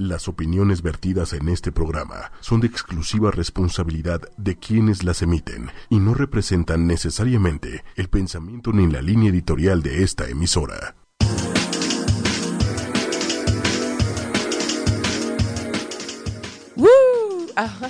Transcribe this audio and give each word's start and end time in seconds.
Las 0.00 0.28
opiniones 0.28 0.82
vertidas 0.82 1.32
en 1.32 1.48
este 1.48 1.72
programa 1.72 2.30
son 2.38 2.60
de 2.60 2.68
exclusiva 2.68 3.32
responsabilidad 3.32 4.20
de 4.36 4.56
quienes 4.56 5.02
las 5.02 5.22
emiten 5.22 5.72
y 5.90 5.98
no 5.98 6.14
representan 6.14 6.86
necesariamente 6.86 7.82
el 7.96 8.08
pensamiento 8.08 8.72
ni 8.72 8.86
la 8.88 9.02
línea 9.02 9.30
editorial 9.30 9.82
de 9.82 10.04
esta 10.04 10.28
emisora. 10.28 10.94
¡Woo! 16.76 16.86
Ajá. 17.56 17.88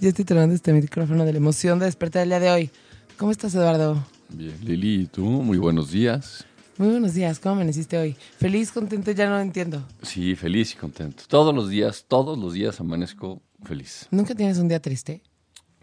Yo 0.00 0.08
estoy 0.08 0.24
tomando 0.24 0.56
este 0.56 0.72
micrófono 0.72 1.24
de 1.24 1.30
la 1.30 1.38
emoción 1.38 1.78
de 1.78 1.84
despertar 1.84 2.24
el 2.24 2.30
día 2.30 2.40
de 2.40 2.50
hoy. 2.50 2.70
¿Cómo 3.16 3.30
estás, 3.30 3.54
Eduardo? 3.54 4.04
Bien, 4.30 4.58
Lili, 4.60 5.02
¿y 5.02 5.06
tú? 5.06 5.22
Muy 5.24 5.58
buenos 5.58 5.92
días. 5.92 6.44
Muy 6.78 6.88
buenos 6.90 7.14
días. 7.14 7.38
¿Cómo 7.38 7.54
amaneciste 7.56 7.96
hoy? 7.96 8.16
Feliz, 8.38 8.70
contento, 8.70 9.10
ya 9.12 9.28
no 9.28 9.40
entiendo. 9.40 9.82
Sí, 10.02 10.34
feliz 10.36 10.72
y 10.74 10.76
contento. 10.76 11.24
Todos 11.26 11.54
los 11.54 11.70
días, 11.70 12.04
todos 12.06 12.36
los 12.38 12.52
días 12.52 12.78
amanezco 12.80 13.40
feliz. 13.64 14.06
¿Nunca 14.10 14.34
tienes 14.34 14.58
un 14.58 14.68
día 14.68 14.80
triste? 14.80 15.22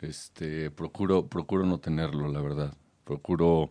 Este, 0.01 0.69
procuro, 0.69 1.27
procuro 1.27 1.65
no 1.65 1.79
tenerlo, 1.79 2.31
la 2.31 2.41
verdad. 2.41 2.73
Procuro 3.05 3.69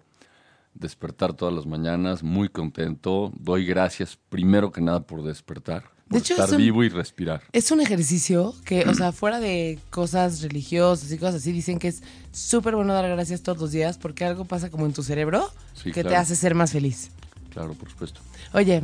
despertar 0.75 1.35
todas 1.35 1.55
las 1.55 1.67
mañanas 1.67 2.23
muy 2.25 2.49
contento. 2.49 3.33
Doy 3.39 3.67
gracias 3.67 4.19
primero 4.29 4.73
que 4.73 4.81
nada 4.81 5.01
por 5.07 5.23
despertar, 5.23 5.83
por 5.83 5.93
De 6.09 6.19
hecho, 6.19 6.33
estar 6.35 6.47
es 6.49 6.53
un- 6.53 6.59
vivo 6.59 6.83
y 6.83 6.89
respirar. 6.89 7.43
Es 7.53 7.71
un 7.71 7.81
ejercicio 7.83 8.55
que, 8.65 8.89
o 8.89 8.95
sea, 8.95 9.13
fuera 9.13 9.39
de 9.39 9.79
cosas 9.91 10.41
religiosas 10.41 11.13
y 11.13 11.19
cosas 11.19 11.37
así, 11.37 11.53
dicen 11.53 11.79
que 11.79 11.89
es 11.89 12.03
súper 12.33 12.75
bueno 12.75 12.95
dar 12.95 13.07
gracias 13.09 13.43
todos 13.43 13.59
los 13.59 13.71
días 13.71 13.99
porque 13.99 14.25
algo 14.25 14.45
pasa 14.47 14.71
como 14.71 14.87
en 14.87 14.93
tu 14.95 15.03
cerebro 15.03 15.49
Sí, 15.75 15.93
que 15.93 16.03
te 16.05 16.17
hace 16.17 16.35
ser 16.37 16.55
más 16.55 16.73
feliz. 16.73 17.11
Claro, 17.53 17.75
por 17.75 17.91
supuesto. 17.91 18.21
Oye, 18.53 18.83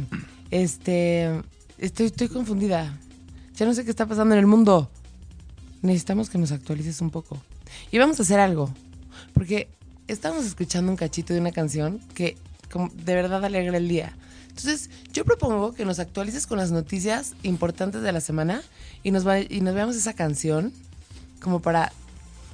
este, 0.50 1.42
estoy, 1.78 2.06
estoy 2.06 2.28
confundida. 2.28 2.96
Ya 3.56 3.66
no 3.66 3.74
sé 3.74 3.84
qué 3.84 3.90
está 3.90 4.06
pasando 4.06 4.34
en 4.34 4.40
el 4.40 4.46
mundo. 4.46 4.90
Necesitamos 5.82 6.28
que 6.30 6.38
nos 6.38 6.52
actualices 6.52 7.00
un 7.00 7.10
poco. 7.10 7.40
Y 7.90 7.98
vamos 7.98 8.18
a 8.18 8.22
hacer 8.22 8.40
algo. 8.40 8.72
Porque 9.32 9.68
estamos 10.06 10.44
escuchando 10.44 10.90
un 10.90 10.96
cachito 10.96 11.32
de 11.34 11.40
una 11.40 11.52
canción 11.52 12.00
que 12.14 12.36
como, 12.70 12.88
de 12.88 13.14
verdad 13.14 13.44
alegra 13.44 13.76
el 13.78 13.88
día. 13.88 14.14
Entonces, 14.48 14.90
yo 15.12 15.24
propongo 15.24 15.72
que 15.72 15.84
nos 15.84 15.98
actualices 16.00 16.46
con 16.46 16.58
las 16.58 16.70
noticias 16.72 17.34
importantes 17.44 18.02
de 18.02 18.12
la 18.12 18.20
semana 18.20 18.62
y 19.04 19.12
nos, 19.12 19.26
va- 19.26 19.40
y 19.40 19.60
nos 19.60 19.74
veamos 19.74 19.96
esa 19.96 20.12
canción 20.14 20.72
como 21.40 21.60
para 21.62 21.92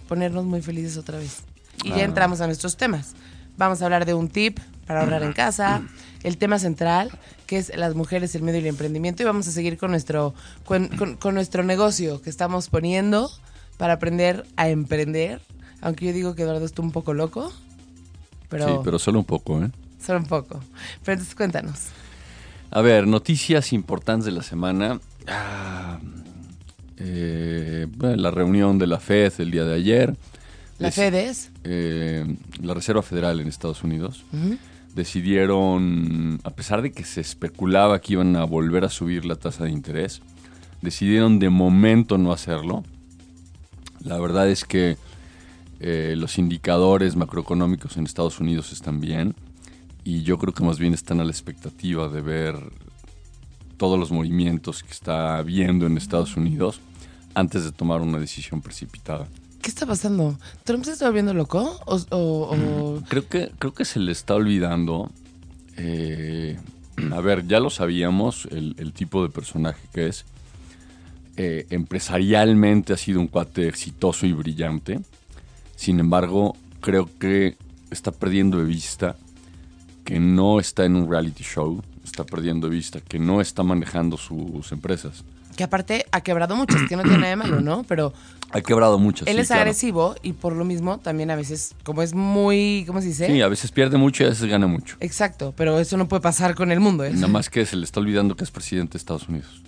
ponernos 0.09 0.45
muy 0.45 0.61
felices 0.63 0.97
otra 0.99 1.19
vez. 1.19 1.39
Y 1.83 1.89
ya 1.91 2.05
entramos 2.05 2.41
a 2.41 2.47
nuestros 2.47 2.77
temas. 2.77 3.15
Vamos 3.57 3.81
a 3.81 3.87
hablar 3.87 4.05
de 4.05 4.15
un 4.15 4.29
tip 4.29 4.59
para 4.87 5.01
ahorrar 5.01 5.23
en 5.23 5.33
casa, 5.33 5.83
el 6.23 6.37
tema 6.39 6.59
central, 6.59 7.11
que 7.47 7.59
es 7.59 7.75
las 7.77 7.95
mujeres, 7.95 8.35
el 8.35 8.43
medio 8.43 8.59
y 8.59 8.63
el 8.63 8.69
emprendimiento, 8.69 9.23
y 9.23 9.27
vamos 9.27 9.47
a 9.49 9.51
seguir 9.51 9.77
con 9.79 9.91
nuestro, 9.91 10.35
con, 10.65 10.89
con- 10.89 11.17
con 11.17 11.35
nuestro 11.35 11.63
negocio 11.63 12.21
que 12.23 12.31
estamos 12.31 12.69
poniendo 12.69 13.31
para 13.79 13.95
aprender 13.95 14.45
a 14.57 14.69
emprender. 14.69 15.41
Aunque 15.81 16.07
yo 16.07 16.13
digo 16.13 16.35
que 16.35 16.43
Eduardo 16.43 16.65
está 16.65 16.81
un 16.83 16.93
poco 16.93 17.13
loco, 17.15 17.53
pero, 18.49 18.69
Sí, 18.69 18.75
pero 18.85 18.99
solo 18.99 19.19
un 19.19 19.25
poco, 19.25 19.63
¿eh? 19.63 19.71
solo 20.05 20.19
un 20.21 20.27
poco. 20.27 20.61
Pero 21.05 21.15
entonces 21.15 21.35
cuéntanos. 21.35 21.81
A 22.71 22.81
ver, 22.81 23.07
noticias 23.07 23.73
importantes 23.73 24.25
de 24.27 24.33
la 24.33 24.43
semana. 24.43 25.01
Ah, 25.27 25.99
eh, 26.99 27.87
bueno, 27.97 28.17
la 28.17 28.31
reunión 28.31 28.79
de 28.79 28.87
la 28.87 28.99
FED 29.01 29.33
el 29.39 29.51
día 29.51 29.65
de 29.65 29.75
ayer. 29.75 30.17
La 30.79 30.89
Deci- 30.89 30.95
FEDES. 30.95 31.51
eh, 31.65 32.37
la 32.61 32.75
Reserva 32.75 33.03
Federal 33.03 33.39
en 33.41 33.47
Estados 33.49 33.85
Unidos 33.85 34.25
Ujú. 34.33 34.57
Decidieron, 34.95 36.41
a 36.45 36.51
pesar 36.51 36.83
de 36.83 36.93
que 36.93 37.05
se 37.05 37.21
especulaba 37.21 38.01
que 38.01 38.15
iban 38.15 38.37
a 38.37 38.45
volver 38.45 38.85
a 38.85 38.89
subir 38.89 39.25
la 39.25 39.37
tasa 39.37 39.65
de 39.65 39.71
interés, 39.71 40.23
decidieron 40.83 41.39
de 41.39 41.51
momento 41.51 42.17
no 42.17 42.33
hacerlo. 42.33 42.85
La 44.01 44.19
verdad 44.19 44.49
es 44.49 44.65
que 44.65 44.97
eh, 45.81 46.15
los 46.17 46.39
indicadores 46.39 47.17
macroeconómicos 47.17 47.97
en 47.97 48.05
Estados 48.05 48.39
Unidos 48.39 48.73
están 48.73 49.01
bien 49.01 49.35
y 50.05 50.23
yo 50.23 50.39
creo 50.39 50.55
que 50.55 50.65
más 50.65 50.79
bien 50.79 50.95
están 50.95 51.21
a 51.21 51.25
la 51.25 51.31
expectativa 51.31 52.09
de 52.09 52.21
ver 52.21 52.57
todos 53.77 53.99
los 53.99 54.13
movimientos 54.13 54.83
que 54.85 54.93
está 54.93 55.39
habiendo 55.39 55.87
en 55.87 55.97
Estados 55.97 56.37
Unidos 56.37 56.81
antes 57.35 57.65
de 57.65 57.73
tomar 57.73 58.01
una 58.01 58.19
decisión 58.19 58.63
precipitada. 58.63 59.27
¿Qué 59.65 59.71
está 59.71 59.87
pasando? 59.87 60.39
¿Trump 60.65 60.85
se 60.85 60.93
está 60.93 61.07
volviendo 61.07 61.33
loco? 61.33 61.81
¿O, 61.87 61.97
o- 62.11 63.01
Creo 63.09 63.27
que, 63.27 63.51
creo 63.59 63.73
que 63.73 63.87
se 63.87 63.99
le 63.99 64.13
está 64.13 64.35
olvidando. 64.35 65.11
eh, 65.79 66.59
a 67.11 67.21
ver, 67.23 67.47
ya 67.47 67.61
lo 67.61 67.71
sabíamos, 67.71 68.45
el, 68.51 68.75
el 68.79 68.93
tipo 68.93 69.23
de 69.23 69.31
personaje 69.31 69.81
que 69.95 70.09
es. 70.09 70.27
Eh, 71.39 71.67
empresarialmente 71.71 72.93
ha 72.93 72.97
sido 72.99 73.21
un 73.21 73.27
cuate 73.29 73.67
exitoso 73.67 74.27
y 74.27 74.33
brillante. 74.35 75.01
Sin 75.77 75.99
embargo, 75.99 76.55
creo 76.83 77.09
que 77.19 77.57
está 77.91 78.13
perdiendo 78.13 78.59
de 78.59 78.65
vista 78.67 79.17
que 80.05 80.21
no 80.21 80.61
está 80.61 80.85
en 80.85 80.95
un 80.97 81.11
reality 81.11 81.43
show. 81.43 81.83
Está 82.05 82.25
perdiendo 82.25 82.69
de 82.69 82.77
vista 82.77 83.01
que 83.01 83.19
no 83.19 83.41
está 83.41 83.63
manejando 83.63 84.19
sus 84.19 84.71
empresas. 84.73 85.25
Que 85.57 85.65
aparte 85.65 86.07
ha 86.13 86.21
quebrado 86.23 86.57
muchas, 86.57 86.83
que 86.89 86.97
no 86.97 87.03
tiene 87.03 87.19
nada 87.19 87.29
de 87.31 87.37
malo, 87.37 87.61
¿no? 87.61 87.85
Pero 87.85 88.13
Ha 88.51 88.61
quebrado 88.61 88.99
muchas. 88.99 89.27
él 89.29 89.37
sí, 89.37 89.41
es 89.43 89.47
claro. 89.49 89.63
agresivo 89.63 90.15
y 90.23 90.33
por 90.33 90.55
lo 90.55 90.65
mismo 90.65 90.99
también 90.99 91.31
a 91.31 91.37
veces, 91.37 91.75
como 91.85 92.03
es 92.03 92.15
muy, 92.15 92.85
¿cómo 92.87 93.01
se 93.01 93.09
dice? 93.09 93.27
Sí, 93.27 93.41
a 93.43 93.49
veces 93.49 93.71
pierde 93.73 93.97
mucho 93.97 94.23
y 94.23 94.27
a 94.27 94.31
veces 94.31 94.47
gana 94.49 94.67
mucho. 94.67 94.97
Exacto, 95.01 95.55
pero 95.57 95.79
eso 95.79 95.97
no 95.97 96.09
puede 96.09 96.21
pasar 96.23 96.55
con 96.55 96.73
el 96.73 96.81
mundo. 96.81 97.05
¿eh? 97.05 97.13
Nada 97.15 97.29
más 97.29 97.51
que 97.51 97.65
se 97.67 97.77
le 97.77 97.85
está 97.85 98.01
olvidando 98.01 98.37
que 98.37 98.45
es 98.45 98.51
presidente 98.51 98.93
de 98.95 98.99
Estados 98.99 99.29
Unidos. 99.29 99.63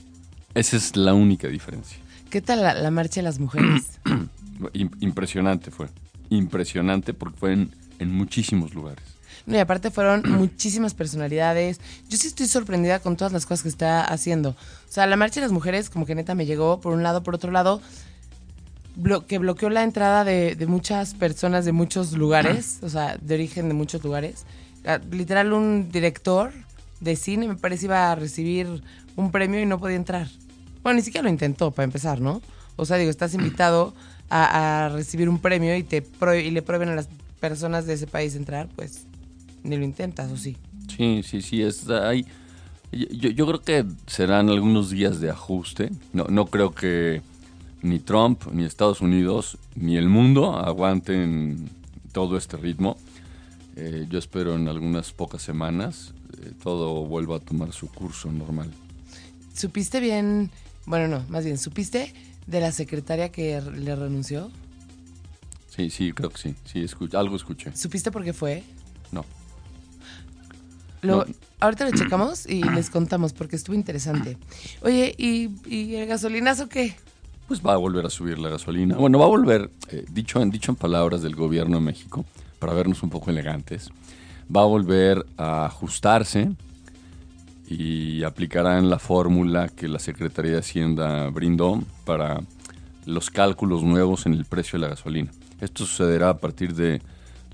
Esa 0.54 0.76
es 0.76 0.96
la 0.96 1.14
única 1.14 1.48
diferencia. 1.48 1.98
¿Qué 2.30 2.40
tal 2.40 2.62
la, 2.62 2.74
la 2.74 2.90
marcha 2.90 3.16
de 3.20 3.22
las 3.22 3.38
mujeres? 3.38 3.84
Im- 4.72 4.90
Impresionante 5.00 5.70
fue. 5.70 5.86
Impresionante 6.30 7.14
porque 7.14 7.38
fue 7.38 7.52
en, 7.52 7.70
en 7.98 8.12
muchísimos 8.12 8.74
lugares. 8.74 9.04
No, 9.46 9.56
y 9.56 9.60
aparte 9.60 9.90
fueron 9.90 10.22
muchísimas 10.28 10.94
personalidades. 10.94 11.80
Yo 12.08 12.16
sí 12.18 12.26
estoy 12.28 12.46
sorprendida 12.48 12.98
con 12.98 13.16
todas 13.16 13.32
las 13.32 13.46
cosas 13.46 13.62
que 13.62 13.68
está 13.68 14.02
haciendo. 14.04 14.50
O 14.50 14.56
sea, 14.92 15.06
la 15.06 15.16
marcha 15.16 15.36
de 15.40 15.46
las 15.46 15.52
mujeres 15.52 15.88
como 15.90 16.04
que 16.06 16.14
neta 16.14 16.34
me 16.34 16.46
llegó 16.46 16.80
por 16.80 16.92
un 16.92 17.02
lado, 17.02 17.22
por 17.22 17.34
otro 17.34 17.50
lado, 17.52 17.80
blo- 19.00 19.24
que 19.26 19.38
bloqueó 19.38 19.70
la 19.70 19.82
entrada 19.82 20.24
de, 20.24 20.54
de 20.56 20.66
muchas 20.66 21.14
personas 21.14 21.64
de 21.64 21.72
muchos 21.72 22.12
lugares, 22.12 22.78
o 22.82 22.88
sea, 22.88 23.16
de 23.20 23.34
origen 23.34 23.68
de 23.68 23.74
muchos 23.74 24.02
lugares. 24.04 24.44
Ah, 24.84 25.00
Literal, 25.10 25.52
un 25.52 25.90
director 25.90 26.52
de 27.00 27.14
cine 27.16 27.46
me 27.48 27.56
parece 27.56 27.86
iba 27.86 28.10
a 28.10 28.14
recibir 28.14 28.82
un 29.16 29.30
premio 29.30 29.60
y 29.60 29.66
no 29.66 29.78
podía 29.78 29.96
entrar. 29.96 30.28
Bueno, 30.82 30.96
ni 30.98 31.02
siquiera 31.02 31.24
lo 31.24 31.30
intentó 31.30 31.70
para 31.70 31.84
empezar, 31.84 32.20
¿no? 32.20 32.40
O 32.76 32.84
sea, 32.84 32.96
digo, 32.96 33.10
estás 33.10 33.34
invitado 33.34 33.94
a, 34.28 34.86
a 34.86 34.88
recibir 34.88 35.28
un 35.28 35.38
premio 35.38 35.76
y, 35.76 35.82
te 35.82 36.02
pro- 36.02 36.34
y 36.34 36.50
le 36.50 36.62
prueben 36.62 36.88
a 36.88 36.94
las 36.94 37.08
personas 37.40 37.86
de 37.86 37.94
ese 37.94 38.06
país 38.06 38.34
entrar, 38.34 38.68
pues 38.74 39.02
ni 39.66 39.76
lo 39.76 39.84
intentas, 39.84 40.30
¿o 40.32 40.36
sí? 40.36 40.56
Sí, 40.96 41.22
sí, 41.24 41.42
sí. 41.42 41.62
Es, 41.62 41.88
hay, 41.90 42.24
yo, 42.92 43.30
yo 43.30 43.46
creo 43.46 43.60
que 43.60 43.84
serán 44.06 44.48
algunos 44.48 44.90
días 44.90 45.20
de 45.20 45.30
ajuste. 45.30 45.90
No, 46.12 46.24
no 46.24 46.46
creo 46.46 46.74
que 46.74 47.22
ni 47.82 47.98
Trump, 47.98 48.44
ni 48.52 48.64
Estados 48.64 49.00
Unidos, 49.00 49.58
ni 49.74 49.96
el 49.96 50.08
mundo 50.08 50.56
aguanten 50.56 51.68
todo 52.12 52.36
este 52.36 52.56
ritmo. 52.56 52.96
Eh, 53.76 54.06
yo 54.08 54.18
espero 54.18 54.54
en 54.56 54.68
algunas 54.68 55.12
pocas 55.12 55.42
semanas 55.42 56.14
eh, 56.42 56.52
todo 56.62 57.04
vuelva 57.04 57.36
a 57.36 57.40
tomar 57.40 57.72
su 57.72 57.88
curso 57.88 58.32
normal. 58.32 58.70
¿Supiste 59.54 60.00
bien? 60.00 60.50
Bueno, 60.86 61.08
no, 61.08 61.24
más 61.28 61.44
bien, 61.44 61.58
¿supiste 61.58 62.14
de 62.46 62.60
la 62.60 62.72
secretaria 62.72 63.30
que 63.30 63.60
le 63.60 63.94
renunció? 63.96 64.50
Sí, 65.68 65.90
sí, 65.90 66.12
creo 66.12 66.30
que 66.30 66.38
sí. 66.38 66.54
Sí, 66.64 66.78
escu- 66.84 67.12
algo 67.14 67.36
escuché. 67.36 67.76
¿Supiste 67.76 68.10
por 68.10 68.24
qué 68.24 68.32
fue? 68.32 68.62
No. 69.12 69.24
Lo- 71.06 71.24
No. 71.24 71.34
Ahorita 71.60 71.84
lo 71.88 71.90
checamos 71.96 72.46
y 72.46 72.62
les 72.62 72.90
contamos 72.90 73.32
porque 73.32 73.56
estuvo 73.56 73.74
interesante. 73.74 74.36
Oye, 74.82 75.14
¿y, 75.18 75.50
y 75.66 75.94
el 75.96 76.06
gasolinazo 76.08 76.68
qué? 76.68 76.94
Pues 77.48 77.60
va 77.64 77.74
a 77.74 77.76
volver 77.76 78.04
a 78.04 78.10
subir 78.10 78.38
la 78.38 78.48
gasolina. 78.50 78.96
Bueno, 78.96 79.18
va 79.18 79.24
a 79.26 79.28
volver, 79.28 79.70
eh, 79.90 80.04
dicho, 80.10 80.40
en, 80.42 80.50
dicho 80.50 80.72
en 80.72 80.76
palabras 80.76 81.22
del 81.22 81.36
gobierno 81.36 81.76
de 81.76 81.82
México, 81.82 82.24
para 82.58 82.72
vernos 82.72 83.02
un 83.02 83.10
poco 83.10 83.30
elegantes, 83.30 83.88
va 84.54 84.62
a 84.62 84.66
volver 84.66 85.24
a 85.36 85.64
ajustarse 85.66 86.50
y 87.68 88.22
aplicarán 88.22 88.90
la 88.90 88.98
fórmula 88.98 89.68
que 89.68 89.88
la 89.88 89.98
Secretaría 89.98 90.52
de 90.52 90.58
Hacienda 90.58 91.28
brindó 91.30 91.82
para 92.04 92.40
los 93.06 93.30
cálculos 93.30 93.82
nuevos 93.82 94.26
en 94.26 94.34
el 94.34 94.44
precio 94.44 94.78
de 94.78 94.82
la 94.86 94.88
gasolina. 94.90 95.30
Esto 95.60 95.84
sucederá 95.86 96.30
a 96.30 96.38
partir 96.38 96.74
de 96.74 97.00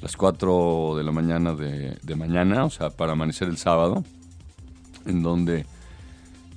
las 0.03 0.17
4 0.17 0.97
de 0.97 1.05
la 1.05 1.13
mañana 1.13 1.55
de, 1.55 2.17
mañana, 2.17 2.65
o 2.65 2.71
sea, 2.71 2.91
para 2.91 3.13
amanecer 3.13 3.49
el 3.49 3.57
sábado, 3.57 4.05
en 5.07 5.23
donde 5.23 5.65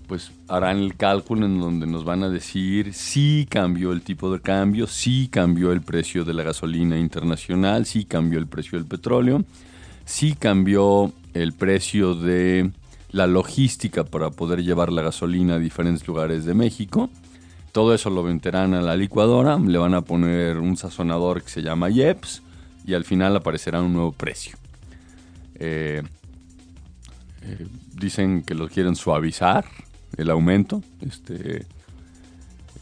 pues 0.07 0.31
harán 0.47 0.77
el 0.79 0.95
cálculo 0.95 1.45
en 1.45 1.59
donde 1.59 1.87
nos 1.87 2.03
van 2.03 2.23
a 2.23 2.29
decir 2.29 2.93
si 2.93 3.47
cambió 3.49 3.91
el 3.91 4.01
tipo 4.01 4.31
de 4.31 4.39
cambio, 4.39 4.87
si 4.87 5.29
cambió 5.29 5.71
el 5.71 5.81
precio 5.81 6.25
de 6.25 6.33
la 6.33 6.43
gasolina 6.43 6.97
internacional, 6.97 7.85
si 7.85 8.05
cambió 8.05 8.37
el 8.39 8.47
precio 8.47 8.77
del 8.77 8.87
petróleo, 8.87 9.43
si 10.05 10.33
cambió 10.33 11.11
el 11.33 11.53
precio 11.53 12.13
de 12.15 12.71
la 13.11 13.25
logística 13.25 14.03
para 14.03 14.29
poder 14.31 14.63
llevar 14.63 14.91
la 14.91 15.01
gasolina 15.01 15.55
a 15.55 15.59
diferentes 15.59 16.07
lugares 16.07 16.45
de 16.45 16.53
México. 16.53 17.09
Todo 17.71 17.93
eso 17.93 18.09
lo 18.09 18.23
meterán 18.23 18.73
a 18.73 18.81
la 18.81 18.95
licuadora, 18.95 19.57
le 19.57 19.77
van 19.77 19.95
a 19.95 20.01
poner 20.01 20.57
un 20.57 20.77
sazonador 20.77 21.41
que 21.41 21.49
se 21.49 21.61
llama 21.61 21.89
IEPS 21.89 22.43
y 22.85 22.93
al 22.93 23.03
final 23.03 23.35
aparecerá 23.35 23.81
un 23.81 23.93
nuevo 23.93 24.11
precio. 24.11 24.57
Eh, 25.55 26.03
eh, 27.41 27.67
dicen 27.93 28.43
que 28.43 28.53
lo 28.53 28.67
quieren 28.67 28.95
suavizar 28.95 29.65
el 30.17 30.29
aumento. 30.29 30.83
Este, 31.01 31.65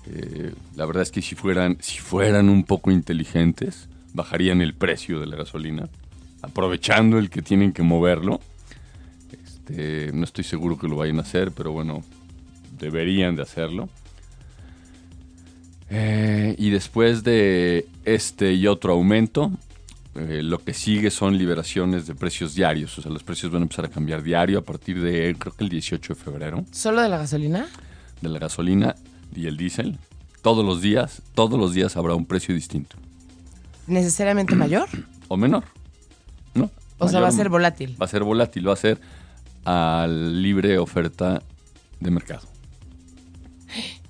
eh, 0.08 0.54
la 0.76 0.86
verdad 0.86 1.04
es 1.04 1.12
que 1.12 1.22
si 1.22 1.36
fueran, 1.36 1.78
si 1.80 2.00
fueran 2.00 2.50
un 2.50 2.64
poco 2.66 2.92
inteligentes, 2.92 3.88
bajarían 4.14 4.62
el 4.62 4.74
precio 4.74 5.20
de 5.20 5.28
la 5.28 5.38
gasolina, 5.38 5.88
aprovechando 6.42 7.18
el 7.18 7.30
que 7.30 7.42
tienen 7.42 7.72
que 7.72 7.84
moverlo. 7.84 8.42
Este, 9.32 10.12
no 10.14 10.26
estoy 10.26 10.44
seguro 10.44 10.78
que 10.78 10.88
lo 10.90 10.98
vayan 10.98 11.20
a 11.20 11.22
hacer, 11.22 11.52
pero 11.52 11.72
bueno, 11.72 12.04
deberían 12.78 13.36
de 13.36 13.44
hacerlo. 13.44 13.90
Y 16.58 16.72
después 16.72 17.24
de 17.24 17.86
este 18.04 18.54
y 18.54 18.66
otro 18.66 18.94
aumento, 18.94 19.52
eh, 20.16 20.42
lo 20.44 20.60
que 20.60 20.74
sigue 20.74 21.10
son 21.10 21.38
liberaciones 21.38 22.06
de 22.06 22.14
precios 22.14 22.54
diarios. 22.54 22.98
O 22.98 23.02
sea, 23.02 23.12
los 23.12 23.24
precios 23.24 23.52
van 23.52 23.62
a 23.62 23.66
empezar 23.66 23.86
a 23.86 23.90
cambiar 23.90 24.22
diario 24.22 24.60
a 24.60 24.62
partir 24.62 25.02
de, 25.02 25.36
creo 25.40 25.54
que 25.54 25.64
el 25.64 25.70
18 25.70 26.14
de 26.14 26.20
febrero. 26.20 26.66
¿Solo 26.72 27.02
de 27.02 27.10
la 27.10 27.18
gasolina? 27.18 27.68
De 28.22 28.30
la 28.30 28.38
gasolina 28.38 28.96
y 29.36 29.48
el 29.48 29.58
diésel. 29.58 29.98
Todos 30.44 30.64
los 30.64 30.82
días, 30.82 31.22
todos 31.34 31.60
los 31.60 31.74
días 31.74 31.98
habrá 31.98 32.14
un 32.14 32.26
precio 32.26 32.54
distinto. 32.54 32.96
¿Necesariamente 33.88 34.56
mayor? 34.56 34.88
O 35.30 35.38
menor. 35.38 35.64
¿No? 36.54 36.70
O 37.00 37.08
sea, 37.08 37.22
va 37.22 37.30
a 37.30 37.32
ser 37.32 37.50
volátil. 37.50 37.96
Va 38.00 38.06
a 38.06 38.10
ser 38.10 38.24
volátil, 38.24 38.68
va 38.68 38.74
a 38.74 38.76
ser 38.76 39.00
a 39.66 40.06
libre 40.08 40.78
oferta 40.78 41.42
de 42.00 42.12
mercado. 42.12 42.48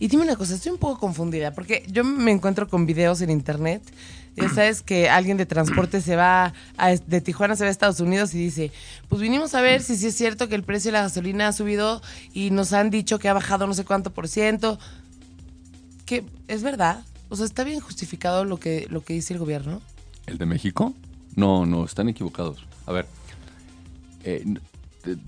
Y 0.00 0.08
dime 0.08 0.24
una 0.24 0.36
cosa, 0.36 0.56
estoy 0.56 0.72
un 0.72 0.78
poco 0.78 0.98
confundida 0.98 1.54
porque 1.54 1.84
yo 1.88 2.04
me 2.04 2.32
encuentro 2.32 2.68
con 2.68 2.84
videos 2.84 3.22
en 3.22 3.30
internet. 3.30 3.80
Ya 4.36 4.48
sabes 4.48 4.82
que 4.82 5.08
alguien 5.08 5.36
de 5.36 5.46
transporte 5.46 6.00
se 6.00 6.16
va 6.16 6.52
a- 6.76 6.90
de 6.90 7.20
Tijuana 7.20 7.54
se 7.54 7.62
va 7.64 7.68
a 7.68 7.70
Estados 7.70 8.00
Unidos 8.00 8.34
y 8.34 8.38
dice, 8.38 8.72
pues 9.08 9.22
vinimos 9.22 9.54
a 9.54 9.60
ver 9.60 9.80
si 9.80 9.96
sí 9.96 10.08
es 10.08 10.16
cierto 10.16 10.48
que 10.48 10.56
el 10.56 10.64
precio 10.64 10.88
de 10.90 10.98
la 10.98 11.02
gasolina 11.02 11.46
ha 11.48 11.52
subido 11.52 12.02
y 12.32 12.50
nos 12.50 12.72
han 12.72 12.90
dicho 12.90 13.18
que 13.20 13.28
ha 13.28 13.32
bajado 13.32 13.66
no 13.68 13.74
sé 13.74 13.84
cuánto 13.84 14.12
por 14.12 14.26
ciento. 14.28 14.78
Que 16.04 16.24
es 16.48 16.62
verdad. 16.62 17.04
O 17.28 17.36
sea, 17.36 17.46
está 17.46 17.62
bien 17.64 17.80
justificado 17.80 18.44
lo 18.44 18.58
que, 18.58 18.86
lo 18.90 19.02
que 19.04 19.14
dice 19.14 19.32
el 19.34 19.38
gobierno. 19.38 19.80
¿El 20.26 20.38
de 20.38 20.46
México? 20.46 20.94
No, 21.36 21.64
no, 21.64 21.84
están 21.84 22.08
equivocados. 22.08 22.66
A 22.86 22.92
ver, 22.92 23.06
eh, 24.24 24.44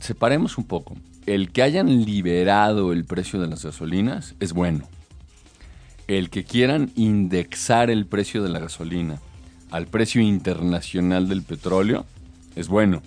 separemos 0.01 0.59
un 0.59 0.65
poco. 0.65 0.97
El 1.27 1.51
que 1.53 1.63
hayan 1.63 2.05
liberado 2.05 2.93
el 2.93 3.05
precio 3.05 3.41
de 3.41 3.47
las 3.49 3.65
gasolinas 3.65 4.35
es 4.41 4.53
bueno. 4.53 4.89
El 6.07 6.31
que 6.31 6.45
quieran 6.45 6.93
indexar 6.95 7.91
el 7.91 8.07
precio 8.07 8.43
de 8.43 8.49
la 8.49 8.61
gasolina 8.61 9.21
al 9.71 9.87
precio 9.87 10.23
internacional 10.23 11.29
del 11.29 11.43
petróleo 11.43 12.07
es 12.55 12.69
bueno. 12.69 13.03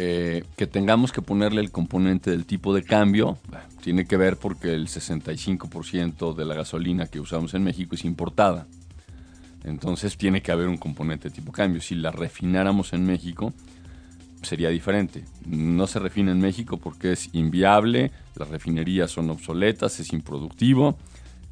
Eh, 0.00 0.44
que 0.56 0.68
tengamos 0.68 1.10
que 1.10 1.22
ponerle 1.22 1.60
el 1.60 1.72
componente 1.72 2.30
del 2.30 2.46
tipo 2.46 2.72
de 2.72 2.84
cambio 2.84 3.36
tiene 3.82 4.04
que 4.04 4.16
ver 4.16 4.36
porque 4.36 4.72
el 4.72 4.86
65% 4.86 6.36
de 6.36 6.44
la 6.44 6.54
gasolina 6.54 7.06
que 7.06 7.18
usamos 7.18 7.54
en 7.54 7.64
México 7.64 7.96
es 7.96 8.04
importada. 8.04 8.68
Entonces 9.64 10.16
tiene 10.16 10.40
que 10.40 10.52
haber 10.52 10.68
un 10.68 10.76
componente 10.76 11.30
de 11.30 11.34
tipo 11.34 11.50
cambio. 11.50 11.80
Si 11.80 11.96
la 11.96 12.12
refináramos 12.12 12.92
en 12.92 13.04
México, 13.04 13.52
sería 14.42 14.68
diferente. 14.70 15.24
No 15.46 15.86
se 15.86 15.98
refina 15.98 16.32
en 16.32 16.40
México 16.40 16.76
porque 16.78 17.12
es 17.12 17.28
inviable, 17.32 18.10
las 18.36 18.48
refinerías 18.48 19.10
son 19.10 19.30
obsoletas, 19.30 19.98
es 20.00 20.12
improductivo 20.12 20.96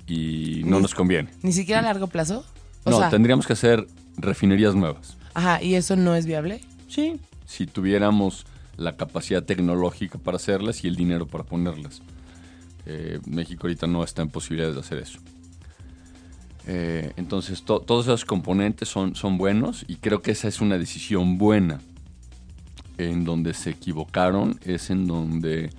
y 0.06 0.62
no 0.64 0.76
Ni- 0.76 0.82
nos 0.82 0.94
conviene. 0.94 1.30
Ni 1.42 1.52
siquiera 1.52 1.80
a 1.80 1.82
largo 1.84 2.06
plazo. 2.06 2.44
O 2.84 2.90
No, 2.90 2.98
sea, 2.98 3.10
tendríamos 3.10 3.46
que 3.46 3.54
hacer 3.54 3.86
refinerías 4.16 4.74
nuevas. 4.74 5.16
ajá, 5.34 5.62
y 5.62 5.74
eso 5.74 5.96
no 5.96 6.14
es 6.14 6.26
viable. 6.26 6.60
Sí. 6.88 7.20
Si 7.46 7.66
tuviéramos 7.66 8.46
la 8.76 8.96
capacidad 8.96 9.42
tecnológica 9.42 10.18
para 10.18 10.36
hacerlas 10.36 10.84
y 10.84 10.88
el 10.88 10.96
dinero 10.96 11.26
para 11.26 11.44
ponerlas. 11.44 12.02
Eh, 12.86 13.18
México 13.26 13.62
ahorita 13.66 13.86
no 13.86 14.04
está 14.04 14.22
en 14.22 14.28
posibilidades 14.28 14.74
de 14.76 14.80
hacer 14.80 14.98
eso. 14.98 15.18
Eh, 16.68 17.12
entonces, 17.16 17.62
to- 17.64 17.80
todos 17.80 18.06
esos 18.06 18.24
componentes 18.24 18.88
son, 18.88 19.14
son 19.14 19.38
buenos 19.38 19.84
y 19.88 19.96
creo 19.96 20.20
que 20.22 20.32
esa 20.32 20.48
es 20.48 20.60
una 20.60 20.78
decisión 20.78 21.38
buena. 21.38 21.80
En 22.98 23.24
donde 23.24 23.54
se 23.54 23.70
equivocaron 23.70 24.58
es 24.64 24.90
en 24.90 25.06
donde 25.06 25.70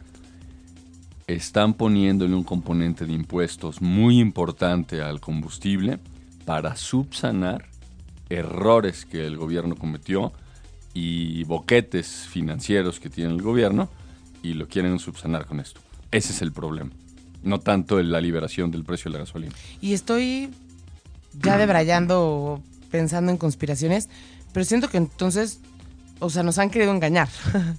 están 1.28 1.74
poniéndole 1.74 2.36
un 2.36 2.44
componente 2.44 3.06
de 3.06 3.14
impuestos 3.14 3.82
muy 3.82 4.20
importante 4.20 5.02
al 5.02 5.20
combustible 5.20 6.00
para 6.46 6.76
subsanar 6.76 7.66
errores 8.30 9.06
que 9.06 9.26
el 9.26 9.38
gobierno 9.38 9.76
cometió 9.76 10.32
y 10.94 11.44
boquetes 11.44 12.28
financieros 12.30 13.00
que 13.00 13.10
tiene 13.10 13.32
el 13.32 13.42
gobierno 13.42 13.90
y 14.42 14.54
lo 14.54 14.68
quieren 14.68 14.98
subsanar 15.00 15.46
con 15.46 15.60
esto. 15.60 15.82
Ese 16.12 16.32
es 16.32 16.42
el 16.42 16.52
problema. 16.52 16.92
No 17.44 17.60
tanto 17.60 18.02
la 18.02 18.22
liberación 18.22 18.72
del 18.72 18.84
precio 18.84 19.12
de 19.12 19.18
la 19.18 19.26
gasolina. 19.26 19.54
Y 19.82 19.94
estoy 19.94 20.50
ya 21.42 21.58
debrayando, 21.58 22.62
pensando 22.90 23.32
en 23.32 23.38
conspiraciones, 23.38 24.10
pero 24.54 24.66
siento 24.66 24.90
que 24.90 24.98
entonces, 24.98 25.60
o 26.20 26.30
sea, 26.30 26.44
nos 26.44 26.58
han 26.58 26.70
querido 26.70 26.92
engañar. 26.94 27.30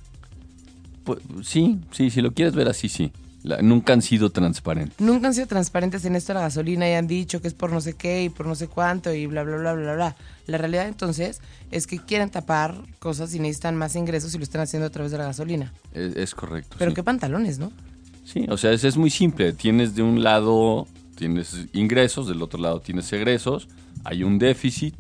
Pues, 1.04 1.20
sí, 1.42 1.80
sí, 1.90 2.10
si 2.10 2.20
lo 2.20 2.32
quieres 2.34 2.54
ver 2.54 2.68
así, 2.68 2.90
sí. 2.90 3.12
La- 3.42 3.62
nunca 3.62 3.94
han 3.94 4.02
sido 4.02 4.30
transparentes. 4.30 5.00
Nunca 5.00 5.28
han 5.28 5.32
sido 5.34 5.46
transparentes 5.46 6.04
en 6.04 6.14
esto 6.16 6.32
de 6.32 6.34
la 6.34 6.40
gasolina 6.42 6.86
y 6.86 6.92
han 6.92 7.06
dicho 7.06 7.40
que 7.40 7.48
es 7.48 7.54
por 7.54 7.72
no 7.72 7.80
sé 7.80 7.94
qué 7.94 8.24
y 8.24 8.28
por 8.28 8.46
no 8.46 8.54
sé 8.54 8.68
cuánto 8.68 9.14
y 9.14 9.26
bla, 9.26 9.42
bla, 9.42 9.56
bla, 9.56 9.72
bla, 9.72 9.94
bla. 9.94 10.16
La 10.46 10.58
realidad 10.58 10.86
entonces 10.86 11.40
es 11.70 11.86
que 11.86 11.98
quieren 11.98 12.28
tapar 12.28 12.74
cosas 12.98 13.32
y 13.34 13.38
necesitan 13.38 13.74
más 13.76 13.96
ingresos 13.96 14.34
y 14.34 14.38
lo 14.38 14.44
están 14.44 14.60
haciendo 14.60 14.86
a 14.86 14.90
través 14.90 15.10
de 15.12 15.16
la 15.18 15.24
gasolina. 15.24 15.72
Es, 15.94 16.14
es 16.16 16.34
correcto. 16.34 16.76
Pero 16.78 16.90
sí. 16.90 16.96
qué 16.96 17.02
pantalones, 17.02 17.58
¿no? 17.58 17.72
Sí, 18.26 18.44
o 18.50 18.58
sea, 18.58 18.72
es, 18.72 18.84
es 18.84 18.98
muy 18.98 19.08
simple. 19.08 19.54
Tienes 19.54 19.94
de 19.94 20.02
un 20.02 20.22
lado, 20.22 20.86
tienes 21.16 21.56
ingresos, 21.72 22.28
del 22.28 22.42
otro 22.42 22.60
lado 22.60 22.80
tienes 22.80 23.10
egresos, 23.14 23.68
hay 24.04 24.24
un 24.24 24.38
déficit 24.38 24.94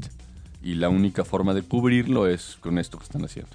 y 0.62 0.74
la 0.74 0.88
única 0.88 1.24
forma 1.24 1.54
de 1.54 1.62
cubrirlo 1.62 2.26
es 2.26 2.56
con 2.60 2.78
esto 2.78 2.98
que 2.98 3.04
están 3.04 3.24
haciendo. 3.24 3.50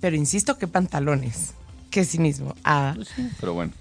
Pero 0.00 0.16
insisto, 0.16 0.56
qué 0.58 0.66
pantalones. 0.66 1.54
Qué 1.90 2.04
cinismo. 2.04 2.54
Ah. 2.64 2.92
Pues 2.94 3.08
sí, 3.08 3.28
pero 3.40 3.54
bueno. 3.54 3.72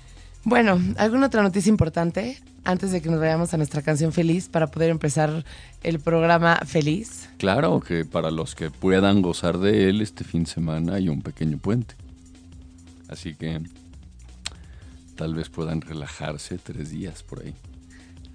Bueno, 0.44 0.80
¿alguna 0.98 1.28
otra 1.28 1.44
noticia 1.44 1.70
importante 1.70 2.42
antes 2.64 2.92
de 2.92 3.02
que 3.02 3.10
nos 3.10 3.20
vayamos 3.20 3.54
a 3.54 3.58
nuestra 3.58 3.82
canción 3.82 4.12
feliz 4.12 4.48
para 4.48 4.68
poder 4.68 4.90
empezar 4.90 5.46
el 5.84 6.00
programa 6.00 6.58
feliz? 6.66 7.30
Claro 7.38 7.80
que 7.82 8.06
para 8.06 8.32
los 8.32 8.56
que 8.56 8.72
puedan 8.72 9.22
gozar 9.22 9.60
de 9.60 9.90
él 9.90 10.02
este 10.02 10.24
fin 10.24 10.44
de 10.46 10.50
semana 10.50 10.96
hay 10.96 11.10
un 11.10 11.22
pequeño 11.22 11.58
puente. 11.58 11.96
Así 13.10 13.36
que 13.36 13.62
tal 15.16 15.36
vez 15.36 15.50
puedan 15.50 15.82
relajarse 15.82 16.58
tres 16.58 16.92
días 16.92 17.24
por 17.24 17.42
ahí. 17.42 17.54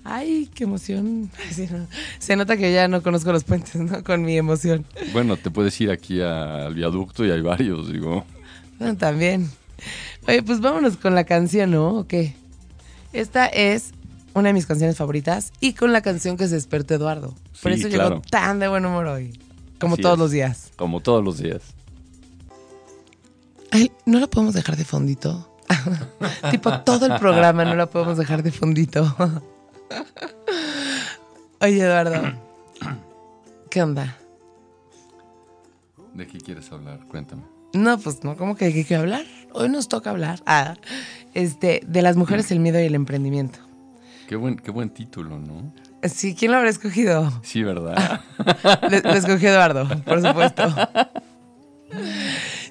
Ay, 0.04 0.50
qué 0.54 0.64
emoción. 0.64 1.30
No. 1.70 1.86
Se 2.18 2.36
nota 2.36 2.56
que 2.56 2.72
ya 2.72 2.88
no 2.88 3.02
conozco 3.02 3.32
los 3.32 3.44
puentes, 3.44 3.76
¿no? 3.76 4.04
Con 4.04 4.22
mi 4.22 4.36
emoción. 4.36 4.84
Bueno, 5.12 5.36
te 5.36 5.50
puedes 5.50 5.80
ir 5.80 5.90
aquí 5.90 6.20
a- 6.20 6.66
al 6.66 6.74
viaducto 6.74 7.24
y 7.24 7.30
hay 7.30 7.40
varios, 7.40 7.90
digo. 7.92 8.24
Bueno, 8.78 8.96
también. 8.96 9.50
Oye, 10.28 10.42
pues 10.42 10.60
vámonos 10.60 10.96
con 10.96 11.14
la 11.14 11.24
canción, 11.24 11.70
¿no? 11.70 11.94
¿O 11.98 12.06
qué? 12.06 12.34
Esta 13.12 13.46
es 13.46 13.92
una 14.34 14.48
de 14.48 14.52
mis 14.54 14.66
canciones 14.66 14.96
favoritas 14.96 15.52
y 15.60 15.74
con 15.74 15.92
la 15.92 16.00
canción 16.02 16.36
que 16.36 16.48
se 16.48 16.54
despertó 16.56 16.94
Eduardo. 16.94 17.34
Por 17.62 17.72
Sí, 17.72 17.80
eso 17.80 17.88
claro. 17.88 18.08
llegó 18.16 18.20
tan 18.30 18.58
de 18.58 18.68
buen 18.68 18.84
humor 18.84 19.06
hoy. 19.06 19.38
Como 19.78 19.94
Así 19.94 20.02
todos 20.02 20.14
es. 20.14 20.18
los 20.20 20.30
días. 20.32 20.72
Como 20.76 21.00
todos 21.00 21.24
los 21.24 21.38
días. 21.38 21.62
Ay, 23.70 23.90
¿no 24.06 24.18
la 24.20 24.26
podemos 24.26 24.54
dejar 24.54 24.76
de 24.76 24.84
fondito? 24.84 25.48
tipo, 26.50 26.80
todo 26.80 27.06
el 27.06 27.18
programa 27.18 27.64
no 27.64 27.74
la 27.74 27.86
podemos 27.88 28.18
dejar 28.18 28.42
de 28.42 28.52
fondito. 28.52 29.14
Oye, 31.60 31.80
Eduardo. 31.80 32.22
¿Qué 33.70 33.82
onda? 33.82 34.16
¿De 36.14 36.26
qué 36.26 36.38
quieres 36.38 36.70
hablar? 36.70 37.00
Cuéntame. 37.08 37.42
No, 37.72 37.98
pues 37.98 38.22
no, 38.22 38.36
¿cómo 38.36 38.56
que 38.56 38.66
de 38.66 38.72
qué 38.72 38.84
quiero 38.84 39.02
hablar? 39.02 39.24
Hoy 39.52 39.68
nos 39.68 39.88
toca 39.88 40.10
hablar. 40.10 40.40
Ah, 40.46 40.76
este, 41.34 41.80
de 41.86 42.02
las 42.02 42.16
mujeres, 42.16 42.50
el 42.52 42.60
miedo 42.60 42.80
y 42.80 42.84
el 42.84 42.94
emprendimiento. 42.94 43.58
Qué 44.28 44.36
buen, 44.36 44.56
qué 44.56 44.70
buen 44.70 44.90
título, 44.90 45.38
¿no? 45.38 45.72
Sí, 46.04 46.34
¿quién 46.34 46.52
lo 46.52 46.58
habrá 46.58 46.70
escogido? 46.70 47.32
Sí, 47.42 47.62
¿verdad? 47.62 48.20
Lo, 48.82 49.10
lo 49.10 49.14
escogió 49.14 49.48
Eduardo, 49.50 49.88
por 50.02 50.20
supuesto. 50.22 50.62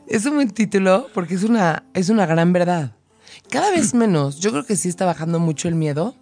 Es 0.07 0.25
un 0.25 0.35
buen 0.35 0.51
título 0.51 1.07
porque 1.13 1.33
es 1.33 1.43
una, 1.43 1.83
es 1.93 2.09
una 2.09 2.25
gran 2.25 2.53
verdad. 2.53 2.91
Cada 3.49 3.71
vez 3.71 3.93
menos. 3.93 4.39
Yo 4.39 4.51
creo 4.51 4.65
que 4.65 4.75
sí 4.75 4.87
está 4.89 5.05
bajando 5.05 5.39
mucho 5.39 5.67
el 5.67 5.75
miedo. 5.75 6.15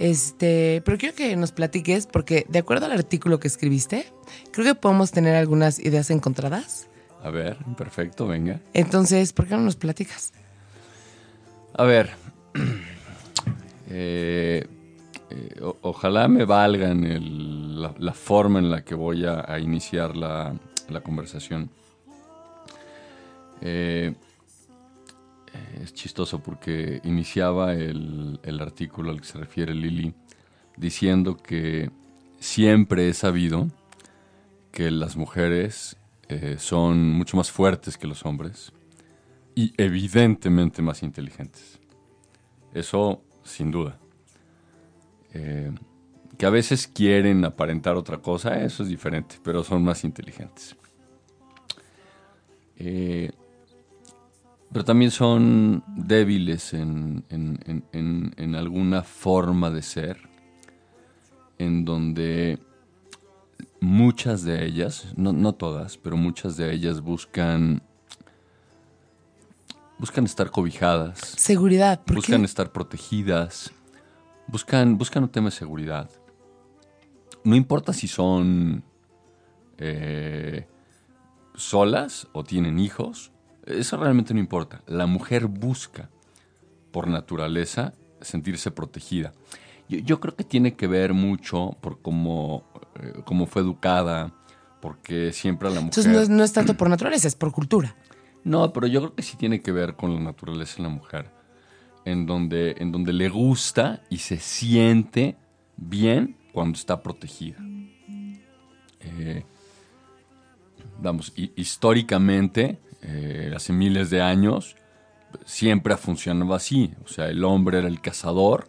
Este, 0.00 0.82
pero 0.84 0.96
quiero 0.96 1.14
que 1.14 1.36
nos 1.36 1.52
platiques, 1.52 2.06
porque 2.06 2.46
de 2.48 2.58
acuerdo 2.58 2.86
al 2.86 2.92
artículo 2.92 3.38
que 3.38 3.48
escribiste, 3.48 4.06
creo 4.50 4.64
que 4.64 4.74
podemos 4.74 5.12
tener 5.12 5.34
algunas 5.36 5.78
ideas 5.78 6.08
encontradas 6.10 6.88
A 7.22 7.28
ver, 7.28 7.58
perfecto, 7.76 8.26
venga. 8.26 8.60
Entonces, 8.72 9.34
¿por 9.34 9.46
qué 9.46 9.54
no 9.56 9.60
nos 9.60 9.76
platicas? 9.76 10.32
A 11.76 11.84
ver, 11.84 12.08
eh, 13.90 14.66
eh, 15.30 15.60
o- 15.62 15.76
ojalá 15.82 16.28
me 16.28 16.46
valgan 16.46 17.04
el- 17.04 17.82
la, 17.82 17.94
la 17.98 18.12
forma 18.14 18.58
en 18.58 18.70
la 18.70 18.82
que 18.82 18.94
voy 18.94 19.26
a, 19.26 19.44
a 19.46 19.58
iniciar 19.58 20.16
la, 20.16 20.54
la 20.88 21.00
conversación. 21.02 21.68
Eh, 23.60 24.12
eh, 24.12 24.14
es 25.82 25.92
chistoso 25.94 26.40
porque 26.40 27.00
iniciaba 27.04 27.74
el, 27.74 28.38
artículo 28.60 29.10
al 29.10 29.20
que 29.20 29.26
se 29.26 29.38
refiere 29.38 29.74
Lili 29.74 30.14
diciendo 30.76 31.36
que 31.36 31.90
siempre 32.38 33.08
he 33.08 33.14
sabido 33.14 33.68
que 34.72 34.90
las 34.90 35.16
mujeres 35.16 35.96
eh, 36.28 36.56
son 36.58 37.10
mucho 37.10 37.36
más 37.36 37.50
fuertes 37.50 37.98
que 37.98 38.06
los 38.06 38.24
hombres 38.24 38.72
y 39.54 39.72
evidentemente 39.76 40.82
más 40.82 41.02
inteligentes. 41.02 41.80
Eso 42.72 43.22
sin 43.42 43.70
duda. 43.70 43.98
Eh, 45.32 45.72
que 46.38 46.46
a 46.46 46.50
veces 46.50 46.86
quieren 46.86 47.44
aparentar 47.44 47.96
otra 47.96 48.18
cosa, 48.18 48.62
eso 48.62 48.82
es 48.82 48.88
diferente, 48.88 49.36
pero 49.42 49.62
son 49.62 49.84
más 49.84 50.04
inteligentes. 50.04 50.76
Eh, 52.76 53.30
pero 54.72 54.84
también 54.84 55.10
son 55.10 55.82
débiles 55.96 56.72
en, 56.74 57.24
en- 57.28 57.58
en- 57.66 57.84
en- 57.92 58.34
en 58.36 58.54
alguna 58.54 59.02
forma 59.02 59.70
de 59.70 59.82
ser, 59.82 60.28
en 61.58 61.84
donde 61.84 62.58
muchas 63.80 64.42
de 64.44 64.64
ellas, 64.64 65.12
no, 65.16 65.32
no 65.32 65.54
todas, 65.54 65.96
pero 65.98 66.16
muchas 66.16 66.56
de 66.56 66.72
ellas 66.72 67.00
buscan, 67.00 67.82
buscan 69.98 70.24
estar 70.24 70.50
cobijadas, 70.50 71.18
Seguridad. 71.18 72.00
¿Por 72.04 72.16
buscan 72.16 72.40
qué? 72.40 72.44
estar 72.46 72.72
protegidas, 72.72 73.72
buscan, 74.46 74.96
buscan 74.98 75.24
un 75.24 75.28
tema 75.30 75.46
de 75.48 75.56
seguridad. 75.56 76.10
No 77.42 77.56
importa 77.56 77.92
si 77.92 78.06
son 78.06 78.84
eh, 79.78 80.66
solas 81.54 82.28
o 82.32 82.44
tienen 82.44 82.78
hijos, 82.78 83.32
eso 83.66 83.96
realmente 83.96 84.34
no 84.34 84.40
importa. 84.40 84.82
La 84.86 85.06
mujer 85.06 85.46
busca, 85.46 86.10
por 86.90 87.08
naturaleza, 87.08 87.94
sentirse 88.20 88.70
protegida. 88.70 89.32
Yo, 89.88 89.98
yo 89.98 90.20
creo 90.20 90.36
que 90.36 90.44
tiene 90.44 90.74
que 90.74 90.86
ver 90.86 91.14
mucho 91.14 91.76
por 91.80 92.00
cómo, 92.00 92.64
eh, 93.00 93.22
cómo 93.24 93.46
fue 93.46 93.62
educada, 93.62 94.32
porque 94.80 95.32
siempre 95.32 95.68
a 95.68 95.70
la 95.70 95.80
mujer... 95.80 95.90
Entonces 95.90 96.12
no 96.12 96.20
es, 96.20 96.28
no 96.28 96.42
es 96.44 96.52
tanto 96.52 96.74
por 96.76 96.88
naturaleza, 96.88 97.28
es 97.28 97.36
por 97.36 97.52
cultura. 97.52 97.94
No, 98.44 98.72
pero 98.72 98.86
yo 98.86 99.00
creo 99.00 99.14
que 99.14 99.22
sí 99.22 99.36
tiene 99.36 99.60
que 99.60 99.72
ver 99.72 99.94
con 99.96 100.14
la 100.14 100.20
naturaleza 100.20 100.76
de 100.78 100.82
la 100.84 100.88
mujer. 100.88 101.30
En 102.06 102.24
donde, 102.24 102.76
en 102.78 102.90
donde 102.92 103.12
le 103.12 103.28
gusta 103.28 104.02
y 104.08 104.18
se 104.18 104.38
siente 104.38 105.36
bien 105.76 106.36
cuando 106.52 106.76
está 106.78 107.02
protegida. 107.02 107.58
Eh, 109.00 109.44
vamos, 111.00 111.32
hi- 111.36 111.52
históricamente, 111.56 112.78
eh, 113.02 113.52
hace 113.54 113.72
miles 113.72 114.10
de 114.10 114.22
años, 114.22 114.76
siempre 115.44 115.94
ha 115.94 115.96
funcionado 115.96 116.54
así. 116.54 116.94
O 117.04 117.08
sea, 117.08 117.28
el 117.28 117.44
hombre 117.44 117.78
era 117.78 117.88
el 117.88 118.00
cazador, 118.00 118.68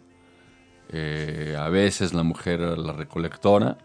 eh, 0.90 1.56
a 1.58 1.68
veces 1.70 2.12
la 2.12 2.22
mujer 2.22 2.60
era 2.60 2.76
la 2.76 2.92
recolectora, 2.92 3.78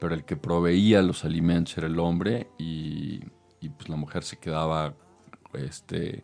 pero 0.00 0.14
el 0.14 0.24
que 0.24 0.36
proveía 0.36 1.02
los 1.02 1.24
alimentos 1.24 1.76
era 1.76 1.86
el 1.86 1.98
hombre 1.98 2.48
y, 2.58 3.18
pues 3.76 3.88
la 3.88 3.96
mujer 3.96 4.22
se 4.22 4.36
quedaba 4.36 4.94
este, 5.54 6.22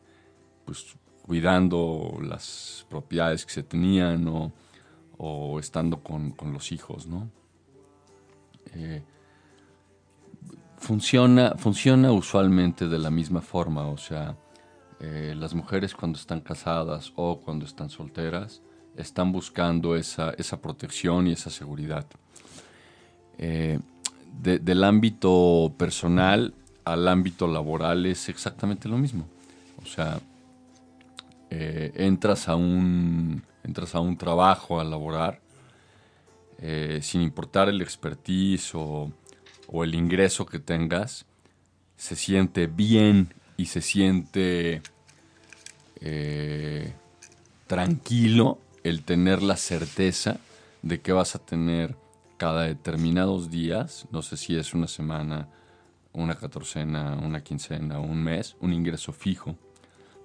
pues, 0.64 0.97
cuidando 1.26 2.19
las 2.23 2.87
propiedades 2.88 3.45
que 3.45 3.52
se 3.52 3.62
tenían 3.64 4.28
o, 5.19 5.59
estando 5.59 6.02
con, 6.02 6.33
con 6.33 6.52
los 6.52 6.73
hijos, 6.73 7.07
¿no? 7.07 7.31
Eh, 8.75 9.02
funciona, 10.83 11.55
funciona 11.57 12.12
usualmente 12.12 12.89
de 12.89 12.99
la 12.99 13.11
misma 13.11 13.41
forma, 13.41 13.87
o 13.87 13.97
sea, 13.97 14.37
eh, 15.01 15.35
las 15.37 15.55
mujeres 15.55 15.95
cuando 15.95 16.19
están 16.19 16.41
casadas 16.41 17.12
o 17.17 17.41
cuando 17.41 17.65
están 17.65 17.89
solteras 17.89 18.62
están 18.97 19.33
buscando 19.33 19.97
esa, 19.97 20.31
esa 20.33 20.61
protección 20.61 21.27
y 21.29 21.33
esa 21.33 21.51
seguridad. 21.51 22.05
Eh, 23.39 23.79
de- 24.43 24.59
del 24.59 24.85
ámbito 24.85 25.73
personal 25.79 26.53
al 26.85 27.07
ámbito 27.09 27.47
laboral 27.47 28.05
es 28.07 28.29
exactamente 28.29 28.89
lo 28.89 28.99
mismo. 28.99 29.27
O 29.83 29.87
sea, 29.87 30.19
eh, 31.51 31.93
entras, 31.95 32.49
a 32.49 32.57
un, 32.57 33.43
entras 33.62 33.95
a 33.95 34.01
un 34.01 34.17
trabajo 34.17 34.81
a 34.81 34.85
laborar 34.85 35.41
sin 37.01 37.23
importar 37.23 37.69
el 37.69 37.83
expertise 37.83 38.73
o, 38.77 39.11
o 39.73 39.85
el 39.85 39.95
ingreso 39.95 40.47
que 40.47 40.59
tengas, 40.59 41.25
se 41.97 42.14
siente 42.14 42.67
bien 42.67 43.35
y 43.57 43.67
se 43.67 43.81
siente 43.81 44.83
eh, 46.00 46.93
tranquilo 47.67 48.59
el 48.85 49.02
tener 49.02 49.43
la 49.43 49.57
certeza 49.57 50.37
de 50.83 51.00
que 51.00 51.12
vas 51.12 51.35
a 51.35 51.38
tener 51.38 51.97
cada 52.37 52.64
determinados 52.64 53.50
días, 53.50 54.07
no 54.11 54.21
sé 54.21 54.37
si 54.37 54.57
es 54.57 54.75
una 54.75 54.88
semana, 54.88 55.49
una 56.12 56.35
catorcena, 56.35 57.14
una 57.14 57.43
quincena, 57.43 57.99
un 57.99 58.23
mes, 58.23 58.57
un 58.61 58.73
ingreso 58.73 59.12
fijo. 59.12 59.57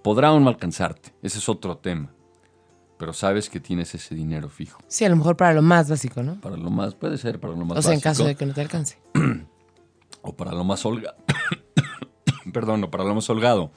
Podrá 0.04 0.30
aún 0.30 0.44
no 0.44 0.50
alcanzarte, 0.50 1.14
ese 1.22 1.38
es 1.38 1.48
otro 1.48 1.78
tema, 1.78 2.10
pero 2.98 3.14
sabes 3.14 3.50
que 3.50 3.60
tienes 3.60 3.94
ese 3.94 4.16
dinero 4.16 4.50
fijo. 4.50 4.82
Sí, 4.88 5.06
a 5.06 5.10
lo 5.10 5.16
mejor 5.16 5.38
para 5.38 5.54
lo 5.54 5.62
más 5.62 5.90
básico, 5.90 6.24
¿no? 6.24 6.42
Para 6.42 6.58
lo 6.58 6.70
más, 6.70 6.96
puede 6.96 7.18
ser 7.18 7.40
para 7.40 7.54
lo 7.54 7.66
más 7.66 7.78
O 7.78 7.82
sea, 7.82 7.94
en 7.94 8.00
básico, 8.00 8.10
caso 8.10 8.26
de 8.26 8.36
que 8.36 8.46
no 8.46 8.54
te 8.54 8.62
alcance. 8.62 8.98
o 10.22 10.36
para 10.36 10.52
lo 10.52 10.64
más 10.64 10.86
holgado. 10.86 11.18
Perdón, 12.54 12.84
o 12.84 12.92
para 12.92 13.04
lo 13.04 13.16
más 13.16 13.30
holgado. 13.30 13.72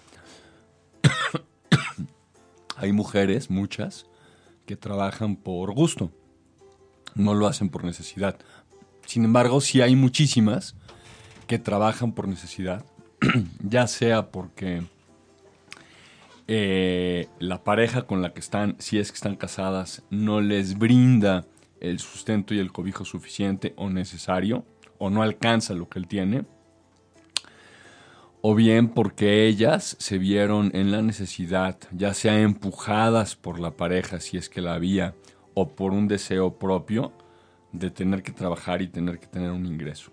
Hay 2.77 2.93
mujeres, 2.93 3.51
muchas, 3.51 4.07
que 4.67 4.77
trabajan 4.77 5.37
por 5.37 5.73
gusto. 5.73 6.11
No 7.15 7.35
lo 7.35 7.47
hacen 7.47 7.69
por 7.69 7.85
necesidad. 7.85 8.39
Sin 9.05 9.25
embargo, 9.25 9.61
sí 9.61 9.81
hay 9.81 9.97
muchísimas 9.97 10.77
que 11.49 11.59
trabajan 11.59 12.13
por 12.13 12.29
necesidad, 12.29 12.85
ya 13.59 13.89
sea 13.89 14.31
porque 14.31 14.85
eh, 16.47 17.27
la 17.41 17.65
pareja 17.65 18.03
con 18.03 18.23
la 18.23 18.33
que 18.33 18.39
están, 18.39 18.77
si 18.79 19.01
es 19.01 19.11
que 19.11 19.17
están 19.17 19.35
casadas, 19.35 20.05
no 20.11 20.41
les 20.41 20.79
brinda 20.79 21.45
el 21.81 21.99
sustento 21.99 22.55
y 22.55 22.61
el 22.61 22.71
cobijo 22.71 23.05
suficiente 23.05 23.75
o 23.77 23.91
necesario, 23.91 24.65
o 25.01 25.11
no 25.11 25.23
alcanza 25.23 25.75
lo 25.75 25.89
que 25.89 25.99
él 25.99 26.07
tiene, 26.07 26.45
o 28.43 28.55
bien 28.55 28.89
porque 28.89 29.47
ellas 29.47 29.97
se 29.99 30.19
vieron 30.19 30.71
en 30.75 30.93
la 30.93 31.03
necesidad, 31.03 31.79
ya 31.91 32.15
sea 32.15 32.41
empujadas 32.41 33.35
por 33.35 33.59
la 33.59 33.73
pareja, 33.73 34.21
si 34.21 34.37
es 34.37 34.49
que 34.49 34.61
la 34.61 34.75
había, 34.75 35.15
o 35.55 35.71
por 35.71 35.93
un 35.93 36.07
deseo 36.07 36.59
propio, 36.59 37.13
de 37.73 37.91
tener 37.91 38.23
que 38.23 38.33
trabajar 38.33 38.83
y 38.83 38.89
tener 38.89 39.19
que 39.19 39.27
tener 39.27 39.51
un 39.51 39.67
ingreso. 39.67 40.13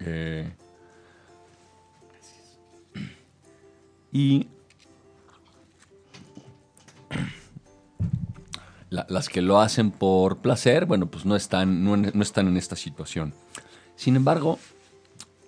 Eh, 0.00 0.52
y 4.12 4.48
la- 8.90 9.06
las 9.08 9.28
que 9.28 9.40
lo 9.40 9.60
hacen 9.60 9.90
por 9.90 10.38
placer, 10.38 10.86
bueno, 10.86 11.06
pues 11.06 11.24
no 11.24 11.36
están, 11.36 11.84
no 11.84 12.22
están 12.22 12.48
en 12.48 12.56
esta 12.56 12.76
situación. 12.76 13.34
Sin 13.96 14.16
embargo, 14.16 14.58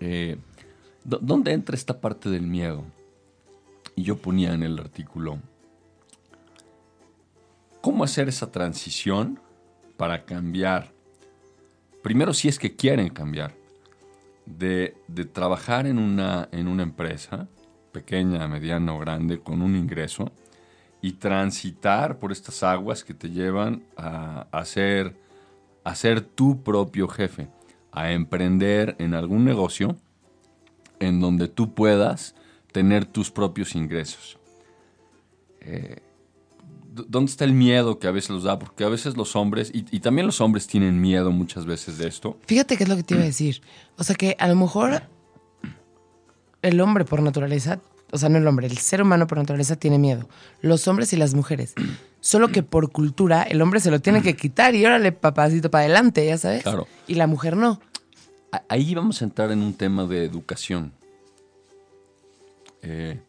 eh, 0.01 0.37
¿dó- 1.05 1.19
¿dónde 1.21 1.53
entra 1.53 1.75
esta 1.77 2.01
parte 2.01 2.29
del 2.31 2.47
miedo? 2.47 2.85
Y 3.97 4.03
yo 4.03 4.17
ponía 4.17 4.53
en 4.55 4.63
el 4.63 4.79
artículo, 4.79 5.39
¿cómo 7.81 8.05
hacer 8.05 8.29
esa 8.29 8.51
transición 8.51 9.39
para 9.97 10.25
cambiar? 10.25 10.93
Primero, 12.03 12.35
si 12.35 12.49
es 12.49 12.59
que 12.59 12.75
quieren 12.75 13.09
cambiar, 13.11 13.55
de, 14.47 14.95
trabajar 15.33 15.87
en 15.87 15.99
una, 15.99 16.49
en 16.53 16.69
una 16.69 16.83
empresa, 16.83 17.49
pequeña, 17.93 18.47
mediana 18.49 18.95
o 18.95 18.99
grande, 18.99 19.41
con 19.41 19.63
un 19.63 19.77
ingreso, 19.77 20.31
y 21.01 21.13
transitar 21.13 22.19
por 22.19 22.33
estas 22.33 22.63
aguas 22.63 23.05
que 23.05 23.15
te 23.15 23.31
llevan 23.31 23.83
a, 23.97 24.47
a 24.53 24.65
ser 24.65 26.21
tu 26.35 26.63
propio 26.63 27.09
jefe, 27.09 27.49
a 27.95 28.11
emprender 28.13 28.97
en 28.99 29.15
algún 29.15 29.45
negocio 29.45 29.97
en 30.99 31.21
donde 31.21 31.49
tú 31.49 31.75
puedas 31.75 32.35
tener 32.73 33.05
tus 33.07 33.31
propios 33.31 33.75
ingresos. 33.75 34.39
Eh, 35.61 36.01
¿Dónde 36.93 37.31
está 37.31 37.45
el 37.45 37.53
miedo 37.53 37.99
que 37.99 38.07
a 38.07 38.11
veces 38.11 38.31
los 38.31 38.45
da? 38.45 38.59
Porque 38.59 38.85
a 38.85 38.89
veces 38.89 39.17
los 39.17 39.35
hombres, 39.35 39.71
y, 39.73 39.85
y 39.91 40.01
también 40.01 40.27
los 40.27 40.41
hombres 40.41 40.67
tienen 40.67 41.01
miedo 41.01 41.33
muchas 41.33 41.67
veces 41.67 41.99
de 41.99 42.07
esto. 42.07 42.39
Fíjate 42.47 42.77
qué 42.77 42.85
es 42.85 42.89
lo 42.89 42.97
que 42.97 43.03
te 43.03 43.15
iba 43.15 43.23
a 43.23 43.27
decir. 43.27 43.63
O 43.97 44.05
sea 44.05 44.15
que 44.15 44.37
a 44.39 44.47
lo 44.49 44.55
mejor 44.55 45.03
el 46.63 46.81
hombre 46.81 47.05
por 47.05 47.23
naturaleza, 47.23 47.81
o 48.11 48.19
sea, 48.19 48.29
no 48.29 48.39
el 48.39 48.47
hombre, 48.47 48.67
el 48.67 48.79
ser 48.79 49.03
humano 49.03 49.27
por 49.27 49.39
naturaleza 49.39 49.77
tiene 49.77 49.99
miedo. 49.99 50.29
Los 50.61 50.87
hombres 50.89 51.13
y 51.13 51.17
las 51.17 51.35
mujeres. 51.35 51.75
Solo 52.25 52.49
que 52.49 52.63
por 52.63 52.91
cultura 52.91 53.43
el 53.43 53.61
hombre 53.61 53.81
se 53.81 53.91
lo 53.91 54.01
tiene 54.01 54.23
que 54.23 54.35
quitar 54.35 54.75
y 54.75 54.83
órale, 54.87 55.13
papacito, 55.13 55.71
para 55.71 55.85
adelante, 55.85 56.25
ya 56.25 56.39
sabes. 56.39 56.63
Claro. 56.63 56.89
Y 57.07 57.17
la 57.17 57.27
mujer 57.27 57.55
no. 57.55 57.83
Ahí 58.71 58.95
vamos 58.95 59.21
a 59.21 59.27
entrar 59.27 59.53
en 59.53 59.61
un 59.61 59.75
tema 59.75 60.07
de 60.07 60.25
educación. 60.25 60.95
Eh, 62.81 63.21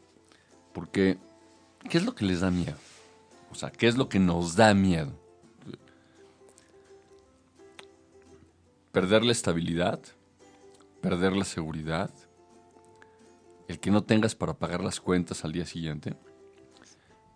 porque, 0.72 1.18
¿qué 1.90 1.98
es 1.98 2.06
lo 2.06 2.16
que 2.16 2.24
les 2.24 2.40
da 2.40 2.52
miedo? 2.52 2.78
O 3.52 3.56
sea, 3.56 3.70
¿qué 3.70 3.90
es 3.90 3.98
lo 3.98 4.08
que 4.08 4.18
nos 4.18 4.56
da 4.56 4.74
miedo? 4.74 5.12
Perder 8.94 9.26
la 9.26 9.34
estabilidad, 9.34 10.00
perder 11.02 11.34
la 11.34 11.44
seguridad, 11.44 12.12
el 13.68 13.82
que 13.82 13.92
no 13.92 14.06
tengas 14.06 14.36
para 14.36 14.54
pagar 14.54 14.82
las 14.82 15.02
cuentas 15.02 15.44
al 15.44 15.52
día 15.52 15.66
siguiente, 15.66 16.16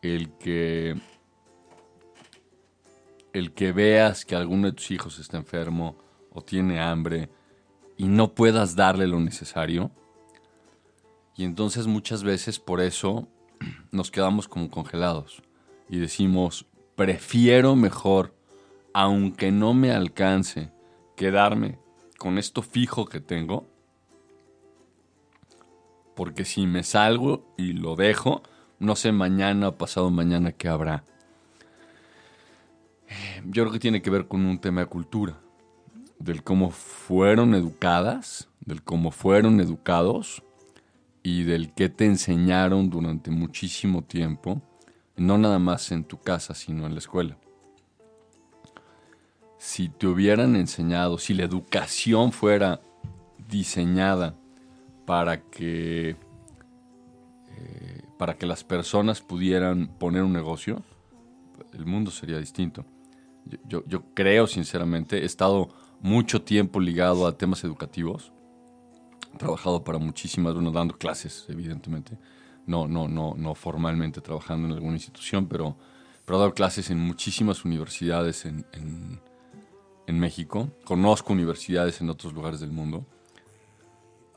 el 0.01 0.31
que 0.37 0.95
el 3.33 3.53
que 3.53 3.71
veas 3.71 4.25
que 4.25 4.35
alguno 4.35 4.67
de 4.67 4.73
tus 4.73 4.91
hijos 4.91 5.19
está 5.19 5.37
enfermo 5.37 5.95
o 6.31 6.41
tiene 6.41 6.79
hambre 6.79 7.29
y 7.97 8.07
no 8.07 8.33
puedas 8.33 8.75
darle 8.75 9.07
lo 9.07 9.19
necesario. 9.19 9.91
Y 11.35 11.43
entonces 11.43 11.87
muchas 11.87 12.23
veces 12.23 12.59
por 12.59 12.81
eso 12.81 13.27
nos 13.91 14.11
quedamos 14.11 14.47
como 14.47 14.69
congelados 14.69 15.41
y 15.89 15.99
decimos, 15.99 16.65
prefiero 16.95 17.75
mejor, 17.75 18.35
aunque 18.93 19.51
no 19.51 19.73
me 19.73 19.91
alcance, 19.91 20.71
quedarme 21.15 21.79
con 22.17 22.37
esto 22.37 22.61
fijo 22.61 23.05
que 23.05 23.21
tengo, 23.21 23.67
porque 26.15 26.43
si 26.43 26.67
me 26.67 26.83
salgo 26.83 27.53
y 27.57 27.73
lo 27.73 27.95
dejo, 27.95 28.43
no 28.77 28.95
sé 28.95 29.11
mañana 29.11 29.69
o 29.69 29.77
pasado 29.77 30.09
mañana 30.11 30.51
qué 30.51 30.67
habrá. 30.67 31.05
Yo 33.45 33.63
creo 33.63 33.71
que 33.71 33.79
tiene 33.79 34.01
que 34.01 34.09
ver 34.09 34.27
con 34.27 34.45
un 34.45 34.59
tema 34.59 34.81
de 34.81 34.87
cultura, 34.87 35.39
del 36.19 36.43
cómo 36.43 36.71
fueron 36.71 37.55
educadas, 37.55 38.49
del 38.65 38.83
cómo 38.83 39.11
fueron 39.11 39.61
educados 39.61 40.43
y 41.23 41.43
del 41.43 41.73
qué 41.73 41.89
te 41.89 42.05
enseñaron 42.05 42.89
durante 42.89 43.31
muchísimo 43.31 44.03
tiempo, 44.03 44.61
no 45.15 45.37
nada 45.37 45.59
más 45.59 45.91
en 45.91 46.03
tu 46.03 46.19
casa, 46.19 46.53
sino 46.53 46.85
en 46.85 46.93
la 46.93 46.99
escuela. 46.99 47.37
Si 49.57 49.89
te 49.89 50.07
hubieran 50.07 50.55
enseñado, 50.55 51.17
si 51.17 51.33
la 51.33 51.43
educación 51.43 52.31
fuera 52.31 52.81
diseñada 53.49 54.35
para 55.05 55.41
que 55.41 56.15
eh, 57.57 58.01
para 58.17 58.37
que 58.37 58.45
las 58.45 58.63
personas 58.63 59.21
pudieran 59.21 59.87
poner 59.97 60.23
un 60.23 60.33
negocio, 60.33 60.83
el 61.73 61.85
mundo 61.85 62.11
sería 62.11 62.37
distinto. 62.37 62.85
Yo, 63.67 63.83
yo- 63.87 64.03
creo, 64.13 64.47
sinceramente, 64.47 65.19
he 65.21 65.25
estado 65.25 65.69
mucho 66.01 66.41
tiempo 66.41 66.79
ligado 66.79 67.25
a 67.27 67.37
temas 67.37 67.63
educativos. 67.63 68.31
He 69.33 69.37
trabajado 69.37 69.83
para 69.83 69.97
muchísimas, 69.99 70.53
bueno, 70.53 70.71
dando 70.71 70.95
clases, 70.97 71.45
evidentemente. 71.49 72.17
No, 72.67 72.87
no, 72.87 73.07
no, 73.07 73.33
no 73.35 73.55
formalmente 73.55 74.21
trabajando 74.21 74.67
en 74.67 74.73
alguna 74.73 74.93
institución, 74.95 75.47
pero, 75.47 75.75
pero 76.25 76.37
he 76.37 76.39
dado 76.41 76.53
clases 76.53 76.89
en 76.91 76.99
muchísimas 76.99 77.65
universidades 77.65 78.45
en, 78.45 78.65
en- 78.73 79.19
en 80.07 80.19
México. 80.19 80.69
Conozco 80.85 81.33
universidades 81.33 82.01
en 82.01 82.09
otros 82.09 82.33
lugares 82.33 82.59
del 82.59 82.71
mundo. 82.71 83.05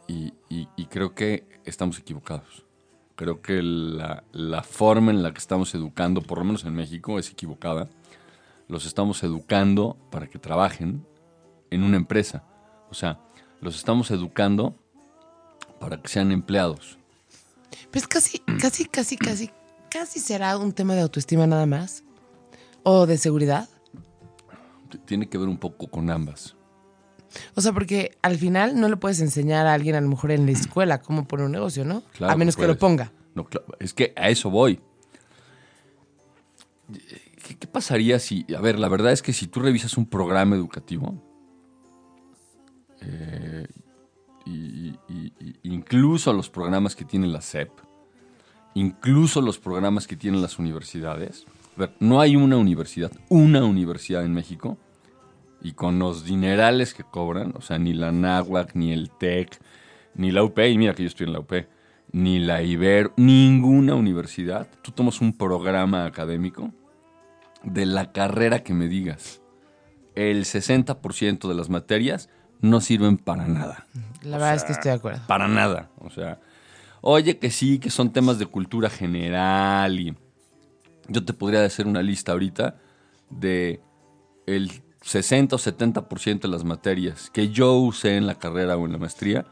Y, 0.08 0.32
y- 0.48 0.68
y 0.76 0.86
creo 0.86 1.14
que 1.14 1.46
estamos 1.64 1.98
equivocados. 1.98 2.64
Creo 3.14 3.40
que 3.40 3.62
la, 3.62 4.24
la 4.32 4.62
forma 4.62 5.10
en 5.12 5.22
la 5.22 5.32
que 5.32 5.38
estamos 5.38 5.74
educando, 5.74 6.22
por 6.22 6.38
lo 6.38 6.44
menos 6.44 6.64
en 6.64 6.74
México, 6.74 7.18
es 7.18 7.30
equivocada. 7.30 7.88
Los 8.68 8.86
estamos 8.86 9.22
educando 9.22 9.96
para 10.10 10.28
que 10.28 10.38
trabajen 10.38 11.06
en 11.70 11.82
una 11.82 11.96
empresa. 11.96 12.44
O 12.90 12.94
sea, 12.94 13.20
los 13.60 13.76
estamos 13.76 14.10
educando 14.10 14.74
para 15.80 16.00
que 16.00 16.08
sean 16.08 16.32
empleados. 16.32 16.98
Pues 17.90 18.06
casi, 18.06 18.38
casi, 18.60 18.86
casi, 18.86 19.16
casi, 19.16 19.50
casi 19.90 20.20
será 20.20 20.56
un 20.56 20.72
tema 20.72 20.94
de 20.94 21.02
autoestima 21.02 21.46
nada 21.46 21.66
más. 21.66 22.04
O 22.82 23.06
de 23.06 23.18
seguridad. 23.18 23.68
Tiene 25.06 25.28
que 25.28 25.38
ver 25.38 25.48
un 25.48 25.58
poco 25.58 25.88
con 25.88 26.10
ambas. 26.10 26.56
O 27.54 27.60
sea, 27.60 27.72
porque 27.72 28.16
al 28.22 28.36
final 28.36 28.78
no 28.78 28.88
le 28.88 28.96
puedes 28.96 29.20
enseñar 29.20 29.66
a 29.66 29.74
alguien, 29.74 29.94
a 29.94 30.00
lo 30.00 30.08
mejor 30.08 30.32
en 30.32 30.46
la 30.46 30.52
escuela, 30.52 31.00
cómo 31.00 31.26
poner 31.26 31.46
un 31.46 31.52
negocio, 31.52 31.84
¿no? 31.84 32.02
Claro 32.12 32.32
a 32.32 32.36
menos 32.36 32.56
que 32.56 32.66
lo 32.66 32.76
ponga. 32.76 33.12
No, 33.34 33.46
es 33.78 33.94
que 33.94 34.12
a 34.16 34.28
eso 34.28 34.50
voy. 34.50 34.80
¿Qué, 37.62 37.68
pasaría 37.68 38.18
si, 38.18 38.44
a 38.56 38.60
ver, 38.60 38.76
la 38.76 38.88
verdad 38.88 39.12
es 39.12 39.22
que 39.22 39.32
si 39.32 39.46
tú 39.46 39.60
revisas 39.60 39.96
un 39.96 40.06
programa 40.06 40.56
educativo, 40.56 41.22
eh, 43.00 43.68
incluso 45.62 46.32
los 46.32 46.50
programas 46.50 46.96
que 46.96 47.04
tiene 47.04 47.28
la 47.28 47.40
SEP, 47.40 47.70
incluso 48.74 49.40
los 49.40 49.60
programas 49.60 50.08
que 50.08 50.16
tienen 50.16 50.42
las 50.42 50.58
universidades, 50.58 51.46
no 52.00 52.20
hay 52.20 52.34
una 52.34 52.56
universidad, 52.56 53.12
una 53.28 53.64
universidad 53.64 54.24
en 54.24 54.34
México, 54.34 54.76
y 55.60 55.74
con 55.74 56.00
los 56.00 56.24
dinerales 56.24 56.94
que 56.94 57.04
cobran, 57.04 57.54
o 57.56 57.60
sea, 57.60 57.78
ni 57.78 57.92
la 57.92 58.10
NAHUAC, 58.10 58.74
ni 58.74 58.92
el 58.92 59.08
TEC, 59.08 59.56
ni 60.16 60.32
la 60.32 60.42
UP, 60.42 60.58
y 60.58 60.76
mira 60.78 60.96
que 60.96 61.04
yo 61.04 61.08
estoy 61.08 61.28
en 61.28 61.32
la 61.32 61.38
UP, 61.38 61.52
ni 62.10 62.40
la 62.40 62.60
Ibero, 62.60 63.12
ninguna 63.16 63.94
universidad, 63.94 64.68
tú 64.82 64.90
tomas 64.90 65.20
un 65.20 65.32
programa 65.38 66.06
académico 66.06 66.72
de 67.64 67.86
la 67.86 68.12
carrera 68.12 68.62
que 68.62 68.74
me 68.74 68.88
digas, 68.88 69.40
el 70.14 70.44
60% 70.44 71.48
de 71.48 71.54
las 71.54 71.70
materias 71.70 72.28
no 72.60 72.80
sirven 72.80 73.18
para 73.18 73.46
nada. 73.48 73.86
La 74.22 74.38
verdad 74.38 74.54
es 74.54 74.64
que 74.64 74.72
estoy 74.72 74.90
de 74.90 74.96
acuerdo. 74.96 75.22
Para 75.26 75.48
nada. 75.48 75.90
O 75.98 76.10
sea, 76.10 76.40
oye 77.00 77.38
que 77.38 77.50
sí, 77.50 77.78
que 77.78 77.90
son 77.90 78.12
temas 78.12 78.38
de 78.38 78.46
cultura 78.46 78.88
general 78.88 79.98
y 79.98 80.16
yo 81.08 81.24
te 81.24 81.32
podría 81.32 81.64
hacer 81.64 81.86
una 81.86 82.02
lista 82.02 82.32
ahorita 82.32 82.76
de 83.30 83.80
el 84.46 84.70
60 85.02 85.56
o 85.56 85.58
70% 85.58 86.40
de 86.40 86.48
las 86.48 86.64
materias 86.64 87.30
que 87.30 87.50
yo 87.50 87.74
usé 87.74 88.16
en 88.16 88.26
la 88.26 88.36
carrera 88.36 88.76
o 88.76 88.86
en 88.86 88.92
la 88.92 88.98
maestría, 88.98 89.46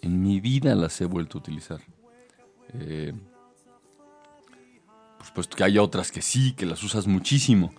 en 0.00 0.22
mi 0.22 0.40
vida 0.40 0.74
las 0.74 1.00
he 1.00 1.04
vuelto 1.04 1.38
a 1.38 1.40
utilizar. 1.40 1.80
Eh, 2.74 3.12
supuesto 5.28 5.56
que 5.56 5.64
hay 5.64 5.78
otras 5.78 6.10
que 6.10 6.22
sí, 6.22 6.52
que 6.52 6.66
las 6.66 6.82
usas 6.82 7.06
muchísimo. 7.06 7.72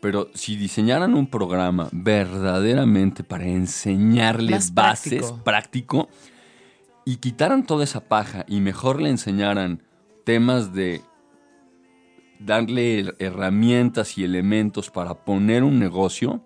Pero 0.00 0.30
si 0.34 0.56
diseñaran 0.56 1.14
un 1.14 1.26
programa 1.26 1.88
verdaderamente 1.92 3.22
para 3.22 3.46
enseñarles 3.46 4.70
Más 4.70 4.74
bases, 4.74 5.20
práctico. 5.20 5.44
práctico, 5.44 6.08
y 7.04 7.16
quitaran 7.16 7.66
toda 7.66 7.84
esa 7.84 8.00
paja 8.08 8.44
y 8.46 8.60
mejor 8.60 9.00
le 9.00 9.10
enseñaran 9.10 9.82
temas 10.24 10.72
de 10.72 11.02
darle 12.38 13.14
herramientas 13.18 14.16
y 14.16 14.24
elementos 14.24 14.90
para 14.90 15.14
poner 15.24 15.62
un 15.64 15.78
negocio 15.78 16.42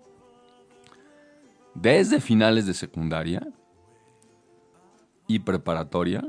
desde 1.73 2.19
finales 2.21 2.65
de 2.65 2.73
secundaria 2.73 3.47
y 5.27 5.39
preparatoria, 5.39 6.23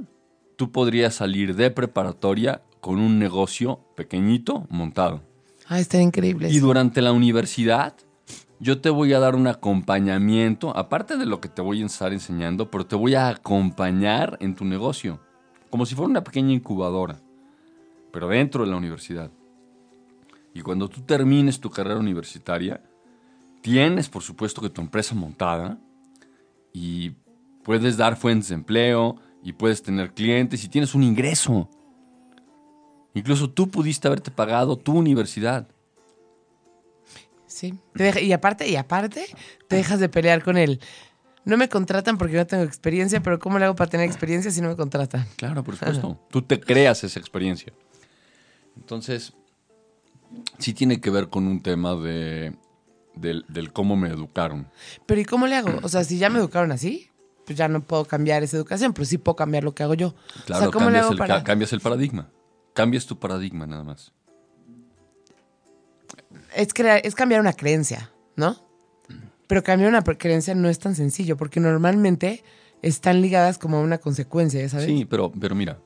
tú 0.57 0.70
podrías 0.72 1.14
salir 1.14 1.55
de 1.55 1.70
preparatoria 1.70 2.62
con 2.87 3.01
un 3.01 3.18
negocio 3.18 3.81
pequeñito 3.96 4.64
montado. 4.70 5.20
Ah, 5.66 5.81
está 5.81 6.01
increíble. 6.01 6.51
Y 6.53 6.61
durante 6.61 7.03
la 7.03 7.11
universidad, 7.11 7.96
yo 8.61 8.81
te 8.81 8.90
voy 8.90 9.12
a 9.12 9.18
dar 9.18 9.35
un 9.35 9.49
acompañamiento, 9.49 10.70
aparte 10.77 11.16
de 11.16 11.27
lo 11.27 11.40
que 11.40 11.49
te 11.49 11.62
voy 11.62 11.83
a 11.83 11.87
estar 11.87 12.12
enseñando, 12.12 12.70
pero 12.70 12.87
te 12.87 12.94
voy 12.94 13.16
a 13.16 13.27
acompañar 13.27 14.38
en 14.40 14.55
tu 14.55 14.64
negocio, 14.64 15.18
como 15.68 15.85
si 15.85 15.96
fuera 15.96 16.11
una 16.11 16.22
pequeña 16.22 16.53
incubadora, 16.53 17.18
pero 18.12 18.29
dentro 18.29 18.64
de 18.64 18.70
la 18.70 18.77
universidad. 18.77 19.33
Y 20.55 20.61
cuando 20.61 20.88
tú 20.88 21.01
termines 21.01 21.59
tu 21.59 21.70
carrera 21.70 21.99
universitaria, 21.99 22.81
tienes, 23.62 24.09
por 24.09 24.22
supuesto, 24.22 24.61
que 24.61 24.70
tu 24.70 24.81
empresa 24.81 25.16
montada 25.16 25.77
y 26.72 27.16
puedes 27.64 27.96
dar 27.96 28.14
fuentes 28.14 28.51
de 28.51 28.55
empleo 28.55 29.16
y 29.42 29.55
puedes 29.55 29.83
tener 29.83 30.14
clientes 30.14 30.62
y 30.62 30.68
tienes 30.68 30.94
un 30.94 31.03
ingreso. 31.03 31.68
Incluso 33.16 33.48
tú 33.50 33.68
pudiste 33.68 34.07
haberte 34.07 34.31
pagado 34.31 34.76
tu 34.76 34.92
universidad. 34.96 35.66
Sí. 37.46 37.74
Y 38.20 38.33
aparte, 38.33 38.68
y 38.68 38.76
aparte, 38.76 39.26
te 39.68 39.76
dejas 39.76 40.00
de 40.00 40.09
pelear 40.09 40.42
con 40.44 40.59
él. 40.59 40.81
No 41.46 41.57
me 41.57 41.68
contratan 41.68 42.18
porque 42.18 42.35
no 42.37 42.46
tengo 42.46 42.62
experiencia, 42.64 43.22
pero 43.22 43.38
¿cómo 43.38 43.59
le 43.59 43.64
hago 43.64 43.74
para 43.74 43.88
tener 43.88 44.05
experiencia 44.07 44.50
si 44.50 44.61
no 44.61 44.68
me 44.68 44.76
contratan? 44.76 45.26
Claro, 45.37 45.64
por 45.64 45.76
supuesto. 45.79 46.20
Tú 46.31 46.42
te 46.42 46.61
creas 46.61 47.05
esa 47.05 47.18
experiencia. 47.18 47.72
Entonces, 48.76 49.33
sí 50.59 50.74
tiene 50.74 51.00
que 51.00 51.09
ver 51.09 51.29
con 51.31 51.46
un 51.46 51.62
tema 51.62 51.94
de, 51.94 52.55
del, 53.14 53.46
del 53.48 53.72
cómo 53.72 53.96
me 53.96 54.09
educaron. 54.09 54.68
Pero 55.07 55.20
¿y 55.20 55.24
cómo 55.24 55.46
le 55.46 55.57
hago? 55.57 55.79
O 55.83 55.88
sea, 55.88 56.05
si 56.05 56.18
ya 56.18 56.29
me 56.29 56.38
educaron 56.40 56.72
así, 56.72 57.09
pues 57.46 57.57
ya 57.57 57.68
no 57.68 57.81
puedo 57.81 58.05
cambiar 58.05 58.42
esa 58.42 58.57
educación, 58.59 58.92
pero 58.92 59.07
sí 59.07 59.16
puedo 59.16 59.37
cambiar 59.37 59.64
lo 59.64 59.74
que 59.74 59.85
hago 59.85 59.94
yo. 59.94 60.14
Claro, 60.44 60.62
o 60.62 60.64
sea, 60.66 60.70
¿cómo 60.72 60.90
le 60.90 60.98
cambias, 60.98 61.05
hago 61.05 61.12
el, 61.12 61.18
para...? 61.18 61.35
ca- 61.38 61.44
cambias 61.44 61.72
el 61.72 61.81
paradigma. 61.81 62.29
Cambias 62.76 63.06
tu 63.06 63.18
paradigma 63.18 63.66
nada 63.66 63.82
más. 63.82 64.12
es, 66.54 66.72
crear, 66.74 67.00
es 67.04 67.14
cambiar 67.14 67.40
una 67.40 67.54
creencia, 67.54 68.12
¿no? 68.36 68.54
Pero 69.46 69.62
cambiar 69.62 69.88
una 69.90 70.02
creencia 70.02 70.54
no 70.54 70.68
es 70.68 70.78
tan 70.78 70.94
sencillo, 70.94 71.36
porque 71.38 71.58
normalmente 71.58 72.44
están 72.82 73.22
ligadas 73.22 73.56
como 73.58 73.78
a 73.78 73.80
una 73.80 73.96
consecuencia, 73.98 74.60
¿ya 74.60 74.68
¿sabes? 74.68 74.86
Sí, 74.86 75.06
pero, 75.06 75.32
pero 75.32 75.54
mira, 75.54 75.78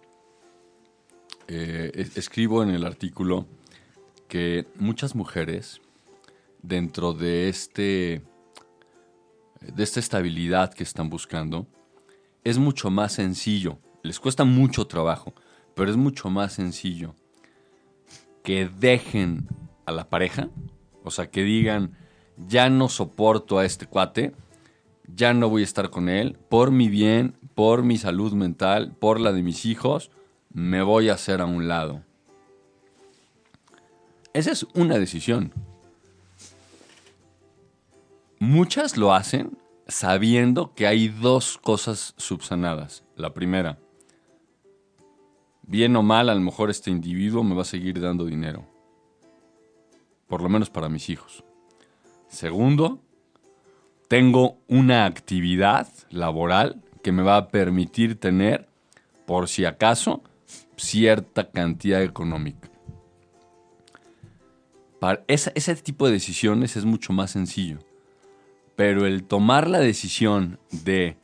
eh, 1.47 1.93
es- 1.95 2.17
escribo 2.17 2.63
en 2.65 2.71
el 2.71 2.85
artículo 2.85 3.47
que 4.29 4.67
muchas 4.77 5.15
mujeres, 5.15 5.81
dentro 6.63 7.13
de 7.13 7.49
este 7.49 8.23
de 9.61 9.83
esta 9.85 10.01
estabilidad 10.01 10.73
que 10.75 10.83
están 10.83 11.09
buscando, 11.11 11.67
es 12.45 12.57
mucho 12.59 12.91
más 12.91 13.13
sencillo. 13.13 13.79
Les 14.03 14.19
cuesta 14.19 14.45
mucho 14.45 14.87
trabajo, 14.87 15.35
pero 15.81 15.93
es 15.93 15.97
mucho 15.97 16.29
más 16.29 16.53
sencillo 16.53 17.15
que 18.43 18.69
dejen 18.69 19.49
a 19.87 19.93
la 19.93 20.11
pareja, 20.11 20.51
o 21.05 21.11
sea, 21.11 21.31
que 21.31 21.43
digan, 21.43 21.97
ya 22.37 22.69
no 22.69 22.91
soporto 22.91 23.59
a 23.59 23.65
este 23.65 23.87
cuate, 23.87 24.35
ya 25.07 25.33
no 25.33 25.49
voy 25.49 25.63
a 25.63 25.65
estar 25.65 25.89
con 25.89 26.11
él, 26.11 26.37
por 26.51 26.71
mi 26.71 26.91
bien, 26.91 27.35
por 27.55 27.83
mi 27.83 27.97
salud 27.97 28.35
mental, 28.35 28.95
por 29.01 29.21
la 29.21 29.33
de 29.33 29.43
mis 29.43 29.65
hijos, 29.65 30.11
me 30.53 30.83
voy 30.83 31.09
a 31.09 31.15
hacer 31.15 31.41
a 31.41 31.47
un 31.47 31.67
lado. 31.67 32.03
Esa 34.35 34.51
es 34.53 34.67
una 34.75 34.99
decisión. 34.99 35.55
Muchas 38.39 38.99
lo 38.99 39.15
hacen 39.15 39.57
sabiendo 39.89 40.75
que 40.75 40.87
hay 40.87 41.09
dos 41.09 41.57
cosas 41.57 42.13
subsanadas. 42.19 43.03
La 43.17 43.33
primera, 43.33 43.79
bien 45.71 45.95
o 45.95 46.03
mal, 46.03 46.29
a 46.29 46.35
lo 46.35 46.41
mejor 46.41 46.69
este 46.69 46.91
individuo 46.91 47.45
me 47.45 47.55
va 47.55 47.63
a 47.63 47.65
seguir 47.65 48.01
dando 48.01 48.25
dinero. 48.25 48.67
Por 50.27 50.43
lo 50.43 50.49
menos 50.49 50.69
para 50.69 50.89
mis 50.89 51.09
hijos. 51.09 51.45
Segundo, 52.29 52.99
tengo 54.09 54.59
una 54.67 55.07
actividad 55.07 55.87
laboral 56.11 56.83
que 57.05 57.13
me 57.13 57.23
va 57.23 57.37
a 57.37 57.49
permitir 57.49 58.19
tener, 58.19 58.69
por 59.27 59.49
si 59.49 59.65
acaso, 59.65 60.25
cierta 60.77 61.51
cantidad 61.51 62.03
económica. 62.03 62.69
Para 64.99 65.23
ese 65.29 65.77
tipo 65.77 66.07
de 66.07 66.13
decisiones 66.13 66.77
es 66.77 66.85
mucho 66.85 67.13
más 67.13 67.31
sencillo. 67.31 67.79
Pero 68.75 69.07
el 69.07 69.23
tomar 69.23 69.69
la 69.69 69.79
decisión 69.79 70.59
de 70.73 71.17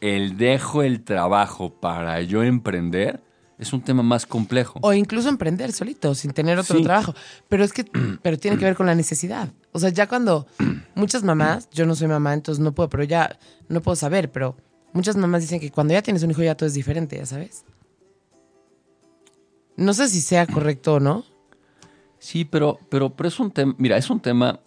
el 0.00 0.38
dejo 0.38 0.82
el 0.82 1.04
trabajo 1.04 1.68
para 1.68 2.22
yo 2.22 2.42
emprender 2.42 3.20
es 3.60 3.72
un 3.72 3.82
tema 3.82 4.02
más 4.02 4.26
complejo. 4.26 4.78
O 4.82 4.92
incluso 4.92 5.28
emprender 5.28 5.72
solito, 5.72 6.14
sin 6.14 6.32
tener 6.32 6.58
otro 6.58 6.78
Sí. 6.78 6.82
trabajo. 6.82 7.14
Pero 7.48 7.62
es 7.64 7.72
que, 7.72 7.84
pero 8.22 8.38
tiene 8.38 8.56
que 8.58 8.64
ver 8.64 8.74
con 8.74 8.86
la 8.86 8.94
necesidad. 8.94 9.50
O 9.72 9.78
sea, 9.78 9.90
ya 9.90 10.08
cuando 10.08 10.46
muchas 10.94 11.22
mamás, 11.22 11.68
yo 11.70 11.86
no 11.86 11.94
soy 11.94 12.08
mamá, 12.08 12.34
entonces 12.34 12.62
no 12.62 12.72
puedo, 12.72 12.88
pero 12.88 13.04
ya 13.04 13.38
no 13.68 13.80
puedo 13.82 13.96
saber, 13.96 14.32
pero 14.32 14.56
muchas 14.92 15.16
mamás 15.16 15.42
dicen 15.42 15.60
que 15.60 15.70
cuando 15.70 15.92
ya 15.94 16.02
tienes 16.02 16.22
un 16.22 16.30
hijo 16.30 16.42
ya 16.42 16.56
todo 16.56 16.66
es 16.66 16.74
diferente, 16.74 17.16
ya 17.16 17.26
sabes. 17.26 17.64
No 19.76 19.94
sé 19.94 20.08
si 20.08 20.20
sea 20.20 20.46
correcto 20.46 20.94
o 20.94 21.00
no. 21.00 21.24
Sí, 22.18 22.44
pero, 22.44 22.78
pero, 22.90 23.10
pero 23.14 23.28
es 23.28 23.38
un 23.40 23.50
tema, 23.50 23.74
mira, 23.78 23.96
es 23.96 24.10
un 24.10 24.20
tema 24.20 24.60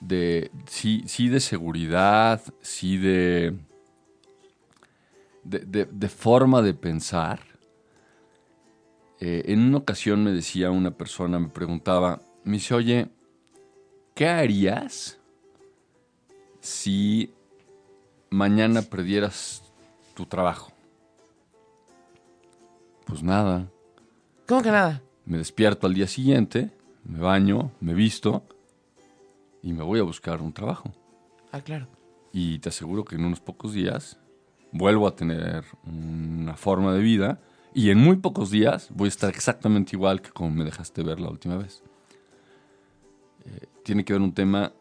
de, 0.00 0.50
sí, 0.68 1.02
sí 1.06 1.28
de 1.28 1.40
seguridad, 1.40 2.40
sí 2.62 2.96
de, 2.96 3.54
de, 5.48 5.60
de- 5.60 5.84
de 5.86 6.08
forma 6.08 6.62
de 6.62 6.74
pensar. 6.74 7.40
Eh, 9.20 9.44
en 9.46 9.60
una 9.60 9.78
ocasión 9.78 10.22
me 10.24 10.32
decía 10.32 10.70
una 10.70 10.90
persona, 10.90 11.38
me 11.38 11.48
preguntaba, 11.48 12.20
me 12.44 12.54
dice, 12.54 12.74
oye, 12.74 13.08
¿qué 14.14 14.28
harías 14.28 15.18
si 16.60 17.32
mañana 18.30 18.82
perdieras 18.82 19.62
tu 20.14 20.26
trabajo? 20.26 20.72
Pues 23.06 23.22
nada, 23.22 23.68
¿Cómo 24.46 24.62
que 24.62 24.70
nada? 24.70 25.00
me 25.24 25.38
despierto 25.38 25.86
al 25.86 25.94
día 25.94 26.06
siguiente, 26.08 26.70
me 27.04 27.20
baño, 27.20 27.70
me 27.80 27.94
visto 27.94 28.44
y 29.62 29.72
me 29.72 29.82
voy 29.82 30.00
a 30.00 30.02
buscar 30.04 30.40
un 30.42 30.52
trabajo. 30.52 30.92
Ah, 31.52 31.60
claro. 31.60 31.86
Y 32.32 32.58
te 32.58 32.68
aseguro 32.68 33.04
que 33.04 33.14
en 33.16 33.24
unos 33.24 33.40
pocos 33.40 33.72
días 33.72 34.18
vuelvo 34.72 35.06
a 35.06 35.16
tener 35.16 35.64
una 35.84 36.56
forma 36.56 36.92
de 36.92 37.00
vida 37.00 37.40
y 37.74 37.90
en 37.90 37.98
muy 37.98 38.16
pocos 38.16 38.50
días 38.50 38.88
voy 38.90 39.06
a 39.06 39.08
estar 39.08 39.30
exactamente 39.30 39.94
igual 39.96 40.22
que 40.22 40.30
como 40.30 40.50
me 40.50 40.64
dejaste 40.64 41.02
ver 41.02 41.20
la 41.20 41.28
última 41.28 41.56
vez. 41.56 41.82
Eh, 43.44 43.66
tiene 43.84 44.04
que 44.04 44.12
ver 44.12 44.22
un 44.22 44.32
tema 44.32 44.72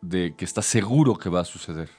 de 0.00 0.34
que 0.36 0.44
estás 0.44 0.66
seguro 0.66 1.16
que 1.18 1.28
va 1.28 1.40
a 1.40 1.44
suceder. 1.44 1.90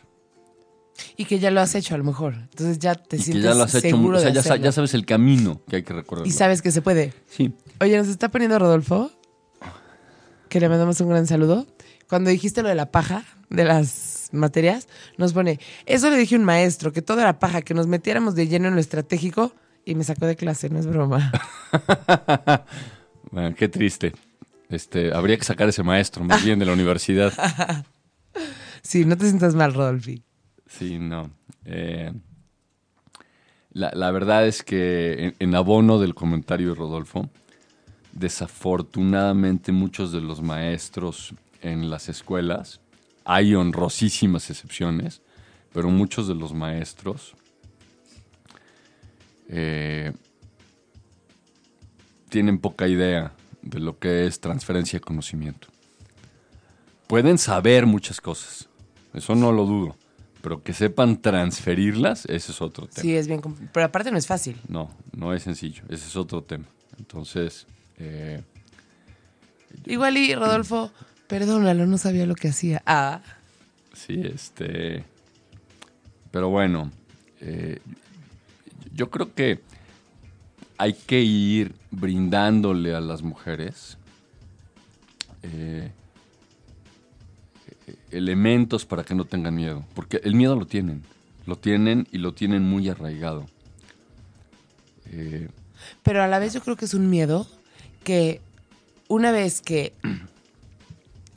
Y 1.15 1.25
que 1.25 1.39
ya 1.39 1.51
lo 1.51 1.61
has 1.61 1.75
hecho 1.75 1.93
a 1.93 1.97
lo 1.97 2.03
mejor. 2.03 2.35
Entonces 2.35 2.79
ya 2.79 2.95
te 2.95 3.17
y 3.17 3.19
que 3.19 3.25
sientes 3.25 3.43
ya 3.43 3.53
lo 3.53 3.63
has 3.63 3.75
hecho, 3.75 3.89
seguro 3.89 4.17
o 4.17 4.19
sea, 4.19 4.31
de 4.31 4.41
ya, 4.41 4.55
ya 4.55 4.71
sabes 4.71 4.93
el 4.93 5.05
camino 5.05 5.61
que 5.67 5.77
hay 5.77 5.83
que 5.83 5.93
recorrer. 5.93 6.25
Y 6.25 6.31
sabes 6.31 6.61
que 6.61 6.71
se 6.71 6.81
puede. 6.81 7.13
Sí. 7.29 7.53
Oye, 7.81 7.97
nos 7.97 8.07
está 8.07 8.29
poniendo 8.29 8.57
Rodolfo, 8.57 9.11
que 10.49 10.59
le 10.59 10.69
mandamos 10.69 10.99
un 11.01 11.09
gran 11.09 11.27
saludo. 11.27 11.67
Cuando 12.09 12.29
dijiste 12.29 12.63
lo 12.63 12.69
de 12.69 12.75
la 12.75 12.91
paja, 12.91 13.25
de 13.49 13.65
las 14.31 14.39
materias, 14.39 14.87
nos 15.17 15.33
pone, 15.33 15.59
eso 15.85 16.09
le 16.09 16.17
dije 16.17 16.35
a 16.35 16.39
un 16.39 16.45
maestro, 16.45 16.91
que 16.91 17.01
todo 17.01 17.19
era 17.19 17.39
paja, 17.39 17.61
que 17.61 17.73
nos 17.73 17.87
metiéramos 17.87 18.35
de 18.35 18.47
lleno 18.47 18.67
en 18.67 18.75
lo 18.75 18.81
estratégico 18.81 19.53
y 19.85 19.95
me 19.95 20.03
sacó 20.03 20.25
de 20.25 20.35
clase, 20.35 20.69
no 20.69 20.79
es 20.79 20.87
broma. 20.87 21.31
Bueno, 23.31 23.55
qué 23.57 23.69
triste. 23.69 24.13
Este, 24.69 25.13
habría 25.13 25.37
que 25.37 25.45
sacar 25.45 25.69
ese 25.69 25.83
maestro 25.83 26.23
más 26.23 26.43
bien 26.43 26.59
de 26.59 26.65
la 26.65 26.73
universidad. 26.73 27.33
Sí, 28.83 29.03
no 29.03 29.17
te 29.17 29.25
sientas 29.25 29.53
mal, 29.53 29.73
Rodolfi. 29.73 30.23
Sí, 30.65 30.97
no. 30.97 31.29
Eh, 31.65 32.13
la, 33.71 33.91
la 33.93 34.11
verdad 34.11 34.47
es 34.47 34.63
que 34.63 35.25
en, 35.25 35.35
en 35.39 35.55
abono 35.55 35.99
del 35.99 36.15
comentario 36.15 36.69
de 36.69 36.75
Rodolfo, 36.75 37.29
desafortunadamente 38.13 39.73
muchos 39.73 40.13
de 40.13 40.21
los 40.21 40.41
maestros 40.41 41.35
en 41.61 41.89
las 41.89 42.07
escuelas, 42.07 42.79
hay 43.29 43.53
honrosísimas 43.55 44.49
excepciones, 44.49 45.21
pero 45.73 45.89
muchos 45.89 46.29
de 46.29 46.33
los 46.33 46.53
maestros 46.53 47.35
eh, 49.49 50.13
tienen 52.29 52.57
poca 52.57 52.87
idea 52.87 53.33
de 53.61 53.79
lo 53.81 53.99
que 53.99 54.25
es 54.25 54.39
transferencia 54.39 54.97
de 54.97 55.01
conocimiento. 55.01 55.67
Pueden 57.07 57.37
saber 57.37 57.85
muchas 57.85 58.21
cosas, 58.21 58.69
eso 59.13 59.35
no 59.35 59.51
lo 59.51 59.65
dudo, 59.65 59.97
pero 60.41 60.63
que 60.63 60.71
sepan 60.71 61.21
transferirlas, 61.21 62.23
ese 62.27 62.53
es 62.53 62.61
otro 62.61 62.87
tema. 62.87 63.01
Sí, 63.01 63.13
es 63.13 63.27
bien, 63.27 63.41
pero 63.73 63.85
aparte 63.85 64.09
no 64.09 64.17
es 64.17 64.25
fácil. 64.25 64.55
No, 64.69 64.89
no 65.11 65.33
es 65.33 65.43
sencillo, 65.43 65.83
ese 65.89 66.07
es 66.07 66.15
otro 66.15 66.45
tema. 66.45 66.65
Entonces, 66.97 67.67
eh, 67.97 68.41
Igual 69.85 70.15
y 70.15 70.33
Rodolfo, 70.33 70.91
perdónalo, 71.27 71.85
no 71.85 71.97
sabía 71.97 72.25
lo 72.25 72.35
que 72.35 72.49
hacía. 72.49 72.81
Ah, 72.85 73.21
sí, 73.93 74.21
este... 74.23 75.03
Pero 76.31 76.49
bueno, 76.49 76.91
eh, 77.39 77.79
yo 78.93 79.09
creo 79.09 79.33
que 79.33 79.61
hay 80.77 80.93
que 80.93 81.21
ir 81.21 81.73
brindándole 81.91 82.93
a 82.93 82.99
las 82.99 83.23
mujeres 83.23 83.97
eh, 85.43 85.91
elementos 88.11 88.85
para 88.85 89.03
que 89.03 89.15
no 89.15 89.25
tengan 89.25 89.55
miedo. 89.55 89.85
Porque 89.95 90.19
el 90.23 90.35
miedo 90.35 90.55
lo 90.55 90.67
tienen. 90.67 91.03
Lo 91.45 91.57
tienen 91.57 92.07
y 92.11 92.17
lo 92.17 92.33
tienen 92.33 92.63
muy 92.63 92.89
arraigado. 92.89 93.45
Eh, 95.11 95.47
pero 96.03 96.21
a 96.21 96.27
la 96.27 96.39
vez 96.39 96.53
yo 96.53 96.61
creo 96.61 96.75
que 96.75 96.85
es 96.85 96.93
un 96.93 97.09
miedo 97.09 97.47
que 98.03 98.41
una 99.07 99.31
vez 99.31 99.61
que 99.61 99.93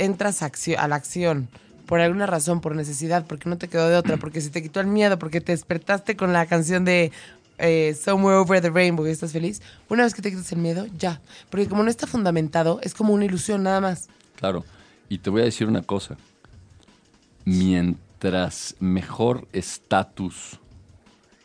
entras 0.00 0.42
a, 0.42 0.88
la 0.88 0.96
acción 0.96 1.48
por 1.86 2.00
alguna 2.00 2.26
razón, 2.26 2.60
por 2.60 2.74
necesidad, 2.74 3.26
porque 3.26 3.48
no 3.48 3.58
te 3.58 3.68
quedó 3.68 3.88
de 3.88 3.96
otra, 3.96 4.16
porque 4.16 4.40
se 4.40 4.50
te 4.50 4.62
quitó 4.62 4.80
el 4.80 4.86
miedo, 4.86 5.18
porque 5.18 5.40
te 5.40 5.52
despertaste 5.52 6.16
con 6.16 6.32
la 6.32 6.46
canción 6.46 6.84
de 6.84 7.12
eh, 7.58 7.96
Somewhere 8.00 8.38
Over 8.38 8.62
the 8.62 8.70
Rainbow 8.70 9.06
y 9.06 9.10
estás 9.10 9.32
feliz, 9.32 9.60
una 9.88 10.04
vez 10.04 10.14
que 10.14 10.22
te 10.22 10.30
quitas 10.30 10.50
el 10.52 10.58
miedo, 10.58 10.86
ya. 10.96 11.20
Porque 11.50 11.68
como 11.68 11.82
no 11.82 11.90
está 11.90 12.06
fundamentado, 12.06 12.80
es 12.82 12.94
como 12.94 13.12
una 13.12 13.24
ilusión 13.24 13.62
nada 13.62 13.80
más. 13.80 14.08
Claro, 14.36 14.64
y 15.08 15.18
te 15.18 15.30
voy 15.30 15.42
a 15.42 15.46
decir 15.46 15.66
una 15.66 15.82
cosa. 15.82 16.16
Mientras 17.44 18.76
mejor 18.78 19.48
estatus 19.52 20.60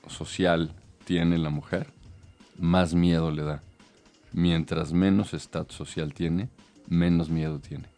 social 0.07 0.71
tiene 1.05 1.37
la 1.37 1.49
mujer, 1.49 1.87
más 2.57 2.93
miedo 2.93 3.31
le 3.31 3.43
da. 3.43 3.63
Mientras 4.31 4.93
menos 4.93 5.33
estatus 5.33 5.75
social 5.75 6.13
tiene, 6.13 6.49
menos 6.87 7.29
miedo 7.29 7.59
tiene. 7.59 7.94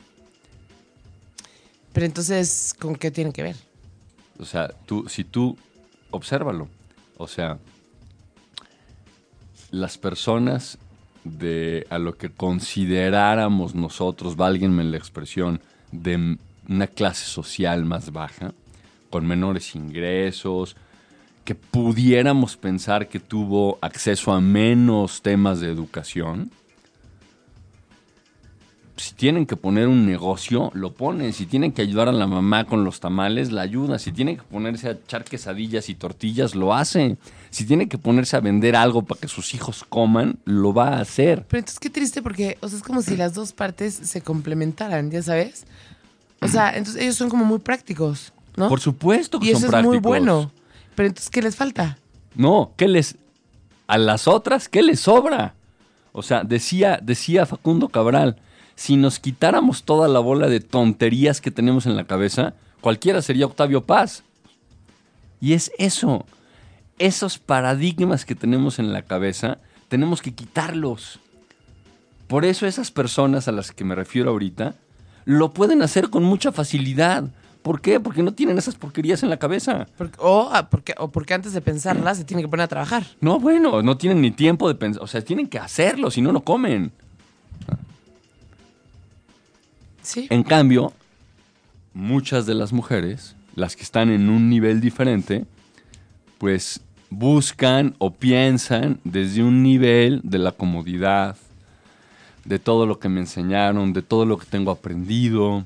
Pero 1.98 2.06
entonces, 2.06 2.76
¿con 2.80 2.96
qué 2.96 3.10
tiene 3.10 3.34
que 3.34 3.42
ver? 3.42 3.56
O 4.38 4.46
sea, 4.46 4.68
tú, 4.68 5.06
si 5.10 5.24
tú, 5.24 5.58
obsérvalo. 6.12 6.70
O 7.18 7.28
sea, 7.28 7.58
las 9.72 9.98
personas 9.98 10.78
de 11.24 11.88
a 11.90 11.98
lo 11.98 12.16
que 12.16 12.30
consideráramos 12.30 13.74
nosotros, 13.74 14.36
válguenme 14.36 14.84
la 14.84 14.98
expresión, 14.98 15.60
de 15.92 16.38
una 16.70 16.86
clase 16.86 17.26
social 17.26 17.84
más 17.84 18.12
baja, 18.12 18.54
con 19.10 19.26
menores 19.26 19.74
ingresos, 19.74 20.76
que 21.46 21.56
pudiéramos 21.56 22.58
pensar 22.58 23.08
que 23.08 23.20
tuvo 23.20 23.80
acceso 23.82 24.34
a 24.34 24.40
menos 24.40 25.24
temas 25.24 25.62
de 25.62 25.72
educación, 25.72 26.52
si 28.98 29.14
tienen 29.14 29.46
que 29.46 29.56
poner 29.56 29.88
un 29.88 30.06
negocio, 30.06 30.72
lo 30.74 30.94
ponen. 30.94 31.32
Si 31.34 31.46
tienen 31.46 31.72
que 31.72 31.82
ayudar 31.82 32.10
a 32.10 32.12
la 32.12 32.28
mamá 32.28 32.66
con 32.66 32.84
los 32.84 33.00
tamales, 33.00 33.52
la 33.52 33.62
ayuda. 33.62 34.00
Si 34.00 34.12
tienen 34.12 34.38
que 34.38 34.44
ponerse 34.44 34.90
a 34.90 34.92
echar 34.92 35.24
quesadillas 35.24 35.90
y 35.90 35.96
tortillas, 35.96 36.56
lo 36.56 36.74
hace. 36.74 37.18
Si 37.50 37.66
tienen 37.66 37.90
que 37.90 37.98
ponerse 37.98 38.36
a 38.36 38.40
vender 38.40 38.76
algo 38.76 39.04
para 39.04 39.22
que 39.22 39.28
sus 39.28 39.54
hijos 39.54 39.86
coman, 39.88 40.40
lo 40.46 40.74
va 40.74 40.90
a 40.90 41.02
hacer. 41.02 41.46
Pero 41.48 41.60
entonces 41.60 41.80
qué 41.80 41.90
triste 41.90 42.22
porque, 42.22 42.58
o 42.62 42.68
sea, 42.68 42.78
es 42.78 42.84
como 42.84 43.02
si 43.02 43.16
las 43.16 43.34
dos 43.34 43.54
partes 43.54 43.94
se 43.94 44.22
complementaran, 44.22 45.12
ya 45.12 45.22
sabes. 45.22 45.66
O 46.42 46.48
sea, 46.48 46.72
entonces 46.76 47.02
ellos 47.02 47.16
son 47.16 47.30
como 47.30 47.46
muy 47.46 47.60
prácticos, 47.60 48.34
¿no? 48.56 48.68
Por 48.68 48.80
supuesto 48.80 49.40
que 49.40 49.48
y 49.48 49.54
son 49.54 49.58
eso 49.60 49.68
prácticos. 49.70 49.96
es 49.96 50.02
muy 50.02 50.10
bueno. 50.10 50.52
Pero 50.96 51.08
entonces, 51.10 51.30
¿qué 51.30 51.42
les 51.42 51.56
falta? 51.56 51.98
No, 52.36 52.72
¿qué 52.76 52.88
les. 52.88 53.16
A 53.86 53.98
las 53.98 54.28
otras, 54.28 54.68
¿qué 54.68 54.82
les 54.82 55.00
sobra? 55.00 55.54
O 56.12 56.24
sea, 56.24 56.44
decía, 56.44 57.00
decía 57.02 57.46
Facundo 57.46 57.90
Cabral, 57.90 58.38
si 58.78 58.96
nos 58.96 59.18
quitáramos 59.20 59.84
toda 59.84 60.08
la 60.08 60.20
bola 60.20 60.48
de 60.48 60.60
tonterías 60.60 61.42
que 61.42 61.50
tenemos 61.50 61.88
en 61.88 61.96
la 61.98 62.04
cabeza, 62.06 62.54
cualquiera 62.80 63.24
sería 63.24 63.48
Octavio 63.48 63.84
Paz. 63.84 64.24
Y 65.42 65.54
es 65.54 65.72
eso, 65.80 66.26
esos 67.00 67.40
paradigmas 67.40 68.24
que 68.24 68.36
tenemos 68.36 68.78
en 68.78 68.94
la 68.94 69.02
cabeza, 69.02 69.58
tenemos 69.90 70.22
que 70.22 70.34
quitarlos. 70.34 71.20
Por 72.28 72.46
eso 72.46 72.68
esas 72.68 72.92
personas 72.92 73.48
a 73.48 73.52
las 73.52 73.72
que 73.72 73.84
me 73.84 73.96
refiero 73.96 74.30
ahorita, 74.30 74.76
lo 75.26 75.54
pueden 75.54 75.82
hacer 75.82 76.12
con 76.12 76.24
mucha 76.24 76.52
facilidad. 76.52 77.24
¿Por 77.64 77.82
qué? 77.82 78.00
Porque 78.00 78.22
no 78.22 78.34
tienen 78.34 78.60
esas 78.60 78.76
porquerías 78.76 79.24
en 79.24 79.30
la 79.32 79.38
cabeza. 79.38 79.88
Porque- 79.98 80.18
o, 80.20 80.50
ah, 80.54 80.70
porque, 80.70 80.94
o 81.00 81.10
porque 81.10 81.34
antes 81.34 81.52
de 81.54 81.62
pensarlas 81.62 82.18
se 82.18 82.26
tienen 82.26 82.46
que 82.46 82.50
poner 82.50 82.66
a 82.66 82.68
trabajar. 82.68 83.04
No, 83.22 83.40
bueno, 83.40 83.82
no 83.82 83.98
tienen 83.98 84.22
ni 84.22 84.30
tiempo 84.32 84.68
de 84.68 84.76
pensar. 84.76 85.02
O 85.04 85.08
sea, 85.08 85.22
tienen 85.22 85.48
que 85.48 85.58
hacerlo, 85.58 86.12
si 86.12 86.22
no, 86.22 86.32
no 86.32 86.42
comen. 86.42 86.92
Sí. 90.08 90.28
En 90.30 90.44
cambio, 90.44 90.94
muchas 91.94 92.46
de 92.46 92.54
las 92.56 92.72
mujeres, 92.72 93.36
las 93.56 93.76
que 93.76 93.84
están 93.84 94.10
en 94.10 94.30
un 94.30 94.50
nivel 94.50 94.80
diferente, 94.80 95.46
pues 96.38 96.80
buscan 97.10 97.94
o 97.98 98.14
piensan 98.14 99.00
desde 99.04 99.44
un 99.44 99.64
nivel 99.64 100.22
de 100.24 100.38
la 100.38 100.54
comodidad, 100.54 101.36
de 102.46 102.58
todo 102.60 102.86
lo 102.86 103.00
que 103.00 103.10
me 103.10 103.20
enseñaron, 103.20 103.92
de 103.92 104.02
todo 104.02 104.26
lo 104.26 104.38
que 104.38 104.46
tengo 104.46 104.72
aprendido. 104.72 105.66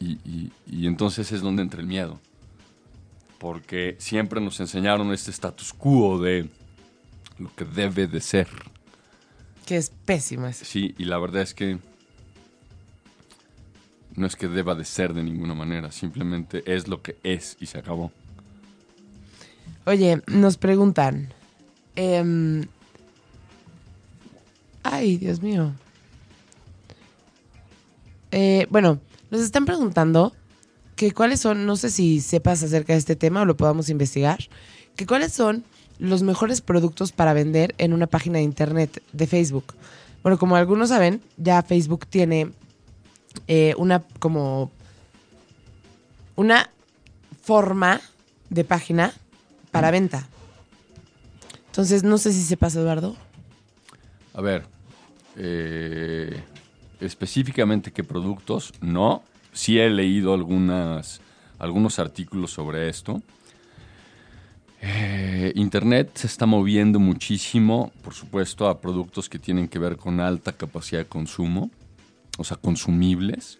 Y, 0.00 0.18
y- 0.24 0.52
y 0.70 0.86
entonces 0.86 1.32
es 1.32 1.40
donde 1.40 1.62
entra 1.62 1.80
el 1.80 1.86
miedo. 1.86 2.20
Porque 3.38 3.96
siempre 3.98 4.40
nos 4.42 4.60
enseñaron 4.60 5.12
este 5.14 5.30
status 5.30 5.72
quo 5.72 6.18
de 6.20 6.48
lo 7.38 7.50
que 7.54 7.64
debe 7.64 8.06
de 8.06 8.20
ser. 8.20 8.48
Que 9.64 9.76
es 9.76 9.90
pésimo 10.04 10.46
eso. 10.46 10.64
Sí, 10.66 10.94
y 10.98 11.04
la 11.04 11.16
verdad 11.18 11.40
es 11.42 11.54
que 11.54 11.78
no 14.16 14.26
es 14.26 14.36
que 14.36 14.48
deba 14.48 14.74
de 14.74 14.84
ser 14.84 15.14
de 15.14 15.22
ninguna 15.22 15.54
manera, 15.54 15.90
simplemente 15.90 16.62
es 16.66 16.88
lo 16.88 17.02
que 17.02 17.16
es 17.22 17.56
y 17.60 17.66
se 17.66 17.78
acabó. 17.78 18.12
Oye, 19.86 20.22
nos 20.26 20.56
preguntan. 20.56 21.32
em, 21.96 22.66
ay, 24.82 25.16
Dios 25.16 25.40
mío. 25.40 25.72
Eh, 28.32 28.66
bueno, 28.70 28.98
nos 29.30 29.40
están 29.40 29.64
preguntando 29.64 30.32
que 30.96 31.12
cuáles 31.12 31.40
son, 31.40 31.66
no 31.66 31.76
sé 31.76 31.90
si 31.90 32.20
sepas 32.20 32.62
acerca 32.62 32.92
de 32.92 32.98
este 32.98 33.16
tema 33.16 33.42
o 33.42 33.44
lo 33.44 33.56
podamos 33.56 33.88
investigar, 33.90 34.38
que 34.96 35.06
cuáles 35.06 35.32
son 35.32 35.64
los 35.98 36.22
mejores 36.22 36.60
productos 36.60 37.12
para 37.12 37.32
vender 37.32 37.74
en 37.78 37.92
una 37.92 38.06
página 38.06 38.38
de 38.38 38.44
internet 38.44 39.02
de 39.12 39.26
Facebook. 39.26 39.74
Bueno, 40.22 40.38
como 40.38 40.56
algunos 40.56 40.88
saben, 40.88 41.20
ya 41.36 41.62
Facebook 41.62 42.06
tiene 42.06 42.50
eh, 43.46 43.74
una 43.76 44.02
como 44.18 44.70
una 46.36 46.70
forma 47.42 48.00
de 48.50 48.64
página 48.64 49.12
para 49.70 49.90
venta. 49.90 50.26
Entonces, 51.66 52.04
no 52.04 52.18
sé 52.18 52.32
si 52.32 52.42
sepas, 52.42 52.76
Eduardo. 52.76 53.16
A 54.32 54.40
ver, 54.40 54.64
eh, 55.36 56.40
específicamente 57.00 57.92
qué 57.92 58.04
productos, 58.04 58.72
no. 58.80 59.22
Sí 59.52 59.78
he 59.78 59.88
leído 59.90 60.34
algunas, 60.34 61.20
algunos 61.58 61.98
artículos 61.98 62.52
sobre 62.52 62.88
esto. 62.88 63.22
Eh, 64.80 65.52
Internet 65.54 66.10
se 66.14 66.26
está 66.26 66.46
moviendo 66.46 66.98
muchísimo, 66.98 67.90
por 68.02 68.12
supuesto, 68.12 68.68
a 68.68 68.80
productos 68.80 69.28
que 69.28 69.38
tienen 69.38 69.66
que 69.66 69.78
ver 69.78 69.96
con 69.96 70.20
alta 70.20 70.52
capacidad 70.52 71.00
de 71.00 71.06
consumo, 71.06 71.70
o 72.38 72.44
sea, 72.44 72.56
consumibles. 72.56 73.58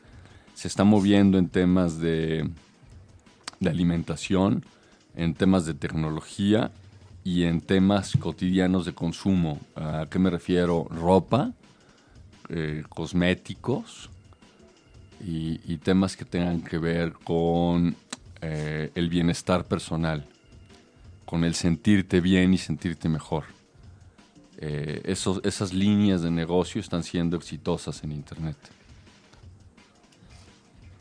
Se 0.54 0.68
está 0.68 0.84
moviendo 0.84 1.38
en 1.38 1.48
temas 1.48 1.98
de, 1.98 2.48
de 3.60 3.70
alimentación, 3.70 4.64
en 5.16 5.34
temas 5.34 5.66
de 5.66 5.74
tecnología 5.74 6.70
y 7.24 7.44
en 7.44 7.60
temas 7.60 8.16
cotidianos 8.18 8.84
de 8.86 8.92
consumo. 8.92 9.60
¿A 9.74 10.06
qué 10.10 10.18
me 10.18 10.30
refiero? 10.30 10.86
Ropa, 10.90 11.52
eh, 12.50 12.84
cosméticos 12.90 14.10
y, 15.20 15.78
temas 15.78 16.16
que 16.16 16.24
tengan 16.24 16.60
que 16.60 16.78
ver 16.78 17.12
con 17.12 17.96
eh, 18.42 18.90
el 18.94 19.08
bienestar 19.08 19.64
personal, 19.64 20.24
con 21.24 21.44
el 21.44 21.54
sentirte 21.54 22.20
bien 22.20 22.52
y 22.52 22.58
sentirte 22.58 23.08
mejor. 23.08 23.44
Eh, 24.58 25.02
esos- 25.04 25.40
esas 25.44 25.72
líneas 25.72 26.22
de 26.22 26.30
negocio 26.30 26.80
están 26.80 27.02
siendo 27.02 27.36
exitosas 27.36 28.02
en 28.04 28.12
Internet. 28.12 28.56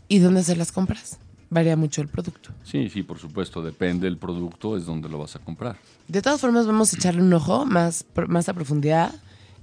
¿Y 0.08 0.20
dónde 0.20 0.42
hacer 0.42 0.58
las 0.58 0.72
compras? 0.72 1.18
Varía 1.50 1.76
mucho 1.76 2.02
el 2.02 2.08
producto. 2.08 2.50
Sí, 2.63 2.89
sí, 2.89 3.04
por 3.04 3.20
supuesto, 3.20 3.62
depende 3.62 4.06
del 4.06 4.18
producto, 4.18 4.76
es 4.76 4.86
donde 4.86 5.08
lo 5.08 5.20
vas 5.20 5.36
a 5.36 5.39
comprar. 5.39 5.78
De 6.08 6.22
todas 6.22 6.42
formas, 6.42 6.66
vamos 6.66 6.94
a 6.94 6.98
echarle 6.98 7.22
un 7.22 7.32
ojo 7.34 7.66
más, 7.66 8.06
más 8.28 8.50
a 8.50 8.54
profundidad 8.54 9.13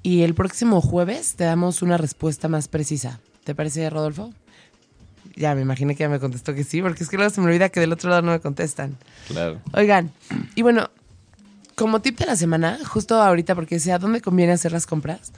y 0.02 0.22
el 0.22 0.34
próximo 0.34 0.80
jueves 0.80 1.34
te 1.34 1.44
damos 1.44 1.82
una 1.82 1.96
respuesta 1.96 2.48
más 2.48 2.68
precisa. 2.68 3.20
¿Te 3.44 3.54
parece, 3.54 3.88
Rodolfo? 3.90 4.32
Ya, 5.36 5.54
me 5.54 5.62
imaginé 5.62 5.94
que 5.96 6.04
ya 6.04 6.08
me 6.08 6.20
contestó 6.20 6.54
que 6.54 6.64
sí, 6.64 6.80
porque 6.82 7.02
es 7.02 7.08
que 7.10 7.16
luego 7.16 7.30
se 7.30 7.40
me 7.40 7.48
olvida 7.48 7.68
que 7.68 7.80
del 7.80 7.92
otro 7.92 8.10
lado 8.10 8.22
no 8.22 8.32
me 8.32 8.40
contestan. 8.40 8.96
Claro. 9.28 9.60
Oigan, 9.72 10.10
y 10.54 10.62
bueno, 10.62 10.90
como 11.80 12.00
tip 12.00 12.18
de 12.18 12.26
la 12.26 12.36
semana, 12.36 12.78
justo 12.86 13.20
ahorita, 13.20 13.54
porque 13.54 13.80
sea 13.80 13.98
dónde 13.98 14.20
conviene 14.20 14.52
hacer 14.52 14.70
las 14.70 14.86
compras, 14.86 15.32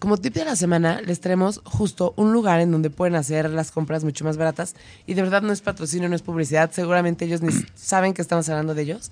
como 0.00 0.16
tip 0.16 0.34
de 0.34 0.44
la 0.44 0.56
semana 0.56 1.00
les 1.02 1.20
traemos 1.20 1.60
justo 1.64 2.14
un 2.16 2.32
lugar 2.32 2.60
en 2.60 2.70
donde 2.72 2.90
pueden 2.90 3.14
hacer 3.14 3.48
las 3.50 3.70
compras 3.70 4.02
mucho 4.04 4.24
más 4.24 4.36
baratas. 4.36 4.74
Y 5.06 5.14
de 5.14 5.22
verdad 5.22 5.40
no 5.42 5.52
es 5.52 5.60
patrocinio, 5.60 6.08
no 6.08 6.16
es 6.16 6.22
publicidad, 6.22 6.70
seguramente 6.72 7.24
ellos 7.24 7.42
ni 7.42 7.50
saben 7.74 8.12
que 8.12 8.22
estamos 8.22 8.48
hablando 8.48 8.74
de 8.74 8.82
ellos. 8.82 9.10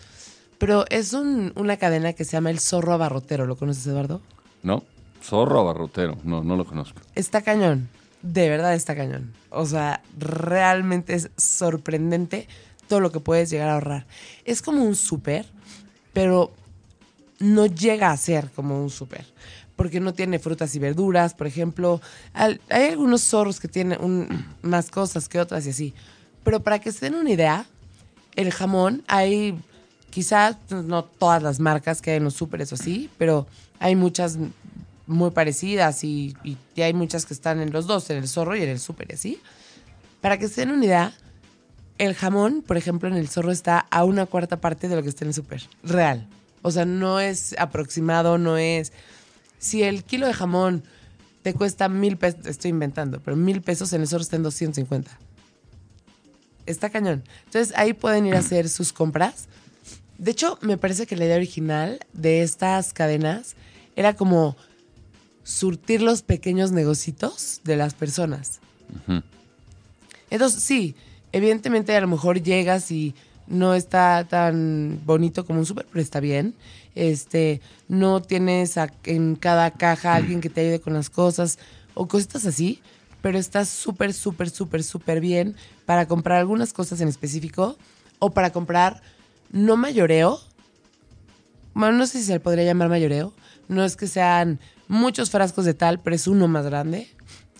Pero 0.58 0.84
es 0.90 1.12
un- 1.12 1.52
una 1.54 1.76
cadena 1.76 2.12
que 2.14 2.24
se 2.24 2.32
llama 2.32 2.50
El 2.50 2.58
Zorro 2.60 2.92
Abarrotero, 2.94 3.46
¿lo 3.46 3.56
conoces, 3.56 3.86
Eduardo? 3.86 4.20
¿No? 4.62 4.82
Zorro 5.22 5.60
abarrotero, 5.60 6.18
no, 6.24 6.42
no 6.44 6.56
lo 6.56 6.64
conozco. 6.64 7.00
Está 7.14 7.42
cañón, 7.42 7.88
de 8.22 8.48
verdad 8.48 8.74
está 8.74 8.94
cañón. 8.96 9.32
O 9.50 9.66
sea, 9.66 10.02
realmente 10.18 11.14
es 11.14 11.30
sorprendente 11.36 12.48
todo 12.88 13.00
lo 13.00 13.10
que 13.12 13.20
puedes 13.20 13.50
llegar 13.50 13.68
a 13.68 13.74
ahorrar. 13.74 14.06
Es 14.44 14.62
como 14.62 14.84
un 14.84 14.94
súper, 14.94 15.46
pero 16.16 16.50
no 17.40 17.66
llega 17.66 18.10
a 18.10 18.16
ser 18.16 18.50
como 18.52 18.82
un 18.82 18.88
súper. 18.88 19.26
Porque 19.76 20.00
no 20.00 20.14
tiene 20.14 20.38
frutas 20.38 20.74
y 20.74 20.78
verduras, 20.78 21.34
por 21.34 21.46
ejemplo. 21.46 22.00
Hay 22.32 22.58
algunos 22.70 23.20
zorros 23.20 23.60
que 23.60 23.68
tienen 23.68 24.46
más 24.62 24.90
cosas 24.90 25.28
que 25.28 25.38
otras 25.38 25.66
y 25.66 25.70
así. 25.70 25.94
Pero 26.42 26.60
para 26.60 26.78
que 26.78 26.90
se 26.90 27.04
den 27.04 27.16
una 27.16 27.28
idea, 27.28 27.66
el 28.34 28.50
jamón 28.50 29.02
hay 29.08 29.58
quizás 30.08 30.56
no 30.70 31.04
todas 31.04 31.42
las 31.42 31.60
marcas 31.60 32.00
que 32.00 32.12
hay 32.12 32.16
en 32.16 32.24
los 32.24 32.32
súperes 32.32 32.72
o 32.72 32.76
así, 32.76 33.10
pero 33.18 33.46
hay 33.78 33.94
muchas 33.94 34.38
muy 35.06 35.32
parecidas 35.32 36.02
y, 36.02 36.34
hay 36.78 36.94
muchas 36.94 37.26
que 37.26 37.34
están 37.34 37.60
en 37.60 37.72
los 37.72 37.86
dos, 37.86 38.08
en 38.08 38.16
el 38.16 38.26
zorro 38.26 38.56
y 38.56 38.62
en 38.62 38.70
el 38.70 38.80
súper 38.80 39.12
así. 39.12 39.38
Para 40.22 40.38
que 40.38 40.48
se 40.48 40.62
den 40.62 40.70
una 40.70 40.86
idea, 40.86 41.12
el 41.98 42.14
jamón, 42.14 42.62
por 42.66 42.76
ejemplo, 42.76 43.08
en 43.08 43.16
el 43.16 43.28
zorro 43.28 43.52
está 43.52 43.86
a 43.90 44.04
una 44.04 44.26
cuarta 44.26 44.60
parte 44.60 44.88
de 44.88 44.96
lo 44.96 45.02
que 45.02 45.08
está 45.08 45.24
en 45.24 45.28
el 45.28 45.34
súper. 45.34 45.62
Real. 45.82 46.26
O 46.62 46.70
sea, 46.70 46.84
no 46.84 47.20
es 47.20 47.54
aproximado, 47.58 48.38
no 48.38 48.56
es... 48.56 48.92
Si 49.58 49.82
el 49.82 50.04
kilo 50.04 50.26
de 50.26 50.34
jamón 50.34 50.82
te 51.42 51.54
cuesta 51.54 51.88
mil 51.88 52.16
pesos, 52.16 52.46
estoy 52.46 52.70
inventando, 52.70 53.20
pero 53.20 53.36
mil 53.36 53.62
pesos 53.62 53.92
en 53.92 54.02
el 54.02 54.08
zorro 54.08 54.22
está 54.22 54.36
en 54.36 54.42
250. 54.42 55.10
Está 56.66 56.90
cañón. 56.90 57.22
Entonces 57.44 57.72
ahí 57.76 57.92
pueden 57.92 58.26
ir 58.26 58.34
a 58.34 58.40
hacer 58.40 58.68
sus 58.68 58.92
compras. 58.92 59.46
De 60.18 60.32
hecho, 60.32 60.58
me 60.60 60.76
parece 60.76 61.06
que 61.06 61.16
la 61.16 61.24
idea 61.24 61.36
original 61.36 62.00
de 62.12 62.42
estas 62.42 62.92
cadenas 62.92 63.54
era 63.94 64.14
como 64.14 64.56
surtir 65.44 66.02
los 66.02 66.22
pequeños 66.22 66.72
negocitos 66.72 67.60
de 67.62 67.76
las 67.76 67.94
personas. 67.94 68.58
Entonces, 70.30 70.62
sí, 70.62 70.96
evidentemente 71.36 71.94
a 71.94 72.00
lo 72.00 72.08
mejor 72.08 72.42
llegas 72.42 72.90
y 72.90 73.14
no 73.46 73.74
está 73.74 74.26
tan 74.28 75.00
bonito 75.04 75.44
como 75.44 75.58
un 75.58 75.66
súper, 75.66 75.86
pero 75.86 76.00
está 76.00 76.18
bien. 76.18 76.54
Este, 76.94 77.60
no 77.88 78.22
tienes 78.22 78.76
en 79.04 79.36
cada 79.36 79.70
caja 79.72 80.14
alguien 80.14 80.40
que 80.40 80.48
te 80.48 80.62
ayude 80.62 80.80
con 80.80 80.94
las 80.94 81.10
cosas 81.10 81.58
o 81.92 82.08
cositas 82.08 82.46
así, 82.46 82.80
pero 83.20 83.38
está 83.38 83.66
súper, 83.66 84.14
súper, 84.14 84.48
súper, 84.48 84.82
súper 84.82 85.20
bien 85.20 85.56
para 85.84 86.08
comprar 86.08 86.38
algunas 86.38 86.72
cosas 86.72 87.02
en 87.02 87.08
específico 87.08 87.76
o 88.18 88.30
para 88.30 88.50
comprar 88.50 89.02
no 89.52 89.76
mayoreo. 89.76 90.40
Bueno, 91.74 91.98
no 91.98 92.06
sé 92.06 92.18
si 92.18 92.24
se 92.24 92.32
le 92.32 92.40
podría 92.40 92.64
llamar 92.64 92.88
mayoreo. 92.88 93.34
No 93.68 93.84
es 93.84 93.96
que 93.96 94.06
sean 94.06 94.58
muchos 94.88 95.30
frascos 95.30 95.66
de 95.66 95.74
tal, 95.74 96.00
pero 96.00 96.16
es 96.16 96.26
uno 96.26 96.48
más 96.48 96.64
grande. 96.64 97.08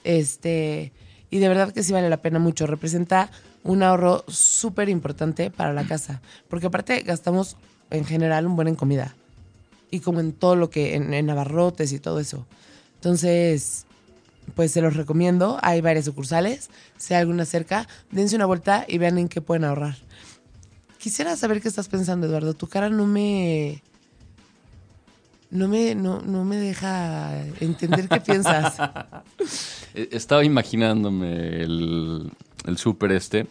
Este, 0.03 0.93
y 1.31 1.39
de 1.39 1.49
verdad 1.49 1.73
que 1.73 1.83
sí 1.83 1.93
vale 1.93 2.09
la 2.09 2.23
pena 2.23 2.39
mucho. 2.39 2.67
Representa 2.67 3.31
un 3.67 3.83
ahorro 3.83 4.25
súper 4.29 4.89
importante 4.89 5.51
para 5.51 5.73
la 5.73 5.87
casa. 5.87 6.21
Porque 6.49 6.67
aparte 6.67 7.03
gastamos 7.03 7.57
en 7.91 8.05
general 8.05 8.47
un 8.47 8.57
buen 8.57 8.69
en 8.69 8.77
comida. 8.77 9.15
Y 9.91 10.01
como 10.01 10.21
en 10.21 10.33
todo 10.33 10.57
lo 10.57 10.71
que, 10.71 10.95
en, 10.95 11.31
abarrotes 11.31 11.93
y 11.93 11.99
todo 11.99 12.21
eso. 12.21 12.47
Entonces, 12.97 13.87
pues 14.55 14.73
se 14.73 14.81
los 14.81 14.97
recomiendo. 14.97 15.59
Hay 15.63 15.81
varias 15.81 16.05
sucursales. 16.05 16.71
Si 16.97 17.15
hay 17.15 17.21
alguna 17.21 17.45
cerca, 17.45 17.87
dense 18.11 18.37
una 18.37 18.47
vuelta 18.47 18.85
y 18.89 18.99
vean 18.99 19.19
en 19.19 19.29
qué 19.29 19.41
pueden 19.41 19.65
ahorrar. 19.65 19.97
Quisiera 20.99 21.37
saber 21.37 21.61
qué 21.61 21.69
estás 21.69 21.89
pensando, 21.89 22.27
Eduardo. 22.27 22.55
Tu 22.55 22.67
cara 22.67 22.89
no 22.89 23.07
me. 23.07 23.83
No 25.49 25.69
me, 25.69 25.95
no, 25.95 26.21
no 26.21 26.45
me 26.45 26.57
deja 26.57 27.45
entender 27.61 28.09
qué 28.09 28.21
piensas. 28.21 28.77
Eh, 29.95 30.11
Estaba 30.13 30.45
imaginándome 30.45 31.63
el, 31.63 32.31
el 32.67 32.77
súper 32.77 33.13
este 33.13 33.47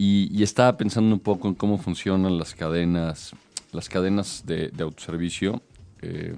y, 0.00 0.44
estaba 0.44 0.76
pensando 0.76 1.12
un 1.12 1.20
poco 1.20 1.48
en 1.48 1.54
cómo 1.54 1.76
funcionan 1.76 2.38
las 2.38 2.54
cadenas, 2.54 3.34
las 3.72 3.88
cadenas 3.88 4.44
de, 4.46 4.70
autoservicio. 4.78 5.60
Eh, 6.02 6.36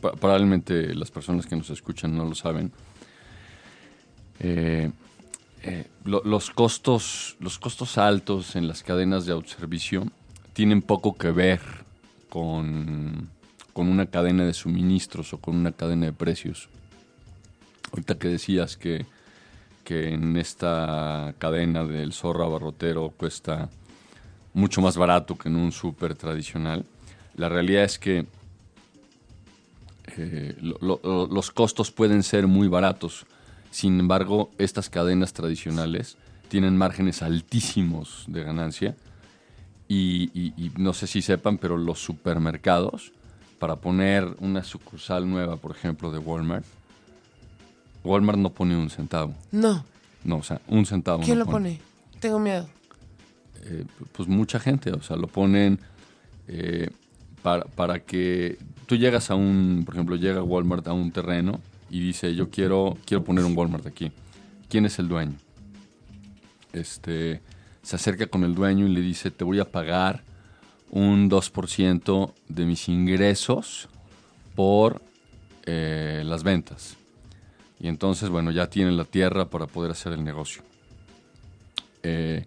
probablemente 0.00 0.94
las 0.94 1.10
personas 1.10 1.44
que 1.44 1.54
nos 1.54 1.68
escuchan 1.68 2.16
no 2.16 2.24
lo 2.24 2.34
saben. 2.34 2.72
Eh, 4.40 4.90
eh, 5.64 5.86
lo- 6.04 6.22
los, 6.24 6.50
costos, 6.50 7.36
los 7.40 7.58
costos 7.58 7.98
altos 7.98 8.56
en 8.56 8.68
las 8.68 8.82
cadenas 8.82 9.26
de 9.26 9.32
autoservicio 9.32 10.06
tienen 10.54 10.80
poco 10.80 11.18
que 11.18 11.30
ver 11.30 11.60
con, 12.30 13.28
con 13.74 13.88
una 13.88 14.06
cadena 14.06 14.46
de 14.46 14.54
suministros 14.54 15.34
o 15.34 15.38
con 15.38 15.56
una 15.56 15.72
cadena 15.72 16.06
de 16.06 16.14
precios. 16.14 16.70
Ahorita 17.90 18.18
que 18.18 18.28
decías 18.28 18.78
que, 18.78 19.04
que 19.84 20.08
en 20.14 20.36
esta 20.36 21.34
cadena 21.38 21.84
del 21.84 22.12
zorro 22.12 22.44
abarrotero 22.44 23.10
cuesta 23.16 23.68
mucho 24.54 24.80
más 24.80 24.96
barato 24.96 25.36
que 25.36 25.48
en 25.48 25.56
un 25.56 25.72
súper 25.72 26.14
tradicional, 26.14 26.84
la 27.36 27.48
realidad 27.48 27.84
es 27.84 27.98
que 27.98 28.26
eh, 30.16 30.56
lo- 30.60 30.78
lo- 31.02 31.26
los 31.26 31.50
costos 31.50 31.90
pueden 31.90 32.22
ser 32.22 32.46
muy 32.46 32.68
baratos. 32.68 33.24
Sin 33.70 33.98
embargo, 33.98 34.50
estas 34.58 34.90
cadenas 34.90 35.32
tradicionales 35.32 36.16
tienen 36.48 36.76
márgenes 36.76 37.22
altísimos 37.22 38.24
de 38.26 38.44
ganancia 38.44 38.94
y 39.88 40.70
no 40.78 40.92
sé 40.94 41.06
si 41.06 41.20
sepan, 41.22 41.58
pero 41.58 41.76
los 41.76 42.02
supermercados, 42.02 43.12
para 43.58 43.76
poner 43.76 44.36
una 44.40 44.64
sucursal 44.64 45.28
nueva, 45.28 45.56
por 45.56 45.70
ejemplo, 45.72 46.10
de 46.10 46.18
Walmart, 46.18 46.64
Walmart 48.04 48.38
no 48.38 48.50
pone 48.50 48.76
un 48.76 48.90
centavo. 48.90 49.34
No. 49.50 49.84
No, 50.24 50.36
o 50.36 50.42
sea, 50.42 50.60
un 50.68 50.86
centavo. 50.86 51.22
¿Quién 51.22 51.38
no 51.38 51.44
lo 51.44 51.50
pone? 51.50 51.80
Tengo 52.20 52.38
miedo. 52.38 52.68
eh, 53.64 53.84
pues 54.12 54.28
mucha 54.28 54.58
gente, 54.60 54.90
o 54.92 55.02
sea, 55.02 55.16
lo 55.16 55.26
ponen 55.28 55.78
eh, 56.48 56.90
para, 57.42 57.64
para 57.64 58.00
que 58.00 58.58
tú 58.86 58.96
llegas 58.96 59.30
a 59.30 59.34
un, 59.36 59.82
por 59.84 59.94
ejemplo, 59.94 60.16
llega 60.16 60.42
Walmart 60.42 60.86
a 60.88 60.92
un 60.92 61.10
terreno 61.12 61.60
y 61.90 62.00
dice, 62.00 62.34
yo 62.34 62.50
quiero, 62.50 62.96
quiero 63.04 63.22
poner 63.24 63.44
un 63.44 63.56
Walmart 63.56 63.86
aquí. 63.86 64.10
¿Quién 64.68 64.86
es 64.86 64.98
el 64.98 65.08
dueño? 65.08 65.34
Este, 66.72 67.40
se 67.82 67.96
acerca 67.96 68.26
con 68.26 68.44
el 68.44 68.54
dueño 68.54 68.86
y 68.86 68.90
le 68.90 69.00
dice, 69.00 69.30
te 69.30 69.44
voy 69.44 69.60
a 69.60 69.70
pagar 69.70 70.22
un 70.90 71.28
2% 71.30 72.32
de 72.48 72.64
mis 72.66 72.88
ingresos 72.88 73.88
por 74.54 75.02
eh, 75.66 76.22
las 76.24 76.42
ventas. 76.42 76.96
Y 77.82 77.88
entonces, 77.88 78.28
bueno, 78.30 78.52
ya 78.52 78.70
tienen 78.70 78.96
la 78.96 79.04
tierra 79.04 79.50
para 79.50 79.66
poder 79.66 79.90
hacer 79.90 80.12
el 80.12 80.22
negocio. 80.22 80.62
Eh, 82.04 82.46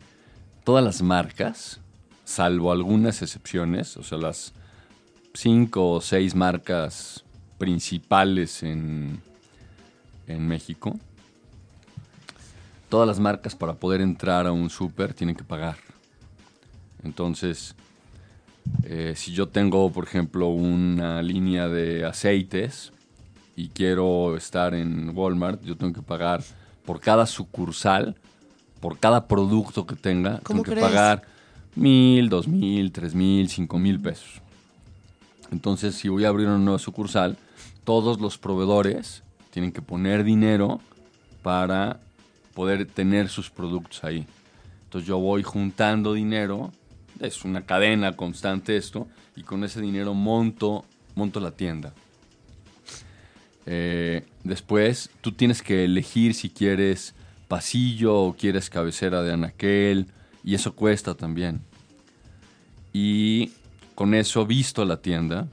todas 0.63 0.81
las 0.81 1.01
marcas, 1.01 1.81
salvo 2.23 2.71
algunas 2.71 3.21
excepciones, 3.21 3.97
o 3.97 4.03
sea, 4.03 4.17
las 4.17 4.53
cinco 5.33 5.91
o 5.91 5.99
seis 5.99 6.35
marcas 6.35 7.25
principales 7.57 8.63
en, 8.63 9.21
en 10.25 10.47
México, 10.47 10.97
todas 12.87 13.05
las 13.05 13.19
marcas 13.19 13.55
para 13.55 13.73
poder 13.73 13.99
entrar 13.99 14.47
a 14.47 14.53
un 14.53 14.69
súper 14.69 15.13
tienen 15.13 15.35
que 15.35 15.43
pagar. 15.43 15.75
Entonces, 17.03 17.75
eh, 18.85 19.13
si 19.17 19.33
yo 19.33 19.49
tengo, 19.49 19.91
por 19.91 20.05
ejemplo, 20.05 20.47
una 20.47 21.21
línea 21.21 21.67
de 21.67 22.05
aceites 22.05 22.93
y 23.55 23.69
quiero 23.69 24.35
estar 24.35 24.73
en 24.73 25.15
Walmart, 25.15 25.63
yo 25.63 25.77
tengo 25.77 25.93
que 25.93 26.01
pagar 26.01 26.43
por 26.85 26.99
cada 26.99 27.25
sucursal, 27.25 28.15
por 28.79 28.99
cada 28.99 29.27
producto 29.27 29.85
que 29.85 29.95
tenga, 29.95 30.39
¿Cómo 30.43 30.61
tengo 30.61 30.63
que 30.63 30.71
crees? 30.71 30.85
pagar 30.85 31.23
mil, 31.75 32.29
dos 32.29 32.47
mil, 32.47 32.91
tres 32.91 33.15
mil, 33.15 33.49
cinco 33.49 33.79
mil 33.79 33.99
pesos. 33.99 34.41
Entonces, 35.51 35.95
si 35.95 36.09
voy 36.09 36.25
a 36.25 36.29
abrir 36.29 36.47
una 36.47 36.57
nueva 36.57 36.79
sucursal, 36.79 37.37
todos 37.83 38.19
los 38.19 38.37
proveedores 38.37 39.23
tienen 39.51 39.71
que 39.71 39.81
poner 39.81 40.23
dinero 40.23 40.81
para 41.41 41.99
poder 42.53 42.85
tener 42.85 43.29
sus 43.29 43.49
productos 43.49 44.03
ahí. 44.03 44.25
Entonces 44.85 45.07
yo 45.07 45.19
voy 45.19 45.43
juntando 45.43 46.13
dinero, 46.13 46.71
es 47.19 47.43
una 47.45 47.65
cadena 47.65 48.15
constante 48.15 48.77
esto, 48.77 49.07
y 49.35 49.43
con 49.43 49.63
ese 49.63 49.81
dinero 49.81 50.13
monto, 50.13 50.85
monto 51.15 51.39
la 51.39 51.51
tienda. 51.51 51.93
Eh, 53.65 54.25
después 54.43 55.09
tú 55.21 55.31
tienes 55.31 55.61
que 55.61 55.85
elegir 55.85 56.33
si 56.33 56.49
quieres 56.49 57.15
pasillo 57.47 58.15
o 58.15 58.33
quieres 58.33 58.69
cabecera 58.69 59.21
de 59.21 59.33
anaquel, 59.33 60.07
y 60.43 60.55
eso 60.55 60.75
cuesta 60.75 61.15
también. 61.15 61.61
Y 62.93 63.51
con 63.95 64.13
eso 64.13 64.45
visto 64.45 64.85
la 64.85 65.01
tienda 65.01 65.47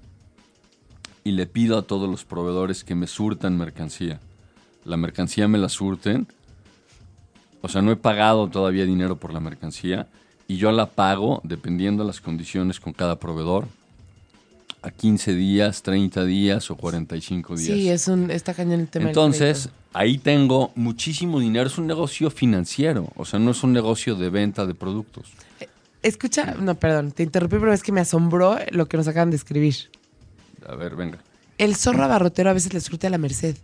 y 1.24 1.32
le 1.32 1.46
pido 1.46 1.78
a 1.78 1.82
todos 1.82 2.08
los 2.08 2.24
proveedores 2.24 2.84
que 2.84 2.94
me 2.94 3.06
surtan 3.06 3.56
mercancía. 3.56 4.20
La 4.84 4.96
mercancía 4.96 5.48
me 5.48 5.58
la 5.58 5.68
surten. 5.68 6.26
O 7.60 7.68
sea, 7.68 7.80
no 7.80 7.92
he 7.92 7.96
pagado 7.96 8.48
todavía 8.48 8.84
dinero 8.84 9.16
por 9.16 9.32
la 9.32 9.40
mercancía 9.40 10.08
y 10.48 10.56
yo 10.56 10.72
la 10.72 10.86
pago 10.86 11.40
dependiendo 11.44 12.02
de 12.02 12.08
las 12.08 12.20
condiciones 12.20 12.80
con 12.80 12.92
cada 12.92 13.18
proveedor. 13.18 13.68
A 14.82 14.90
15 14.90 15.34
días, 15.34 15.82
30 15.82 16.24
días 16.24 16.70
o 16.70 16.76
45 16.76 17.56
días. 17.56 17.66
Sí, 17.66 17.88
es 17.88 18.08
un, 18.08 18.30
está 18.30 18.52
cañón 18.52 18.80
el 18.80 18.88
tema 18.88 19.06
Entonces, 19.06 19.68
ahí 19.92 20.18
tengo 20.18 20.72
muchísimo 20.74 21.38
dinero. 21.38 21.68
Es 21.68 21.78
un 21.78 21.86
negocio 21.86 22.30
financiero. 22.30 23.08
O 23.14 23.24
sea, 23.24 23.38
no 23.38 23.52
es 23.52 23.62
un 23.62 23.72
negocio 23.72 24.16
de 24.16 24.28
venta 24.28 24.66
de 24.66 24.74
productos. 24.74 25.32
Escucha, 26.02 26.56
no, 26.56 26.74
perdón, 26.74 27.12
te 27.12 27.22
interrumpí, 27.22 27.58
pero 27.58 27.72
es 27.72 27.84
que 27.84 27.92
me 27.92 28.00
asombró 28.00 28.58
lo 28.70 28.86
que 28.88 28.96
nos 28.96 29.06
acaban 29.06 29.30
de 29.30 29.36
escribir. 29.36 29.76
A 30.66 30.74
ver, 30.74 30.96
venga. 30.96 31.18
El 31.58 31.76
zorro 31.76 32.02
abarrotero 32.02 32.50
a 32.50 32.52
veces 32.52 32.74
le 32.74 32.80
surte 32.80 33.06
a 33.06 33.10
la 33.10 33.18
merced. 33.18 33.56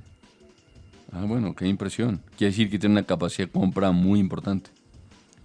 Ah, 1.11 1.25
bueno, 1.27 1.57
qué 1.57 1.67
impresión. 1.67 2.21
Quiere 2.37 2.53
decir 2.53 2.71
que 2.71 2.79
tiene 2.79 2.93
una 2.93 3.03
capacidad 3.03 3.49
de 3.49 3.53
compra 3.53 3.91
muy 3.91 4.21
importante. 4.21 4.71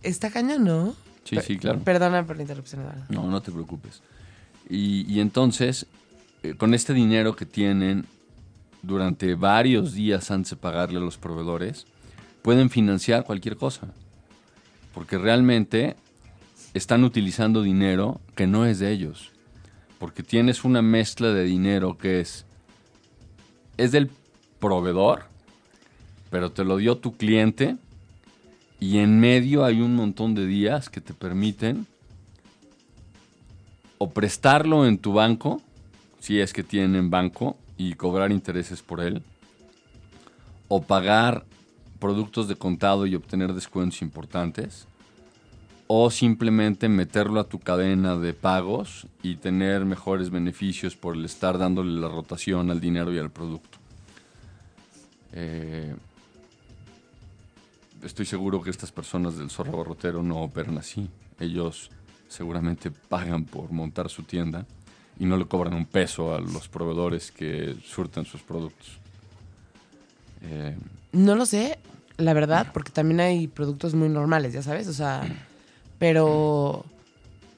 Está 0.04 0.30
cañón, 0.30 0.66
¿no? 0.66 0.96
Sí, 1.24 1.38
sí, 1.42 1.58
claro. 1.58 1.80
Perdona 1.80 2.26
por 2.28 2.36
la 2.36 2.44
interrupción, 2.44 2.82
Eduardo. 2.82 3.06
No, 3.10 3.28
no 3.28 3.42
te 3.42 3.52
preocupes. 3.52 4.04
Y, 4.70 5.20
entonces, 5.20 5.88
eh, 6.42 6.56
con 6.56 6.74
este 6.74 6.94
dinero 6.94 7.36
que 7.36 7.46
tienen 7.46 8.06
durante 8.82 9.36
varios 9.36 9.94
días 9.94 10.32
antes 10.32 10.52
de 10.52 10.56
pagarle 10.58 10.98
a 10.98 11.02
los 11.02 11.18
proveedores, 11.18 11.86
pueden 12.42 12.70
financiar 12.70 13.24
cualquier 13.24 13.58
cosa. 13.58 13.88
Porque 14.94 15.18
realmente 15.18 15.96
están 16.74 17.04
utilizando 17.04 17.62
dinero 17.62 18.20
que 18.36 18.48
no 18.48 18.66
es 18.66 18.80
de 18.80 18.92
ellos. 18.92 19.32
Porque 20.00 20.24
tienes 20.24 20.64
una 20.64 20.82
mezcla 20.82 21.30
de 21.30 21.44
dinero 21.44 21.98
que 21.98 22.20
es, 22.20 22.46
es 23.78 23.92
del 23.92 24.10
proveedor, 24.60 25.26
pero 26.30 26.52
te 26.52 26.64
lo 26.64 26.78
dio 26.78 26.98
tu 26.98 27.16
cliente 27.16 27.78
Y 28.80 28.98
en 29.00 29.20
medio 29.20 29.64
hay 29.66 29.82
un 29.82 29.96
montón 29.96 30.36
de 30.36 30.46
días 30.46 30.90
que 30.90 31.00
te 31.00 31.14
permiten 31.14 31.86
o 33.98 34.12
prestarlo 34.12 34.86
en 34.86 34.98
tu 34.98 35.14
banco, 35.14 35.62
si 36.20 36.40
es 36.40 36.54
que 36.54 36.64
tienen 36.64 37.10
banco, 37.10 37.58
y 37.78 37.94
cobrar 37.94 38.32
intereses 38.32 38.82
por 38.82 39.02
él, 39.02 39.24
o 40.68 40.82
pagar 40.82 41.46
productos 42.00 42.48
de 42.48 42.56
contado 42.56 43.06
y 43.06 43.16
obtener 43.16 43.54
descuentos 43.54 44.02
importantes, 44.02 44.88
o 45.88 46.10
simplemente 46.10 46.90
meterlo 46.90 47.40
a 47.40 47.44
tu 47.44 47.60
cadena 47.60 48.18
de 48.18 48.34
pagos 48.34 49.08
y 49.22 49.36
tener 49.36 49.86
mejores 49.86 50.30
beneficios 50.30 50.96
por 50.96 51.16
el 51.16 51.26
estar 51.26 51.58
dándole 51.58 52.00
la 52.00 52.08
rotación 52.08 52.72
al 52.72 52.80
dinero 52.80 53.14
y 53.14 53.20
al 53.20 53.30
producto. 53.30 53.78
Eh, 55.34 55.96
estoy 58.04 58.26
seguro 58.26 58.62
que 58.62 58.70
estas 58.70 58.92
personas 58.92 59.38
del 59.38 59.50
zorro 59.50 59.78
barrotero 59.78 60.24
no 60.24 60.42
operan 60.42 60.78
así. 60.78 61.10
Ellos 61.40 61.90
seguramente 62.34 62.92
pagan 62.92 63.46
por 63.46 63.72
montar 63.72 64.10
su 64.10 64.24
tienda 64.24 64.66
y 65.20 65.26
no 65.26 65.38
le 65.38 65.46
cobran 65.46 65.76
un 65.76 65.86
peso 65.86 66.34
a 66.34 66.40
los 66.40 66.68
proveedores 66.68 67.32
que 67.32 67.76
surten 67.86 68.26
sus 68.26 68.42
productos. 68.42 68.98
Eh, 70.42 70.76
no 71.12 71.36
lo 71.36 71.46
sé, 71.46 71.78
la 72.18 72.34
verdad, 72.34 72.68
porque 72.74 72.92
también 72.92 73.20
hay 73.20 73.48
productos 73.48 73.94
muy 73.94 74.10
normales, 74.10 74.54
ya 74.54 74.64
sabes, 74.64 74.88
o 74.88 74.94
sea, 74.94 75.22
pero, 76.00 76.86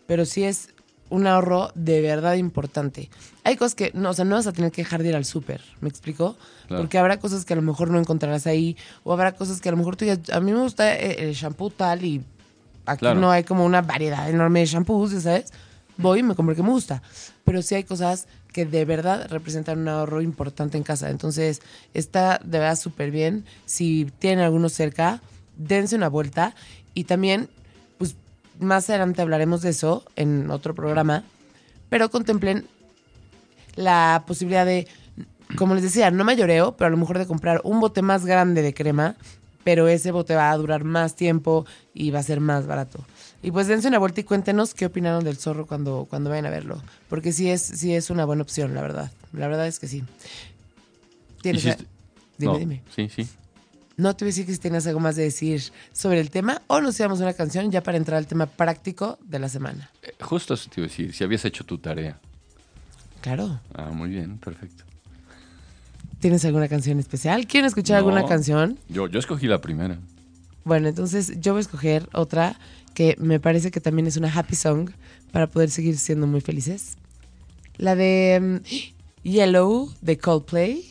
pero 0.08 0.26
sí 0.26 0.44
es 0.44 0.70
un 1.10 1.26
ahorro 1.26 1.72
de 1.76 2.02
verdad 2.02 2.34
importante. 2.36 3.10
Hay 3.46 3.56
cosas 3.56 3.76
que, 3.76 3.92
no, 3.94 4.10
o 4.10 4.14
sea, 4.14 4.26
no 4.26 4.36
vas 4.36 4.48
a 4.48 4.52
tener 4.52 4.72
que 4.72 4.82
dejar 4.82 5.04
de 5.04 5.10
ir 5.10 5.16
al 5.16 5.24
súper, 5.24 5.62
¿me 5.80 5.88
explico? 5.88 6.36
Porque 6.68 6.98
habrá 6.98 7.20
cosas 7.20 7.46
que 7.46 7.54
a 7.54 7.56
lo 7.56 7.62
mejor 7.62 7.92
no 7.92 8.00
encontrarás 8.00 8.46
ahí, 8.46 8.76
o 9.04 9.14
habrá 9.14 9.32
cosas 9.34 9.62
que 9.62 9.70
a 9.70 9.72
lo 9.72 9.78
mejor 9.78 9.96
tú 9.96 10.04
digas, 10.04 10.30
a 10.32 10.42
mí 10.42 10.52
me 10.52 10.60
gusta 10.60 10.94
el 10.96 11.34
shampoo 11.34 11.70
tal 11.70 12.04
y 12.04 12.26
aquí 12.86 13.06
no 13.16 13.32
hay 13.32 13.44
como 13.44 13.66
una 13.66 13.82
variedad 13.82 14.30
enorme 14.30 14.62
de 14.62 14.66
shampoos, 14.66 15.12
¿sabes? 15.12 15.52
Voy 15.98 16.20
y 16.20 16.24
me 16.24 16.36
compro 16.36 16.52
el 16.52 16.58
que 16.58 16.64
me 16.64 16.70
gusta. 16.70 17.02
Pero 17.44 17.62
sí 17.62 17.76
hay 17.76 17.84
cosas 17.84 18.28
que 18.52 18.66
de 18.66 18.86
verdad 18.86 19.28
representan 19.30 19.80
un 19.80 19.88
ahorro 19.88 20.22
importante 20.22 20.78
en 20.78 20.84
casa. 20.84 21.10
Entonces, 21.10 21.62
está 21.94 22.40
de 22.44 22.60
verdad 22.60 22.76
súper 22.78 23.12
bien. 23.12 23.46
Si 23.66 24.12
tienen 24.20 24.44
alguno 24.44 24.70
cerca, 24.70 25.22
dense 25.58 25.96
una 25.96 26.10
vuelta. 26.10 26.56
Y 26.94 27.06
también 27.06 27.50
más 28.60 28.90
adelante 28.90 29.22
hablaremos 29.22 29.62
de 29.62 29.70
eso 29.70 30.04
en 30.16 30.50
otro 30.52 30.74
programa, 30.76 31.24
pero 31.90 32.10
contemplen 32.10 32.68
la 33.76 34.24
posibilidad 34.26 34.66
de, 34.66 34.88
como 35.58 35.74
les 35.76 35.84
decía, 35.84 36.12
no 36.12 36.24
mayoreo, 36.24 36.76
pero 36.78 36.88
a 36.88 36.92
lo 36.92 36.98
mejor 36.98 37.20
de 37.20 37.28
comprar 37.28 37.62
un 37.64 37.80
bote 37.80 38.02
más 38.02 38.26
grande 38.26 38.62
de 38.62 38.74
crema, 38.74 39.16
pero 39.66 39.88
ese 39.88 40.12
bote 40.12 40.36
va 40.36 40.52
a 40.52 40.58
durar 40.58 40.84
más 40.84 41.16
tiempo 41.16 41.66
y 41.92 42.12
va 42.12 42.20
a 42.20 42.24
ser 42.24 42.40
más 42.40 42.68
barato. 42.68 43.04
Y 43.42 43.50
pues 43.50 43.66
dense 43.66 43.88
una 43.88 43.98
vuelta 43.98 44.22
y 44.22 44.24
cuéntenos 44.24 44.76
qué 44.76 44.86
opinaron 44.86 45.24
del 45.24 45.38
zorro 45.38 45.66
cuando, 45.66 46.06
cuando 46.08 46.30
vayan 46.30 46.46
a 46.46 46.52
verlo, 46.52 46.84
porque 47.10 47.34
sí 47.34 47.50
es, 47.50 47.64
sí 47.64 47.96
es 47.96 48.12
una 48.12 48.26
buena 48.26 48.44
opción, 48.44 48.76
la 48.76 48.84
verdad. 48.84 49.12
La 49.34 49.48
verdad 49.48 49.66
es 49.66 49.80
que 49.80 49.88
sí. 49.88 50.04
¿Tienes, 51.42 51.78
dime, 52.38 52.60
dime. 52.60 52.84
Sí, 52.96 53.10
sí. 53.10 53.28
No 53.98 54.16
te 54.16 54.26
voy 54.26 54.30
a 54.30 54.34
decir 54.34 54.46
que 54.46 54.54
si 54.54 54.60
tienes 54.60 54.86
algo 54.86 55.00
más 55.00 55.16
de 55.16 55.24
decir 55.24 55.64
sobre 55.94 56.20
el 56.20 56.30
tema 56.30 56.62
o 56.68 56.80
nos 56.80 56.96
llevamos 56.96 57.20
una 57.22 57.34
canción 57.34 57.72
ya 57.72 57.82
para 57.82 57.98
entrar 57.98 58.20
al 58.20 58.28
tema 58.28 58.46
práctico 58.46 59.18
de 59.24 59.40
la 59.40 59.50
semana. 59.50 59.90
Eh, 60.04 60.14
justo 60.22 60.54
eso 60.54 60.70
te 60.70 60.82
iba 60.82 60.86
a 60.86 60.90
decir, 60.90 61.12
si 61.12 61.24
habías 61.24 61.44
hecho 61.44 61.64
tu 61.64 61.80
tarea. 61.80 62.20
Claro. 63.22 63.60
Ah, 63.74 63.90
muy 63.90 64.10
bien, 64.10 64.38
perfecto. 64.38 64.84
¿Tienes 66.26 66.44
alguna 66.44 66.68
canción 66.68 66.98
especial? 66.98 67.46
¿Quieren 67.46 67.68
escuchar 67.68 67.98
alguna 67.98 68.26
canción? 68.26 68.80
Yo, 68.90 69.06
yo 69.06 69.20
escogí 69.20 69.46
la 69.46 69.62
primera. 69.62 70.00
Bueno, 70.64 70.88
entonces 70.88 71.40
yo 71.40 71.54
voy 71.54 71.60
a 71.60 71.62
escoger 71.62 72.10
otra 72.14 72.60
que 72.96 73.16
me 73.20 73.40
parece 73.40 73.70
que 73.70 73.80
también 73.80 74.08
es 74.08 74.18
una 74.18 74.34
happy 74.34 74.56
song 74.56 74.90
para 75.32 75.46
poder 75.46 75.70
seguir 75.70 76.00
siendo 76.00 76.26
muy 76.26 76.42
felices. 76.42 76.98
La 77.78 77.94
de 77.94 78.40
mm, 78.42 79.28
Yellow 79.30 79.94
de 80.02 80.18
Coldplay. 80.18 80.84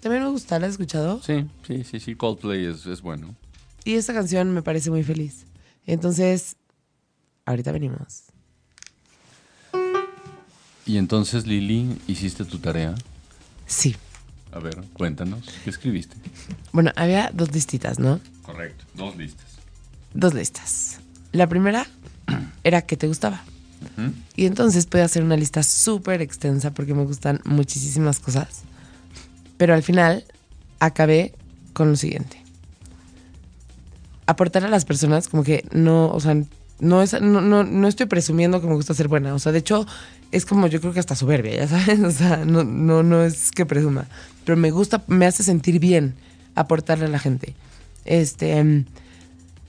También 0.00 0.24
me 0.24 0.30
gusta, 0.30 0.58
¿la 0.58 0.66
has 0.66 0.72
escuchado? 0.72 1.22
Sí, 1.22 1.46
sí, 1.64 1.84
sí, 1.84 2.00
sí, 2.00 2.16
Coldplay 2.16 2.64
es, 2.64 2.86
es 2.86 3.02
bueno. 3.02 3.36
Y 3.84 3.94
esta 3.94 4.12
canción 4.14 4.52
me 4.52 4.62
parece 4.62 4.90
muy 4.90 5.04
feliz. 5.04 5.46
Entonces, 5.86 6.56
ahorita 7.44 7.70
venimos. 7.70 8.24
Y 10.86 10.96
entonces, 10.96 11.46
Lili, 11.46 11.96
¿hiciste 12.08 12.44
tu 12.44 12.58
tarea? 12.58 12.96
Sí. 13.66 13.94
A 14.54 14.60
ver, 14.60 14.76
cuéntanos, 14.92 15.40
¿qué 15.64 15.70
escribiste? 15.70 16.14
Bueno, 16.72 16.92
había 16.94 17.30
dos 17.34 17.52
listitas, 17.52 17.98
¿no? 17.98 18.20
Correcto, 18.42 18.84
dos 18.94 19.16
listas. 19.16 19.46
Dos 20.12 20.32
listas. 20.32 21.00
La 21.32 21.48
primera 21.48 21.88
era 22.64 22.82
que 22.82 22.96
te 22.96 23.08
gustaba. 23.08 23.42
Y 24.36 24.46
entonces 24.46 24.86
pude 24.86 25.02
hacer 25.02 25.22
una 25.22 25.36
lista 25.36 25.62
súper 25.62 26.22
extensa 26.22 26.72
porque 26.72 26.94
me 26.94 27.04
gustan 27.04 27.40
muchísimas 27.44 28.20
cosas. 28.20 28.62
Pero 29.56 29.74
al 29.74 29.82
final 29.82 30.24
acabé 30.78 31.34
con 31.72 31.90
lo 31.90 31.96
siguiente. 31.96 32.42
Aportar 34.26 34.64
a 34.64 34.68
las 34.68 34.84
personas 34.84 35.28
como 35.28 35.42
que 35.42 35.66
no, 35.72 36.08
o 36.10 36.20
sea, 36.20 36.36
no, 36.78 37.02
es, 37.02 37.20
no, 37.20 37.40
no, 37.40 37.88
estoy 37.88 38.06
presumiendo 38.06 38.60
que 38.60 38.66
me 38.66 38.74
gusta 38.74 38.94
ser 38.94 39.08
buena. 39.08 39.34
O 39.34 39.38
sea, 39.38 39.52
de 39.52 39.58
hecho, 39.58 39.86
es 40.34 40.46
como 40.46 40.66
yo 40.66 40.80
creo 40.80 40.92
que 40.92 41.00
hasta 41.00 41.16
soberbia, 41.16 41.54
ya 41.54 41.68
sabes. 41.68 42.00
O 42.04 42.10
sea, 42.10 42.44
no, 42.44 42.64
no, 42.64 43.02
no 43.02 43.24
es 43.24 43.50
que 43.50 43.66
presuma. 43.66 44.06
Pero 44.44 44.56
me 44.56 44.70
gusta, 44.70 45.02
me 45.06 45.26
hace 45.26 45.42
sentir 45.42 45.78
bien 45.78 46.14
aportarle 46.54 47.06
a 47.06 47.08
la 47.08 47.18
gente. 47.18 47.54
Este, 48.04 48.58
em, 48.58 48.84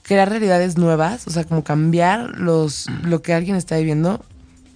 crear 0.02 0.28
realidades 0.28 0.76
nuevas, 0.76 1.26
o 1.26 1.30
sea, 1.30 1.44
como 1.44 1.64
cambiar 1.64 2.38
los, 2.38 2.86
lo 3.02 3.22
que 3.22 3.34
alguien 3.34 3.56
está 3.56 3.76
viviendo, 3.76 4.24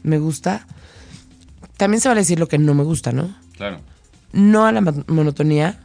me 0.02 0.18
gusta. 0.18 0.66
También 1.76 2.00
se 2.00 2.08
vale 2.08 2.22
decir 2.22 2.38
lo 2.38 2.48
que 2.48 2.58
no 2.58 2.74
me 2.74 2.84
gusta, 2.84 3.12
¿no? 3.12 3.34
Claro 3.56 3.80
no 4.32 4.66
a 4.66 4.72
la 4.72 4.80
monotonía. 4.80 5.78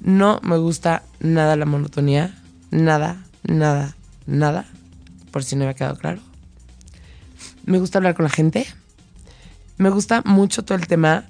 No 0.00 0.40
me 0.42 0.58
gusta 0.58 1.02
nada 1.20 1.56
la 1.56 1.66
monotonía. 1.66 2.34
Nada, 2.70 3.24
nada, 3.44 3.96
nada. 4.26 4.66
Por 5.30 5.44
si 5.44 5.56
no 5.56 5.64
me 5.64 5.70
ha 5.70 5.74
quedado 5.74 5.96
claro. 5.96 6.20
Me 7.64 7.78
gusta 7.78 7.98
hablar 7.98 8.14
con 8.14 8.24
la 8.24 8.30
gente. 8.30 8.66
Me 9.78 9.90
gusta 9.90 10.22
mucho 10.24 10.64
todo 10.64 10.78
el 10.78 10.86
tema. 10.86 11.24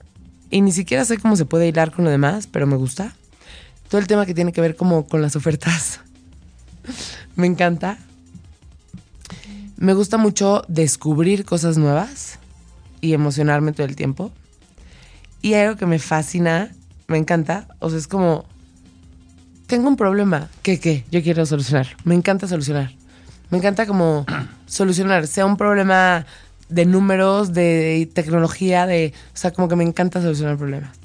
Y 0.50 0.60
ni 0.60 0.72
siquiera 0.72 1.04
sé 1.04 1.18
cómo 1.18 1.36
se 1.36 1.44
puede 1.44 1.66
hilar 1.66 1.90
con 1.92 2.04
lo 2.04 2.10
demás, 2.10 2.46
pero 2.46 2.66
me 2.66 2.76
gusta. 2.76 3.12
Todo 3.88 4.00
el 4.00 4.06
tema 4.06 4.26
que 4.26 4.34
tiene 4.34 4.52
que 4.52 4.60
ver 4.60 4.76
como 4.76 5.06
con 5.06 5.22
las 5.22 5.34
ofertas. 5.36 6.00
me 7.36 7.46
encanta. 7.46 7.98
Me 9.76 9.92
gusta 9.92 10.16
mucho 10.16 10.62
descubrir 10.68 11.44
cosas 11.44 11.76
nuevas 11.76 12.38
y 13.00 13.12
emocionarme 13.12 13.72
todo 13.72 13.86
el 13.86 13.96
tiempo. 13.96 14.32
Y 15.42 15.54
algo 15.54 15.76
que 15.76 15.86
me 15.86 15.98
fascina, 15.98 16.72
me 17.08 17.18
encanta, 17.18 17.68
o 17.78 17.90
sea, 17.90 17.98
es 17.98 18.08
como, 18.08 18.46
tengo 19.66 19.88
un 19.88 19.96
problema, 19.96 20.48
¿qué, 20.62 20.80
qué? 20.80 21.04
Yo 21.10 21.22
quiero 21.22 21.44
solucionar. 21.44 21.88
Me 22.04 22.14
encanta 22.14 22.48
solucionar. 22.48 22.92
Me 23.50 23.58
encanta 23.58 23.86
como 23.86 24.24
solucionar, 24.66 25.26
sea 25.26 25.44
un 25.46 25.56
problema 25.56 26.24
de 26.68 26.84
números, 26.84 27.52
de 27.52 28.08
tecnología, 28.12 28.86
de, 28.86 29.12
o 29.34 29.36
sea, 29.36 29.52
como 29.52 29.68
que 29.68 29.76
me 29.76 29.84
encanta 29.84 30.20
solucionar 30.20 30.56
problemas. 30.56 30.96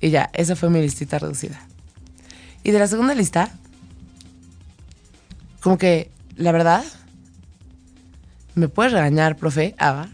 Y 0.00 0.10
ya, 0.10 0.30
esa 0.32 0.56
fue 0.56 0.70
mi 0.70 0.80
listita 0.80 1.18
reducida. 1.18 1.60
Y 2.62 2.70
de 2.70 2.78
la 2.78 2.86
segunda 2.86 3.14
lista, 3.14 3.50
como 5.60 5.78
que, 5.78 6.10
la 6.36 6.52
verdad, 6.52 6.84
me 8.54 8.68
puedes 8.68 8.92
regañar, 8.92 9.36
profe, 9.36 9.74
Ava, 9.78 10.08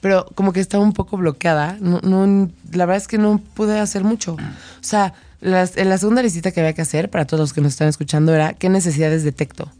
pero 0.00 0.26
como 0.34 0.52
que 0.52 0.60
estaba 0.60 0.84
un 0.84 0.92
poco 0.92 1.16
bloqueada. 1.16 1.78
No, 1.80 2.00
no, 2.00 2.50
la 2.72 2.86
verdad 2.86 3.02
es 3.02 3.08
que 3.08 3.18
no 3.18 3.38
pude 3.38 3.78
hacer 3.78 4.04
mucho. 4.04 4.34
O 4.34 4.38
sea, 4.82 5.14
las, 5.40 5.76
la 5.76 5.96
segunda 5.98 6.22
listita 6.22 6.50
que 6.50 6.60
había 6.60 6.74
que 6.74 6.82
hacer 6.82 7.08
para 7.08 7.24
todos 7.24 7.40
los 7.40 7.52
que 7.52 7.60
nos 7.60 7.72
están 7.72 7.88
escuchando 7.88 8.34
era 8.34 8.52
qué 8.52 8.68
necesidades 8.68 9.24
detecto. 9.24 9.70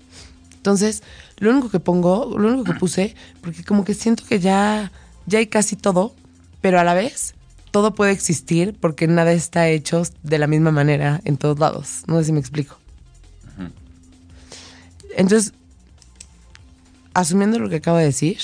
Entonces, 0.65 1.03
lo 1.41 1.51
único 1.51 1.69
que 1.69 1.79
pongo, 1.79 2.39
lo 2.39 2.49
único 2.49 2.65
que 2.65 2.73
puse, 2.81 3.15
porque 3.43 3.63
como 3.65 3.85
que 3.85 3.93
siento 3.93 4.25
que 4.27 4.41
ya, 4.41 4.91
ya 5.27 5.39
hay 5.39 5.47
casi 5.47 5.77
todo, 5.77 6.15
pero 6.63 6.81
a 6.81 6.85
la 6.85 6.95
vez 6.95 7.35
todo 7.71 7.95
puede 7.95 8.13
existir 8.13 8.75
porque 8.81 9.07
nada 9.07 9.33
está 9.33 9.69
hecho 9.69 10.05
de 10.23 10.39
la 10.39 10.47
misma 10.47 10.71
manera 10.71 11.21
en 11.25 11.37
todos 11.37 11.59
lados. 11.59 12.05
No 12.07 12.19
sé 12.19 12.25
si 12.25 12.33
me 12.33 12.41
explico. 12.41 12.79
Entonces, 15.17 15.53
asumiendo 17.13 17.59
lo 17.59 17.69
que 17.69 17.77
acabo 17.77 17.99
de 17.99 18.07
decir, 18.07 18.39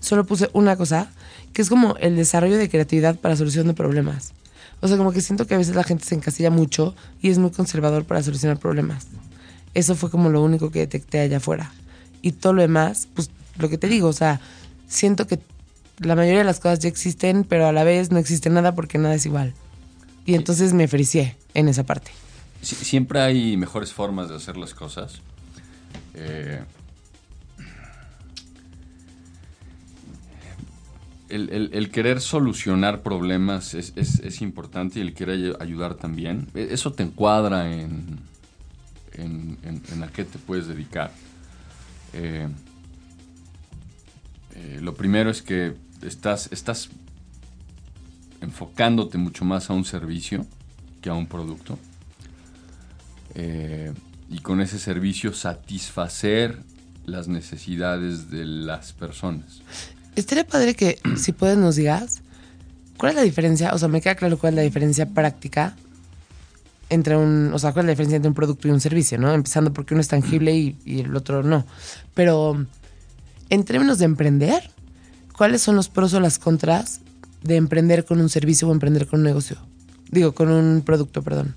solo 0.00 0.24
puse 0.24 0.48
una 0.54 0.74
cosa, 0.76 1.12
que 1.52 1.60
es 1.60 1.68
como 1.68 1.96
el 1.98 2.16
desarrollo 2.16 2.56
de 2.56 2.70
creatividad 2.70 3.16
para 3.16 3.36
solución 3.36 3.66
de 3.66 3.74
problemas. 3.74 4.32
O 4.80 4.88
sea, 4.88 4.96
como 4.96 5.12
que 5.12 5.20
siento 5.20 5.46
que 5.46 5.54
a 5.54 5.58
veces 5.58 5.76
la 5.76 5.84
gente 5.84 6.06
se 6.06 6.14
encasilla 6.14 6.50
mucho 6.50 6.94
y 7.20 7.28
es 7.28 7.38
muy 7.38 7.50
conservador 7.50 8.06
para 8.06 8.22
solucionar 8.22 8.58
problemas. 8.58 9.06
Eso 9.74 9.94
fue 9.94 10.10
como 10.10 10.30
lo 10.30 10.42
único 10.42 10.70
que 10.70 10.80
detecté 10.80 11.20
allá 11.20 11.36
afuera. 11.38 11.72
Y 12.22 12.32
todo 12.32 12.52
lo 12.54 12.62
demás, 12.62 13.08
pues 13.14 13.30
lo 13.58 13.68
que 13.68 13.78
te 13.78 13.88
digo, 13.88 14.08
o 14.08 14.12
sea, 14.12 14.40
siento 14.88 15.26
que 15.26 15.38
la 15.98 16.16
mayoría 16.16 16.38
de 16.40 16.44
las 16.44 16.60
cosas 16.60 16.80
ya 16.80 16.88
existen, 16.88 17.44
pero 17.44 17.66
a 17.66 17.72
la 17.72 17.84
vez 17.84 18.10
no 18.10 18.18
existe 18.18 18.50
nada 18.50 18.74
porque 18.74 18.98
nada 18.98 19.14
es 19.14 19.26
igual. 19.26 19.54
Y 20.26 20.34
entonces 20.34 20.72
me 20.74 20.88
fricié 20.88 21.36
en 21.54 21.68
esa 21.68 21.84
parte. 21.84 22.10
siempre 22.62 23.20
hay 23.20 23.56
mejores 23.56 23.92
formas 23.92 24.28
de 24.28 24.36
hacer 24.36 24.56
las 24.58 24.74
cosas. 24.74 25.20
Eh, 26.14 26.60
el, 31.28 31.48
el- 31.50 31.70
el 31.72 31.90
querer 31.90 32.20
solucionar 32.20 33.02
problemas 33.02 33.74
es, 33.74 33.92
es- 33.96 34.18
es 34.20 34.42
importante 34.42 34.98
y 34.98 35.02
el 35.02 35.14
querer 35.14 35.56
ay- 35.60 35.66
ayudar 35.68 35.94
también. 35.94 36.48
E- 36.54 36.68
Eso 36.72 36.92
te 36.92 37.02
encuadra 37.04 37.72
en, 37.72 38.18
en, 39.20 39.58
en- 39.62 39.82
en 39.92 40.02
a 40.02 40.08
qué 40.08 40.24
te 40.24 40.38
puedes 40.38 40.66
dedicar. 40.66 41.12
Eh, 42.12 42.48
eh, 44.54 44.78
lo 44.82 44.94
primero 44.94 45.30
es 45.30 45.42
que 45.42 45.74
estás, 46.02 46.48
estás 46.52 46.88
enfocándote 48.40 49.18
mucho 49.18 49.44
más 49.44 49.70
a 49.70 49.74
un 49.74 49.84
servicio 49.84 50.46
que 51.02 51.10
a 51.10 51.14
un 51.14 51.26
producto. 51.26 51.78
Eh, 53.34 53.92
y 54.28 54.38
con 54.40 54.60
ese 54.60 54.78
servicio 54.78 55.32
satisfacer 55.32 56.58
las 57.06 57.28
necesidades 57.28 58.30
de 58.30 58.44
las 58.44 58.92
personas. 58.92 59.60
Estaría 60.16 60.46
padre 60.46 60.74
que, 60.74 60.98
si 61.16 61.32
puedes, 61.32 61.56
nos 61.58 61.76
digas 61.76 62.22
cuál 62.96 63.10
es 63.10 63.16
la 63.16 63.22
diferencia, 63.22 63.72
o 63.74 63.78
sea, 63.78 63.88
me 63.88 64.00
queda 64.00 64.14
claro 64.14 64.38
cuál 64.38 64.54
es 64.54 64.56
la 64.56 64.62
diferencia 64.62 65.06
práctica 65.06 65.76
entre 66.90 67.16
un, 67.16 67.52
o 67.54 67.58
sea, 67.58 67.72
cuál 67.72 67.84
es 67.84 67.86
la 67.86 67.92
diferencia 67.92 68.16
entre 68.16 68.28
un 68.28 68.34
producto 68.34 68.68
y 68.68 68.72
un 68.72 68.80
servicio, 68.80 69.16
¿no? 69.16 69.32
Empezando 69.32 69.72
porque 69.72 69.94
uno 69.94 70.00
es 70.00 70.08
tangible 70.08 70.54
y, 70.54 70.76
el 71.00 71.16
otro 71.16 71.42
no. 71.42 71.64
Pero 72.14 72.66
en 73.48 73.64
términos 73.64 73.98
de 73.98 74.04
emprender, 74.04 74.70
¿cuáles 75.36 75.62
son 75.62 75.76
los 75.76 75.88
pros 75.88 76.12
o 76.14 76.20
las 76.20 76.38
contras 76.38 77.00
de 77.42 77.56
emprender 77.56 78.04
con 78.04 78.20
un 78.20 78.28
servicio 78.28 78.68
o 78.68 78.72
emprender 78.72 79.06
con 79.06 79.20
un 79.20 79.24
negocio? 79.26 79.56
Digo, 80.10 80.32
con 80.32 80.50
un 80.50 80.82
producto, 80.82 81.22
perdón. 81.22 81.54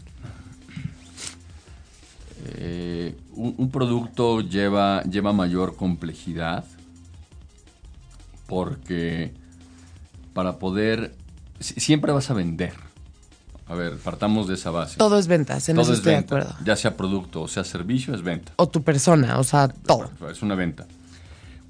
Eh, 2.46 3.16
un, 3.36 3.56
un 3.58 3.70
producto 3.72 4.42
lleva, 4.42 5.02
lleva 5.04 5.34
mayor 5.34 5.76
complejidad 5.76 6.66
porque 8.48 9.34
para 10.34 10.60
poder... 10.60 11.16
si- 11.60 11.80
Siempre 11.80 12.12
vas 12.12 12.30
a 12.30 12.34
vender. 12.34 12.74
A 13.68 13.76
ver, 13.76 13.98
partamos 13.98 14.48
de 14.48 14.56
esa 14.56 14.72
base. 14.72 14.98
Todo 14.98 15.18
es 15.18 15.28
ventas, 15.28 15.70
en 15.70 15.76
Todo 15.76 15.84
eso 15.84 15.94
es 15.94 16.00
estoy 16.00 16.16
venta. 16.16 16.36
de 16.36 16.42
acuerdo. 16.42 16.66
Ya 16.66 16.76
sea 16.76 16.98
producto 16.98 17.42
o 17.42 17.48
sea 17.48 17.64
servicio, 17.64 18.14
es 18.14 18.22
venta. 18.22 18.52
O 18.58 18.68
tu 18.68 18.84
persona, 18.84 19.40
o 19.40 19.44
sea, 19.44 19.68
todo. 19.70 20.10
Es 20.30 20.42
una 20.42 20.56
venta. 20.56 20.86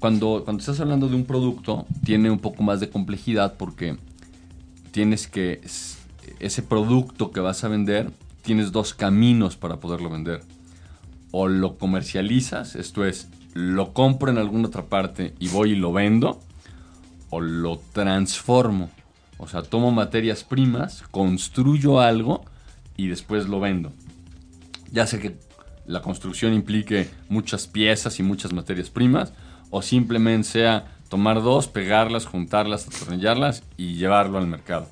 Cuando, 0.00 0.42
cuando 0.44 0.60
estás 0.60 0.80
hablando 0.80 1.08
de 1.08 1.16
un 1.16 1.24
producto, 1.24 1.86
tiene 2.04 2.30
un 2.30 2.38
poco 2.38 2.62
más 2.62 2.80
de 2.80 2.90
complejidad 2.90 3.54
porque 3.56 3.96
tienes 4.90 5.28
que, 5.28 5.60
ese 6.40 6.62
producto 6.62 7.30
que 7.30 7.40
vas 7.40 7.64
a 7.64 7.68
vender, 7.68 8.10
tienes 8.42 8.72
dos 8.72 8.92
caminos 8.92 9.56
para 9.56 9.76
poderlo 9.76 10.10
vender. 10.10 10.42
O 11.30 11.48
lo 11.48 11.78
comercializas, 11.78 12.76
esto 12.76 13.04
es, 13.04 13.28
lo 13.54 13.92
compro 13.92 14.30
en 14.30 14.38
alguna 14.38 14.68
otra 14.68 14.84
parte 14.84 15.34
y 15.38 15.48
voy 15.48 15.72
y 15.72 15.76
lo 15.76 15.92
vendo, 15.92 16.40
o 17.30 17.40
lo 17.40 17.80
transformo. 17.92 18.90
O 19.38 19.48
sea, 19.48 19.62
tomo 19.62 19.90
materias 19.90 20.44
primas, 20.44 21.02
construyo 21.10 22.00
algo 22.00 22.44
y 22.96 23.08
después 23.08 23.48
lo 23.48 23.60
vendo. 23.60 23.92
Ya 24.92 25.06
sé 25.06 25.18
que 25.18 25.36
la 25.86 26.00
construcción 26.02 26.54
implique 26.54 27.10
muchas 27.28 27.66
piezas 27.66 28.18
y 28.20 28.22
muchas 28.22 28.52
materias 28.52 28.90
primas, 28.90 29.32
o 29.70 29.82
simplemente 29.82 30.48
sea 30.48 30.96
tomar 31.08 31.42
dos, 31.42 31.66
pegarlas, 31.68 32.26
juntarlas, 32.26 32.86
atornillarlas 32.86 33.62
y 33.76 33.94
llevarlo 33.94 34.38
al 34.38 34.46
mercado. 34.46 34.88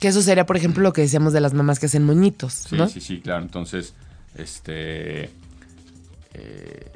Que 0.00 0.08
eso 0.08 0.20
sería, 0.20 0.44
por 0.44 0.56
ejemplo, 0.58 0.82
lo 0.82 0.92
que 0.92 1.00
decíamos 1.00 1.32
de 1.32 1.40
las 1.40 1.54
mamás 1.54 1.78
que 1.80 1.86
hacen 1.86 2.04
moñitos, 2.04 2.52
Sí, 2.52 2.76
¿no? 2.76 2.88
sí, 2.88 3.00
sí, 3.00 3.20
claro. 3.20 3.42
Entonces, 3.42 3.94
este. 4.36 5.30
eh, 6.34 6.92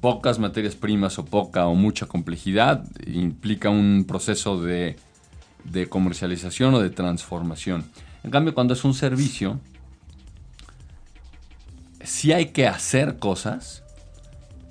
pocas 0.00 0.38
materias 0.38 0.74
primas 0.74 1.18
o 1.18 1.24
poca 1.24 1.66
o 1.66 1.74
mucha 1.74 2.06
complejidad 2.06 2.84
implica 3.06 3.70
un 3.70 4.04
proceso 4.06 4.60
de, 4.60 4.96
de 5.64 5.88
comercialización 5.88 6.74
o 6.74 6.80
de 6.80 6.90
transformación. 6.90 7.84
En 8.24 8.30
cambio, 8.30 8.54
cuando 8.54 8.74
es 8.74 8.84
un 8.84 8.94
servicio, 8.94 9.60
sí 12.02 12.32
hay 12.32 12.46
que 12.46 12.66
hacer 12.66 13.18
cosas, 13.18 13.82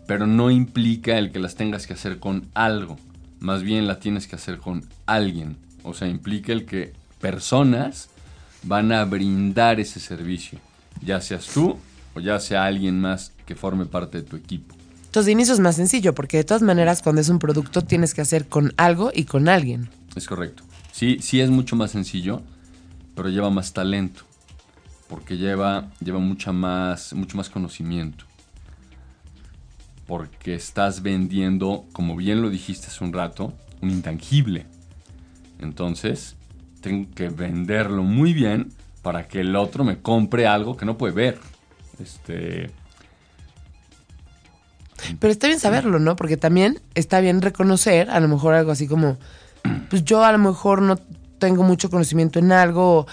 pero 0.07 0.25
no 0.25 0.49
implica 0.49 1.17
el 1.17 1.31
que 1.31 1.39
las 1.39 1.55
tengas 1.55 1.85
que 1.85 1.93
hacer 1.93 2.19
con 2.19 2.47
algo. 2.53 2.97
Más 3.39 3.61
bien 3.61 3.87
la 3.87 3.99
tienes 3.99 4.27
que 4.27 4.35
hacer 4.35 4.57
con 4.57 4.85
alguien. 5.05 5.57
O 5.83 5.93
sea, 5.93 6.07
implica 6.07 6.51
el 6.51 6.65
que 6.65 6.93
personas 7.21 8.09
van 8.63 8.91
a 8.91 9.05
brindar 9.05 9.79
ese 9.79 9.99
servicio. 9.99 10.59
Ya 11.01 11.21
seas 11.21 11.47
tú 11.47 11.77
o 12.15 12.19
ya 12.19 12.39
sea 12.39 12.65
alguien 12.65 12.99
más 12.99 13.31
que 13.45 13.55
forme 13.55 13.85
parte 13.85 14.21
de 14.21 14.27
tu 14.27 14.35
equipo. 14.35 14.78
Entonces, 15.09 15.25
de 15.25 15.31
inicio 15.31 15.55
es 15.55 15.59
más 15.59 15.75
sencillo, 15.75 16.13
porque 16.13 16.37
de 16.37 16.43
todas 16.43 16.61
maneras, 16.61 17.01
cuando 17.01 17.19
es 17.19 17.29
un 17.29 17.39
producto, 17.39 17.81
tienes 17.81 18.13
que 18.13 18.21
hacer 18.21 18.47
con 18.47 18.73
algo 18.77 19.09
y 19.11 19.23
con 19.23 19.49
alguien. 19.49 19.89
Es 20.15 20.27
correcto. 20.27 20.61
Sí, 20.91 21.17
sí 21.19 21.41
es 21.41 21.49
mucho 21.49 21.75
más 21.75 21.89
sencillo, 21.89 22.43
pero 23.15 23.29
lleva 23.29 23.49
más 23.49 23.73
talento. 23.73 24.21
Porque 25.07 25.37
lleva, 25.37 25.89
lleva 25.99 26.19
mucha 26.19 26.51
más, 26.51 27.13
mucho 27.13 27.37
más 27.37 27.49
conocimiento. 27.49 28.25
Porque 30.05 30.53
estás 30.53 31.01
vendiendo, 31.01 31.85
como 31.91 32.15
bien 32.15 32.43
lo 32.43 32.51
dijiste 32.51 32.85
hace 32.85 33.03
un 33.03 33.11
rato, 33.11 33.51
un 33.81 33.89
intangible. 33.89 34.67
Entonces, 35.57 36.35
tengo 36.81 37.09
que 37.15 37.29
venderlo 37.29 38.03
muy 38.03 38.33
bien 38.33 38.71
para 39.01 39.27
que 39.27 39.39
el 39.39 39.55
otro 39.55 39.83
me 39.83 40.03
compre 40.03 40.45
algo 40.45 40.77
que 40.77 40.85
no 40.85 40.99
puede 40.99 41.15
ver. 41.15 41.39
Este, 41.99 42.69
Pero 45.19 45.31
está 45.31 45.47
bien 45.47 45.59
saberlo, 45.59 45.99
¿no? 45.99 46.15
Porque 46.15 46.37
también 46.37 46.79
está 46.95 47.19
bien 47.19 47.41
reconocer, 47.41 48.09
a 48.09 48.19
lo 48.19 48.27
mejor 48.27 48.53
algo 48.53 48.71
así 48.71 48.87
como, 48.87 49.17
pues 49.89 50.03
yo 50.03 50.23
a 50.23 50.31
lo 50.31 50.37
mejor 50.37 50.81
no 50.81 50.97
tengo 51.39 51.63
mucho 51.63 51.89
conocimiento 51.89 52.39
en 52.39 52.51
algo 52.51 53.07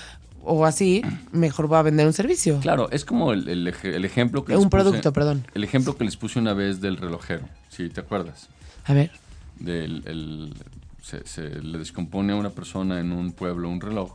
o 0.48 0.64
así, 0.64 1.02
mejor 1.32 1.66
voy 1.66 1.78
a 1.78 1.82
vender 1.82 2.06
un 2.06 2.12
servicio. 2.12 2.60
Claro, 2.60 2.88
es 2.90 3.04
como 3.04 3.32
el, 3.32 3.48
el 3.48 3.66
ej- 3.66 3.94
el 3.94 4.04
ejemplo 4.04 4.44
que 4.44 4.52
les 4.52 4.62
Un 4.62 4.68
puse- 4.68 4.70
producto, 4.70 5.12
perdón. 5.12 5.44
El 5.54 5.64
ejemplo 5.64 5.96
que 5.96 6.04
les 6.04 6.16
puse 6.16 6.38
una 6.38 6.52
vez 6.54 6.80
del 6.80 6.96
relojero, 6.98 7.48
si 7.68 7.88
te 7.88 8.00
acuerdas. 8.00 8.48
A 8.84 8.94
ver. 8.94 9.10
Del, 9.58 10.02
el- 10.06 10.54
se, 11.02 11.26
se 11.26 11.48
le 11.62 11.78
descompone 11.78 12.32
a 12.32 12.36
una 12.36 12.50
persona 12.50 13.00
en 13.00 13.10
un 13.12 13.32
pueblo 13.32 13.68
un 13.68 13.80
reloj 13.80 14.12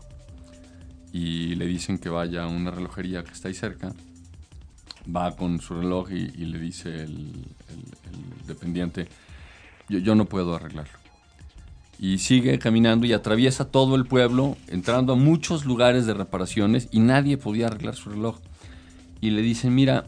y 1.14 1.56
le 1.56 1.66
dicen 1.66 1.98
que 1.98 2.10
vaya 2.10 2.44
a 2.44 2.48
una 2.48 2.72
relojería 2.72 3.24
que 3.24 3.32
está 3.32 3.48
ahí 3.50 3.54
cerca. 3.54 3.94
Va 5.14 5.36
con 5.36 5.60
su 5.60 5.74
reloj 5.76 6.12
y, 6.12 6.28
le 6.46 6.60
dice 6.60 7.04
el, 7.04 7.32
dependiente, 8.46 9.08
yo, 9.90 10.16
no 10.16 10.26
puedo 10.26 10.56
arreglarlo. 10.56 10.94
Y 12.00 12.18
sigue 12.18 12.58
caminando 12.60 13.06
y 13.06 13.14
atraviesa 13.14 13.66
todo 13.66 13.96
el 13.96 14.06
pueblo, 14.06 14.58
entrando 14.68 15.14
a 15.14 15.16
muchos 15.16 15.66
lugares 15.66 16.06
de 16.06 16.14
reparaciones 16.14 16.88
y 16.92 17.00
nadie 17.00 17.38
podía 17.38 17.68
arreglar 17.68 17.96
su 17.96 18.10
reloj. 18.10 18.40
Y 19.22 19.32
le 19.32 19.42
dicen, 19.42 19.76
mira, 19.76 20.08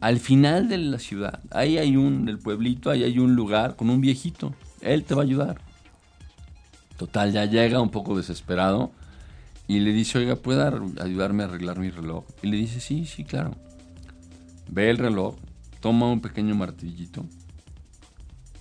al 0.00 0.20
final 0.20 0.68
de 0.68 0.78
la 0.78 0.98
ciudad, 0.98 1.40
ahí 1.50 1.76
hay 1.78 1.96
un, 1.96 2.24
del 2.24 2.38
pueblito, 2.38 2.90
ahí 2.90 3.04
hay 3.04 3.18
un 3.18 3.34
lugar 3.34 3.76
con 3.76 3.90
un 3.90 4.00
viejito. 4.00 4.54
Él 4.80 5.04
te 5.04 5.14
va 5.14 5.22
a 5.22 5.24
ayudar. 5.24 5.60
Total, 6.96 7.32
ya 7.32 7.44
llega 7.44 7.80
un 7.80 7.90
poco 7.90 8.16
desesperado 8.16 8.90
y 9.68 9.80
le 9.80 9.92
dice, 9.92 10.18
oiga, 10.18 10.36
¿puede 10.36 10.62
ar- 10.62 10.80
ayudarme 11.00 11.42
a 11.42 11.46
arreglar 11.46 11.78
mi 11.78 11.90
reloj? 11.90 12.24
Y 12.42 12.48
le 12.48 12.56
dice, 12.56 12.80
sí, 12.80 13.06
sí, 13.06 13.24
claro. 13.24 13.54
Ve 14.68 14.90
el 14.90 14.98
reloj, 14.98 15.36
toma 15.80 16.10
un 16.10 16.20
pequeño 16.20 16.54
martillito 16.54 17.24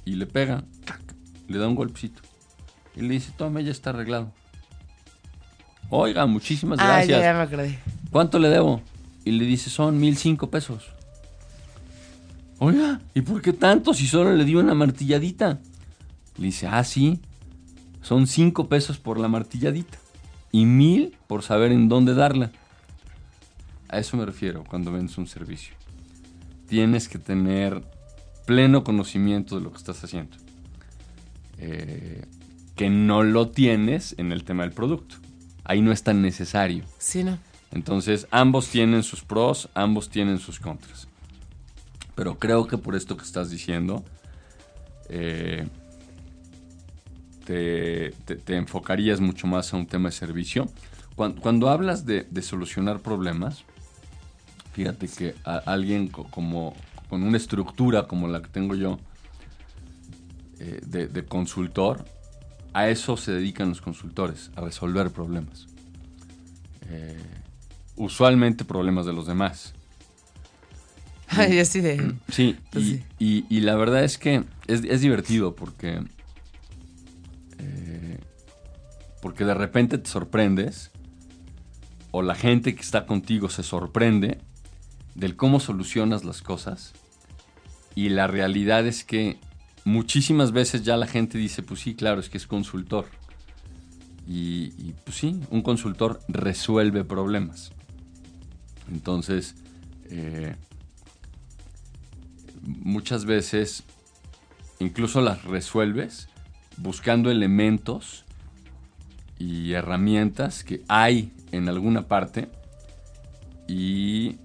y 0.06 0.16
le 0.16 0.26
pega, 0.26 0.64
¡tac! 0.86 1.02
le 1.48 1.58
da 1.58 1.68
un 1.68 1.76
golpecito. 1.76 2.22
Y 2.96 3.02
le 3.02 3.14
dice, 3.14 3.32
tome, 3.38 3.64
ya 3.64 3.72
está 3.72 3.92
arreglado. 3.92 4.32
Oiga, 5.90 6.26
muchísimas 6.26 6.80
gracias. 6.80 7.20
ya, 7.20 7.26
ya 7.26 7.34
me 7.34 7.42
acordé. 7.42 7.80
¿Cuánto 8.12 8.40
le 8.40 8.50
debo? 8.50 8.82
Y 9.24 9.32
le 9.32 9.46
dice, 9.46 9.70
son 9.70 10.00
mil 10.00 10.18
cinco 10.18 10.50
pesos. 10.50 10.86
Oiga, 12.60 13.00
¿y 13.14 13.22
por 13.22 13.42
qué 13.42 13.54
tanto 13.54 13.94
si 13.94 14.08
solo 14.08 14.34
le 14.34 14.44
dio 14.44 14.60
una 14.60 14.74
martilladita? 14.74 15.60
Le 16.38 16.46
dice, 16.46 16.68
ah, 16.68 16.84
sí, 16.84 17.20
son 18.02 18.26
cinco 18.26 18.68
pesos 18.68 18.98
por 18.98 19.20
la 19.20 19.28
martilladita 19.28 19.98
y 20.52 20.66
mil 20.66 21.16
por 21.28 21.44
saber 21.44 21.72
en 21.72 21.88
dónde 21.88 22.16
darla. 22.16 22.52
A 23.90 24.00
eso 24.00 24.18
me 24.18 24.26
refiero 24.26 24.64
cuando 24.64 24.92
vendes 24.92 25.18
un 25.18 25.28
servicio. 25.28 25.77
Tienes 26.68 27.08
que 27.10 27.18
tener 27.20 27.84
pleno 28.46 28.84
conocimiento 28.84 29.56
de 29.56 29.62
lo 29.62 29.72
que 29.72 29.78
estás 29.78 30.04
haciendo. 30.04 30.38
Eh, 31.60 32.26
que 32.76 32.90
no 32.90 33.24
lo 33.24 33.50
tienes 33.50 34.14
en 34.18 34.32
el 34.32 34.44
tema 34.44 34.64
del 34.64 34.72
producto. 34.72 35.16
Ahí 35.64 35.82
no 35.82 35.92
es 35.92 36.04
tan 36.04 36.22
necesario. 36.22 36.84
Sí, 37.00 37.24
¿no? 37.24 37.38
Entonces, 37.72 38.28
ambos 38.32 38.70
tienen 38.70 39.04
sus 39.04 39.24
pros, 39.24 39.70
ambos 39.74 40.10
tienen 40.10 40.40
sus 40.40 40.60
contras. 40.60 41.08
Pero 42.16 42.38
creo 42.40 42.68
que 42.68 42.78
por 42.78 42.96
esto 42.96 43.18
que 43.18 43.24
estás 43.24 43.50
diciendo, 43.50 44.04
eh, 45.10 45.68
te, 47.46 48.12
te- 48.26 48.36
te 48.36 48.56
enfocarías 48.56 49.20
mucho 49.20 49.48
más 49.48 49.74
a 49.74 49.78
un 49.78 49.86
tema 49.88 50.10
de 50.10 50.16
servicio 50.16 50.68
cuando, 51.16 51.42
cuando 51.42 51.70
hablas 51.70 52.06
de, 52.06 52.28
de 52.30 52.42
solucionar 52.42 53.00
problemas, 53.02 53.64
fíjate 54.78 55.08
que 55.08 55.34
a- 55.44 55.58
alguien 55.66 56.08
co- 56.08 56.26
como 56.30 56.76
con 57.10 57.24
una 57.24 57.36
estructura 57.38 58.08
como 58.08 58.28
la 58.28 58.44
que 58.44 58.50
tengo 58.50 58.76
yo 58.76 59.00
eh, 60.60 60.80
de, 60.86 61.08
de 61.08 61.26
consultor, 61.26 62.06
a 62.74 62.88
eso 62.88 63.18
se 63.18 63.32
dedican 63.32 63.70
los 63.70 63.82
consultores, 63.82 64.52
a 64.56 64.62
resolver 64.62 65.10
problemas. 65.10 65.66
Eh, 66.90 67.18
usualmente 67.96 68.66
problemas 68.66 69.08
de 69.08 69.14
los 69.14 69.26
demás. 69.26 69.74
Ay, 71.30 71.58
así 71.60 71.82
de. 71.82 72.14
Sí, 72.30 72.56
Pues 72.72 72.86
y, 72.86 72.90
sí. 72.98 73.04
y- 73.18 73.46
y 73.50 73.62
la 73.62 73.76
verdad 73.76 74.04
es 74.04 74.20
que 74.20 74.44
es, 74.68 74.84
es 74.84 75.02
divertido 75.02 75.56
porque. 75.56 76.04
eh, 77.58 78.20
porque 79.24 79.44
de 79.44 79.56
repente 79.56 79.98
te 79.98 80.08
sorprendes, 80.08 80.92
o 82.12 82.22
la 82.22 82.36
gente 82.36 82.76
que 82.76 82.82
está 82.82 83.08
contigo 83.08 83.50
se 83.50 83.64
sorprende 83.64 84.38
del 85.18 85.36
cómo 85.36 85.60
solucionas 85.60 86.24
las 86.24 86.42
cosas. 86.42 86.94
Y 87.94 88.08
la 88.10 88.28
realidad 88.28 88.88
es 88.88 89.04
que 89.04 89.38
muchísimas 89.84 90.54
veces 90.54 90.84
ya 90.84 90.96
la 90.96 91.08
gente 91.08 91.38
dice: 91.38 91.62
Pues 91.62 91.82
sí, 91.82 91.96
claro, 91.96 92.22
es 92.22 92.30
que 92.30 92.38
es 92.38 92.48
consultor. 92.48 93.08
Y, 94.30 94.94
pues 95.04 95.18
sí, 95.18 95.42
un 95.52 95.62
consultor 95.62 96.22
resuelve 96.30 97.04
problemas. 97.04 97.72
Entonces. 98.90 99.56
eh, 100.10 100.56
muchas 102.68 103.26
veces 103.26 103.84
incluso 104.80 105.22
las 105.22 105.44
resuelves 105.46 106.28
buscando 106.78 107.32
elementos 107.32 108.26
y 109.40 109.74
herramientas 109.74 110.64
que 110.64 110.84
hay 110.88 111.32
en 111.52 111.70
alguna 111.70 112.08
parte 112.08 112.50
y 113.68 114.38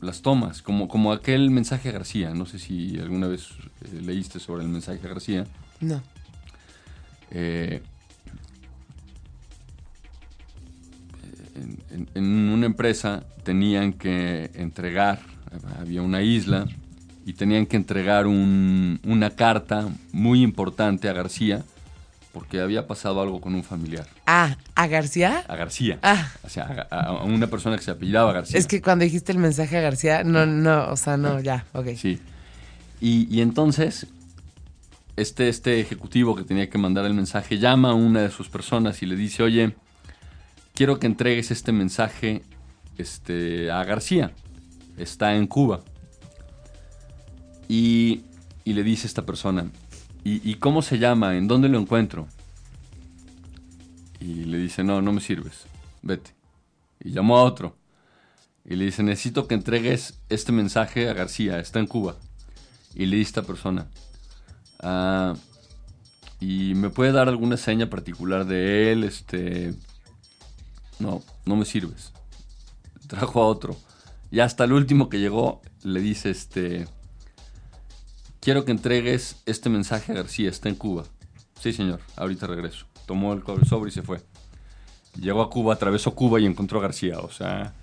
las 0.00 0.22
tomas, 0.22 0.62
como, 0.62 0.88
como 0.88 1.12
aquel 1.12 1.50
mensaje 1.50 1.88
a 1.90 1.92
García, 1.92 2.32
no 2.34 2.46
sé 2.46 2.58
si 2.58 2.98
alguna 2.98 3.26
vez 3.28 3.48
eh, 3.84 4.00
leíste 4.00 4.40
sobre 4.40 4.62
el 4.62 4.68
mensaje 4.68 5.00
a 5.04 5.08
García. 5.08 5.46
No. 5.80 6.02
Eh, 7.30 7.82
en, 11.54 11.78
en- 11.90 12.08
en 12.14 12.24
una 12.50 12.66
empresa 12.66 13.24
tenían 13.44 13.92
que 13.92 14.50
entregar, 14.54 15.20
había 15.78 16.02
una 16.02 16.22
isla, 16.22 16.66
y 17.26 17.34
tenían 17.34 17.66
que 17.66 17.76
entregar 17.76 18.26
un- 18.26 18.98
una 19.04 19.30
carta 19.30 19.88
muy 20.12 20.42
importante 20.42 21.08
a 21.08 21.12
García, 21.12 21.64
porque 22.32 22.60
había 22.60 22.86
pasado 22.86 23.20
algo 23.20 23.40
con 23.40 23.54
un 23.54 23.64
familiar. 23.64 24.06
Ah, 24.26 24.56
¿a 24.74 24.86
García? 24.86 25.44
A 25.48 25.56
García. 25.56 25.98
Ah. 26.02 26.30
O 26.42 26.48
sea, 26.48 26.86
a, 26.90 27.00
a 27.06 27.24
una 27.24 27.48
persona 27.48 27.76
que 27.76 27.82
se 27.82 27.90
apellidaba 27.90 28.32
García. 28.32 28.58
Es 28.58 28.66
que 28.66 28.80
cuando 28.80 29.04
dijiste 29.04 29.32
el 29.32 29.38
mensaje 29.38 29.76
a 29.76 29.80
García, 29.80 30.22
no, 30.24 30.46
no, 30.46 30.88
o 30.90 30.96
sea, 30.96 31.16
no, 31.16 31.40
ya, 31.40 31.66
ok. 31.72 31.88
Sí. 31.96 32.20
Y, 33.00 33.26
y 33.34 33.40
entonces, 33.40 34.06
este, 35.16 35.48
este 35.48 35.80
ejecutivo 35.80 36.36
que 36.36 36.44
tenía 36.44 36.70
que 36.70 36.78
mandar 36.78 37.04
el 37.04 37.14
mensaje 37.14 37.58
llama 37.58 37.90
a 37.90 37.94
una 37.94 38.22
de 38.22 38.30
sus 38.30 38.48
personas 38.48 39.02
y 39.02 39.06
le 39.06 39.16
dice, 39.16 39.42
oye, 39.42 39.74
quiero 40.74 40.98
que 40.98 41.06
entregues 41.06 41.50
este 41.50 41.72
mensaje 41.72 42.42
este, 42.96 43.70
a 43.70 43.82
García. 43.84 44.32
Está 44.96 45.34
en 45.34 45.46
Cuba. 45.46 45.80
Y, 47.68 48.22
y 48.64 48.72
le 48.72 48.82
dice 48.82 49.06
esta 49.06 49.24
persona, 49.24 49.70
¿y, 50.24 50.54
cómo 50.56 50.82
se 50.82 50.98
llama? 50.98 51.36
¿En 51.36 51.48
dónde 51.48 51.68
lo 51.68 51.78
encuentro? 51.78 52.28
Y 54.20 54.44
le 54.44 54.58
dice, 54.58 54.84
no, 54.84 55.00
no 55.00 55.12
me 55.12 55.20
sirves. 55.20 55.64
Vete. 56.02 56.34
Y 57.02 57.12
llamó 57.12 57.38
a 57.38 57.44
otro. 57.44 57.76
Y 58.64 58.76
le 58.76 58.84
dice, 58.84 59.02
necesito 59.02 59.46
que 59.46 59.54
entregues 59.54 60.20
este 60.28 60.52
mensaje 60.52 61.08
a 61.08 61.14
García, 61.14 61.58
está 61.58 61.78
en 61.78 61.86
Cuba. 61.86 62.16
Y 62.94 63.06
le 63.06 63.16
dice 63.16 63.30
esta 63.30 63.42
persona, 63.42 63.88
"Ah, 64.80 65.34
¿y 66.40 66.74
me 66.74 66.90
puede 66.90 67.12
dar 67.12 67.28
alguna 67.28 67.56
seña 67.56 67.88
particular 67.88 68.44
de 68.46 68.92
él? 68.92 69.04
Este, 69.04 69.74
no, 70.98 71.22
no 71.46 71.56
me 71.56 71.64
sirves. 71.64 72.12
Trajo 73.06 73.42
a 73.42 73.46
otro. 73.46 73.76
Y 74.30 74.40
hasta 74.40 74.64
el 74.64 74.72
último 74.72 75.08
que 75.08 75.18
llegó, 75.18 75.62
le 75.82 76.00
dice, 76.00 76.30
este, 76.30 76.86
quiero 78.40 78.64
que 78.64 78.72
entregues 78.72 79.36
este 79.46 79.68
mensaje 79.68 80.12
a 80.12 80.16
García, 80.16 80.50
está 80.50 80.68
en 80.68 80.74
Cuba. 80.74 81.04
Sí, 81.60 81.72
señor, 81.72 82.00
ahorita 82.16 82.46
regreso. 82.46 82.86
Tomó 83.06 83.32
el 83.32 83.42
sobre 83.66 83.90
y 83.90 83.92
se 83.92 84.02
fue. 84.02 84.20
Llegó 85.20 85.42
a 85.42 85.50
Cuba, 85.50 85.74
atravesó 85.74 86.14
Cuba 86.14 86.40
y 86.40 86.46
encontró 86.46 86.78
a 86.78 86.82
García. 86.82 87.18
O 87.18 87.30
sea, 87.30 87.74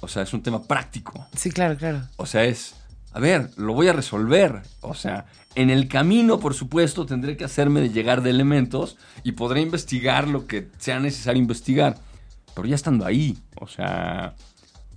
o 0.00 0.08
sea, 0.08 0.22
es 0.22 0.34
un 0.34 0.42
tema 0.42 0.62
práctico. 0.62 1.26
Sí, 1.34 1.50
claro, 1.50 1.76
claro. 1.76 2.02
O 2.16 2.26
sea, 2.26 2.44
es, 2.44 2.74
a 3.12 3.20
ver, 3.20 3.50
lo 3.56 3.72
voy 3.72 3.88
a 3.88 3.92
resolver. 3.92 4.62
O 4.80 4.94
sea, 4.94 5.26
en 5.54 5.70
el 5.70 5.88
camino, 5.88 6.40
por 6.40 6.54
supuesto, 6.54 7.06
tendré 7.06 7.36
que 7.36 7.44
hacerme 7.44 7.80
de 7.80 7.90
llegar 7.90 8.22
de 8.22 8.30
elementos 8.30 8.98
y 9.22 9.32
podré 9.32 9.60
investigar 9.60 10.28
lo 10.28 10.46
que 10.46 10.68
sea 10.78 10.98
necesario 10.98 11.40
investigar. 11.40 11.96
Pero 12.54 12.66
ya 12.66 12.74
estando 12.74 13.06
ahí, 13.06 13.38
o 13.58 13.66
sea, 13.66 14.34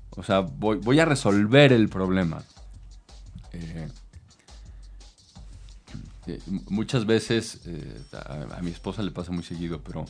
o 0.10 0.24
sea, 0.24 0.40
voy, 0.42 0.78
voy 0.78 1.00
a 1.00 1.06
resolver 1.06 1.72
el 1.72 1.88
problema. 1.88 2.44
Eh, 3.56 3.90
eh, 6.28 6.40
muchas 6.70 7.06
veces, 7.06 7.62
eh, 7.66 8.02
a, 8.14 8.62
mi 8.62 8.72
esposa 8.72 9.04
le 9.04 9.12
pasa 9.12 9.32
muy 9.32 9.44
seguido, 9.44 9.82
pero 9.82 10.06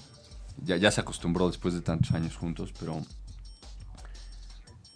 ya, 0.63 0.89
se 0.91 1.01
acostumbró 1.01 1.47
después 1.47 1.73
de 1.73 1.81
tantos 1.81 2.11
años 2.13 2.35
juntos, 2.35 2.73
pero 2.79 3.01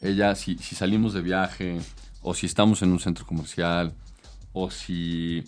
ella, 0.01 0.35
si, 0.35 0.57
salimos 0.57 1.13
de 1.13 1.21
viaje, 1.21 1.79
o 2.21 2.33
si 2.33 2.45
estamos 2.45 2.81
en 2.81 2.91
un 2.91 2.99
centro 2.99 3.25
comercial, 3.25 3.93
o 4.53 4.71
si, 4.71 5.43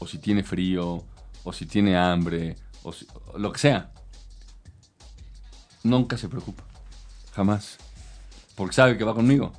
o 0.00 0.06
si 0.06 0.18
tiene 0.18 0.42
frío, 0.42 1.04
o 1.44 1.52
si 1.52 1.66
tiene 1.66 1.96
hambre, 1.96 2.56
o 2.82 2.92
lo 3.38 3.52
que 3.52 3.60
sea, 3.60 3.92
nunca 5.84 6.18
se 6.18 6.28
preocupa. 6.28 6.64
Jamás. 7.32 7.78
Porque 8.56 8.74
sabe 8.74 8.98
que 8.98 9.04
va 9.04 9.14
conmigo. 9.14 9.52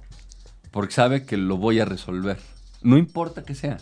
Porque 0.72 0.94
sabe 0.94 1.26
que 1.26 1.38
lo 1.38 1.56
voy 1.56 1.80
a 1.80 1.86
resolver. 1.86 2.38
No 2.82 2.98
importa 2.98 3.44
que 3.44 3.56
sea. 3.56 3.78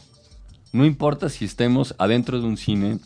No 0.74 0.86
importa 0.86 1.30
si 1.30 1.46
estemos 1.46 1.96
adentro 1.98 2.40
de 2.40 2.46
un 2.48 2.58
cine, 2.58 3.00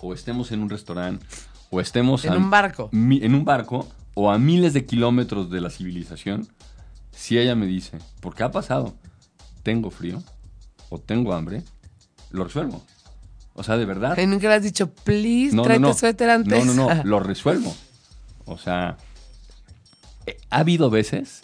o 0.00 0.12
estemos 0.14 0.52
en 0.52 0.60
un 0.60 0.70
restaurante, 0.70 1.24
o 1.70 1.80
estemos 1.80 2.24
En 2.24 2.32
a- 2.32 2.36
un 2.36 2.50
barco. 2.50 2.88
mi- 2.92 3.22
en 3.24 3.34
un 3.34 3.44
barco 3.44 3.88
o 4.14 4.30
a 4.30 4.38
miles 4.38 4.72
de 4.74 4.84
kilómetros 4.84 5.50
de 5.50 5.60
la 5.60 5.70
civilización, 5.70 6.48
si 7.10 7.38
ella 7.38 7.54
me 7.54 7.66
dice, 7.66 7.98
¿por 8.20 8.34
qué 8.34 8.42
ha 8.44 8.50
pasado? 8.50 8.94
Tengo 9.62 9.90
frío 9.90 10.22
o 10.88 10.98
tengo 10.98 11.32
hambre, 11.34 11.62
lo 12.30 12.44
resuelvo. 12.44 12.82
O 13.54 13.64
sea, 13.64 13.76
de 13.76 13.86
verdad. 13.86 14.16
Y 14.18 14.26
nunca 14.26 14.48
le 14.48 14.54
has 14.54 14.62
dicho, 14.62 14.90
please, 14.92 15.56
tráete 15.60 15.94
suéter 15.94 16.30
antes. 16.30 16.64
No, 16.64 16.74
no, 16.74 16.94
no, 16.94 17.02
lo 17.04 17.18
resuelvo. 17.20 17.74
O 18.44 18.56
sea, 18.56 18.96
eh, 20.26 20.36
ha 20.50 20.58
habido 20.58 20.90
veces 20.90 21.42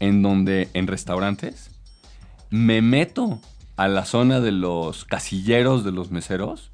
en 0.00 0.20
donde 0.22 0.68
en 0.74 0.86
restaurantes 0.86 1.69
me 2.50 2.82
meto 2.82 3.40
a 3.76 3.88
la 3.88 4.04
zona 4.04 4.40
de 4.40 4.52
los 4.52 5.04
casilleros 5.04 5.84
de 5.84 5.92
los 5.92 6.10
meseros 6.10 6.70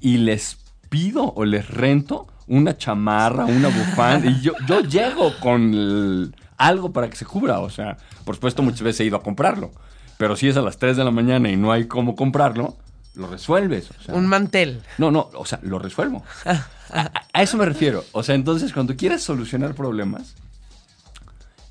y 0.00 0.18
les 0.18 0.58
pido 0.88 1.32
o 1.34 1.44
les 1.44 1.68
rento 1.68 2.26
una 2.46 2.76
chamarra, 2.76 3.44
una 3.44 3.68
bufanda 3.68 4.30
y 4.30 4.40
yo, 4.40 4.52
yo 4.66 4.80
llego 4.80 5.32
con 5.40 5.74
el- 5.74 6.34
algo 6.56 6.92
para 6.92 7.08
que 7.10 7.16
se 7.16 7.26
cubra. 7.26 7.60
O 7.60 7.70
sea, 7.70 7.98
por 8.24 8.34
supuesto 8.36 8.62
muchas 8.62 8.82
veces 8.82 9.00
he 9.00 9.04
ido 9.04 9.16
a 9.16 9.22
comprarlo. 9.22 9.70
Pero 10.16 10.34
si 10.36 10.48
es 10.48 10.56
a 10.56 10.62
las 10.62 10.78
3 10.78 10.96
de 10.96 11.04
la 11.04 11.10
mañana 11.10 11.50
y 11.50 11.56
no 11.56 11.70
hay 11.72 11.86
cómo 11.86 12.16
comprarlo, 12.16 12.76
lo 13.14 13.26
resuelves. 13.28 13.90
o 13.90 14.02
sea. 14.02 14.14
Un 14.14 14.26
mantel. 14.26 14.82
No, 14.98 15.10
no, 15.10 15.30
o 15.34 15.44
sea, 15.44 15.60
lo 15.62 15.78
resuelvo. 15.78 16.24
A, 16.44 16.66
a- 16.92 17.12
a 17.32 17.42
eso 17.42 17.56
me 17.56 17.64
refiero. 17.66 18.04
O 18.12 18.22
sea, 18.22 18.34
entonces 18.34 18.72
cuando 18.72 18.96
quieres 18.96 19.22
solucionar 19.22 19.74
problemas, 19.74 20.34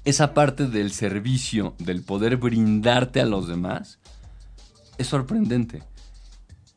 esa 0.07 0.33
parte 0.33 0.67
del 0.67 0.93
servicio, 0.93 1.75
del 1.79 2.01
poder 2.01 2.37
brindarte 2.37 3.19
a 3.19 3.25
los 3.25 3.45
demás, 3.45 3.99
es 4.97 5.07
sorprendente. 5.07 5.83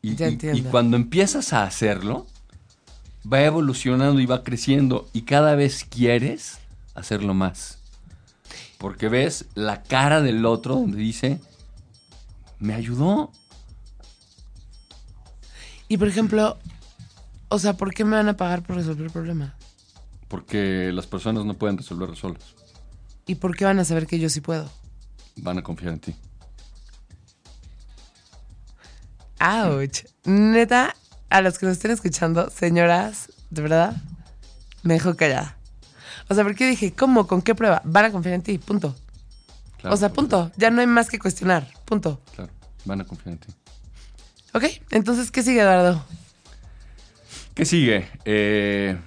Y, 0.01 0.17
cuando 0.63 0.97
empiezas 0.97 1.53
a 1.53 1.63
hacerlo, 1.63 2.27
va 3.31 3.41
evolucionando 3.41 4.19
y 4.19 4.25
va 4.25 4.43
creciendo 4.43 5.07
y 5.13 5.21
cada 5.21 5.55
vez 5.55 5.85
quieres 5.85 6.59
hacerlo 6.93 7.33
más. 7.33 7.79
Porque 8.77 9.07
ves 9.07 9.45
la 9.55 9.81
cara 9.81 10.21
del 10.21 10.45
otro 10.45 10.75
donde 10.75 10.97
dice, 10.97 11.39
me 12.59 12.73
ayudó. 12.73 13.31
Y 15.87 15.95
por 15.95 16.09
ejemplo, 16.09 16.57
o 17.47 17.59
sea, 17.59 17.77
¿por 17.77 17.93
qué 17.93 18.03
me 18.03 18.17
van 18.17 18.27
a 18.27 18.35
pagar 18.35 18.61
por 18.61 18.75
resolver 18.75 19.05
el 19.05 19.11
problema? 19.11 19.55
Porque 20.27 20.91
las 20.91 21.07
personas 21.07 21.45
no 21.45 21.53
pueden 21.53 21.77
resolverlo 21.77 22.15
solas. 22.17 22.60
¿Y 23.31 23.35
por 23.35 23.55
qué 23.55 23.63
van 23.63 23.79
a 23.79 23.85
saber 23.85 24.07
que 24.07 24.19
yo 24.19 24.27
sí 24.27 24.41
puedo? 24.41 24.69
Van 25.37 25.57
a 25.57 25.63
confiar 25.63 25.93
en 25.93 25.99
ti. 26.01 26.15
Ouch. 29.39 30.03
Neta, 30.25 30.97
a 31.29 31.39
los 31.39 31.57
que 31.57 31.65
nos 31.65 31.77
estén 31.77 31.91
escuchando, 31.91 32.49
señoras, 32.49 33.31
de 33.49 33.61
verdad, 33.61 33.95
me 34.83 34.95
dejó 34.95 35.15
callada. 35.15 35.55
O 36.27 36.35
sea, 36.35 36.43
porque 36.43 36.67
dije, 36.67 36.91
¿cómo? 36.91 37.25
¿Con 37.25 37.41
qué 37.41 37.55
prueba? 37.55 37.81
Van 37.85 38.03
a 38.03 38.11
confiar 38.11 38.35
en 38.35 38.41
ti, 38.41 38.57
punto. 38.57 38.97
Claro, 39.79 39.95
o 39.95 39.97
sea, 39.97 40.11
punto. 40.11 40.51
Ya 40.57 40.69
no 40.69 40.81
hay 40.81 40.87
más 40.87 41.07
que 41.07 41.17
cuestionar, 41.17 41.65
punto. 41.85 42.19
Claro, 42.35 42.51
van 42.83 42.99
a 42.99 43.05
confiar 43.05 43.35
en 43.35 43.39
ti. 43.39 43.47
Ok, 44.53 44.65
entonces, 44.89 45.31
¿qué 45.31 45.41
sigue, 45.41 45.61
Eduardo? 45.61 46.03
¿Qué 47.55 47.63
sigue? 47.63 48.09
Eh, 48.25 48.99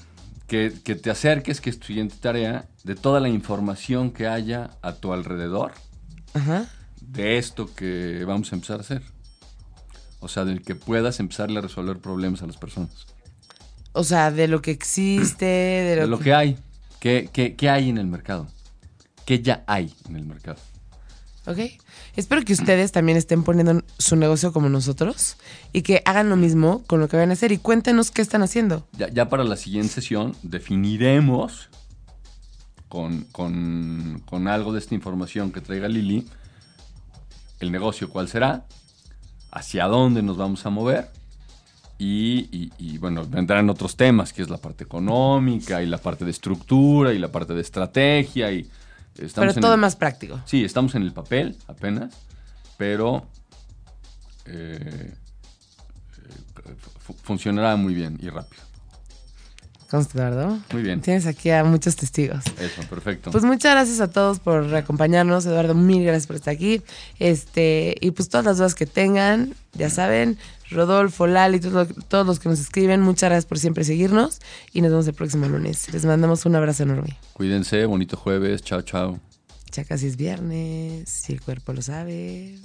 que, 0.55 0.72
que 0.84 0.94
te 0.94 1.11
acerques, 1.11 1.61
que 1.61 1.68
es 1.68 1.80
tu 1.80 1.88
siguiente 1.88 2.14
tarea, 2.20 2.68
de 2.84 2.94
toda 2.94 3.18
la 3.18 3.28
información 3.28 4.12
que 4.12 4.28
haya 4.28 4.70
a 4.82 4.92
tu 4.92 5.12
alrededor 5.12 5.72
Ajá. 6.32 6.66
de 7.00 7.38
esto 7.38 7.74
que 7.74 8.24
vamos 8.24 8.52
a 8.52 8.55
empezar 8.55 8.78
a 8.78 8.82
hacer. 8.82 9.02
O 10.20 10.28
sea, 10.28 10.44
del 10.44 10.62
que 10.62 10.76
puedas 10.76 11.18
empezarle 11.18 11.59
a 11.59 11.62
resolver 11.62 11.98
problemas 11.98 12.40
a 12.42 12.46
las 12.46 12.57
personas. 12.57 13.07
O 13.94 14.05
sea, 14.05 14.30
de 14.30 14.46
lo 14.46 14.62
que 14.62 14.70
existe, 14.70 15.44
de 15.44 15.96
lo, 15.96 16.02
De 16.02 16.09
lo 16.09 16.18
que 16.20 16.32
hay. 16.32 16.57
¿Qué, 17.00 17.28
qué, 17.32 17.57
qué 17.57 17.68
hay 17.68 17.90
en 17.90 17.98
el 17.98 18.07
mercado? 18.07 18.46
¿Qué 19.26 19.42
ya 19.42 19.64
hay 19.66 19.92
en 20.09 20.14
el 20.14 20.24
mercado? 20.24 20.59
Ok. 21.47 21.59
Espero 22.16 22.42
que 22.42 22.53
ustedes 22.55 22.90
también 22.92 23.18
estén 23.18 23.42
poniendo 23.42 23.82
su 23.99 24.16
negocio 24.16 24.53
como 24.53 24.68
nosotros 24.68 25.36
y 25.72 25.82
que 25.82 26.01
hagan 26.07 26.30
lo 26.30 26.36
mismo 26.36 26.82
con 26.86 27.01
lo 27.01 27.09
que 27.09 27.16
van 27.18 27.30
a 27.30 27.34
hacer 27.34 27.53
y 27.53 27.59
cuéntenos 27.59 28.11
qué 28.11 28.22
están 28.22 28.42
haciendo. 28.42 28.86
Ya, 28.97 29.09
ya 29.11 29.28
para 29.28 29.45
la 29.45 29.57
siguiente 29.57 29.92
sesión 29.92 30.34
definiremos 30.42 31.68
con, 32.88 33.22
con- 33.32 34.22
con 34.24 34.49
algo 34.49 34.72
de 34.72 34.78
esta 34.78 34.95
información 34.95 35.51
que 35.53 35.61
traiga 35.61 35.88
Lili 35.88 36.26
el 37.61 37.70
negocio 37.72 38.09
cuál 38.11 38.28
será, 38.28 38.66
hacia 39.51 39.86
dónde 39.86 40.22
nos 40.22 40.36
vamos 40.36 40.64
a 40.66 40.70
mover 40.70 41.11
y, 41.99 42.49
y- 42.53 42.72
y, 42.78 42.99
bueno, 42.99 43.24
vendrán 43.26 43.70
otros 43.70 43.97
temas 43.97 44.32
que 44.32 44.42
es 44.42 44.51
la 44.51 44.59
parte 44.59 44.84
económica 44.84 45.82
y 45.82 45.86
la 45.86 45.99
parte 45.99 46.24
de 46.24 46.30
estructura 46.30 47.12
y 47.12 47.18
la 47.18 47.30
parte 47.30 47.55
de 47.55 47.61
estrategia 47.61 48.51
y 48.53 48.68
estamos 49.19 49.55
Pero 49.55 49.61
todo 49.61 49.75
el- 49.75 49.81
más 49.81 49.97
práctico. 49.97 50.41
Sí, 50.47 50.65
estamos 50.65 50.95
en 50.95 51.03
el 51.03 51.12
papel 51.12 51.57
apenas, 51.69 52.15
pero 52.77 53.27
eh, 54.47 55.15
eh, 56.67 56.75
fu- 57.01 57.15
funcionará 57.23 57.77
muy 57.77 57.95
bien 57.95 58.19
y 58.21 58.29
rápido. 58.29 58.62
Eduardo. 59.93 60.59
Muy 60.73 60.83
bien. 60.83 61.01
Tienes 61.01 61.25
aquí 61.25 61.51
a 61.51 61.62
muchos 61.62 61.95
testigos. 61.95 62.43
Eso, 62.59 62.83
perfecto. 62.91 63.31
Pues 63.31 63.45
muchas 63.45 63.75
gracias 63.75 64.01
a 64.01 64.11
todos 64.11 64.41
por 64.41 64.75
acompañarnos, 64.75 65.47
Eduardo, 65.47 65.77
mil 65.77 66.03
gracias 66.03 66.27
por 66.27 66.35
estar 66.35 66.53
aquí. 66.53 66.83
Este, 67.21 67.95
y 68.01 68.11
pues 68.11 68.29
todas 68.29 68.45
las 68.45 68.57
dudas 68.59 68.75
que 68.75 68.87
tengan, 68.87 69.55
ya 69.75 69.91
saben, 69.91 70.37
Rodolfo, 70.71 71.27
Lali, 71.27 71.61
todo- 71.61 71.87
todos 71.87 72.27
los 72.27 72.41
que 72.41 72.49
nos 72.49 72.61
escriben, 72.61 73.01
muchas 73.01 73.29
gracias 73.31 73.47
por 73.47 73.59
siempre 73.59 73.85
seguirnos 73.85 74.41
y 74.73 74.81
nos 74.81 74.91
vemos 74.91 75.07
el 75.07 75.15
próximo 75.15 75.47
lunes. 75.49 75.93
Les 75.93 76.05
mandamos 76.05 76.47
un 76.47 76.57
abrazo 76.57 76.83
enorme. 76.85 77.19
Cuídense, 77.35 77.85
bonito 77.87 78.17
jueves, 78.17 78.62
chao, 78.62 78.83
chao. 78.83 79.21
Ya 79.73 79.85
casi 79.85 80.07
es 80.07 80.17
viernes, 80.17 81.09
si 81.09 81.33
el 81.33 81.41
cuerpo 81.41 81.73
lo 81.73 81.83
sabe. 81.83 82.57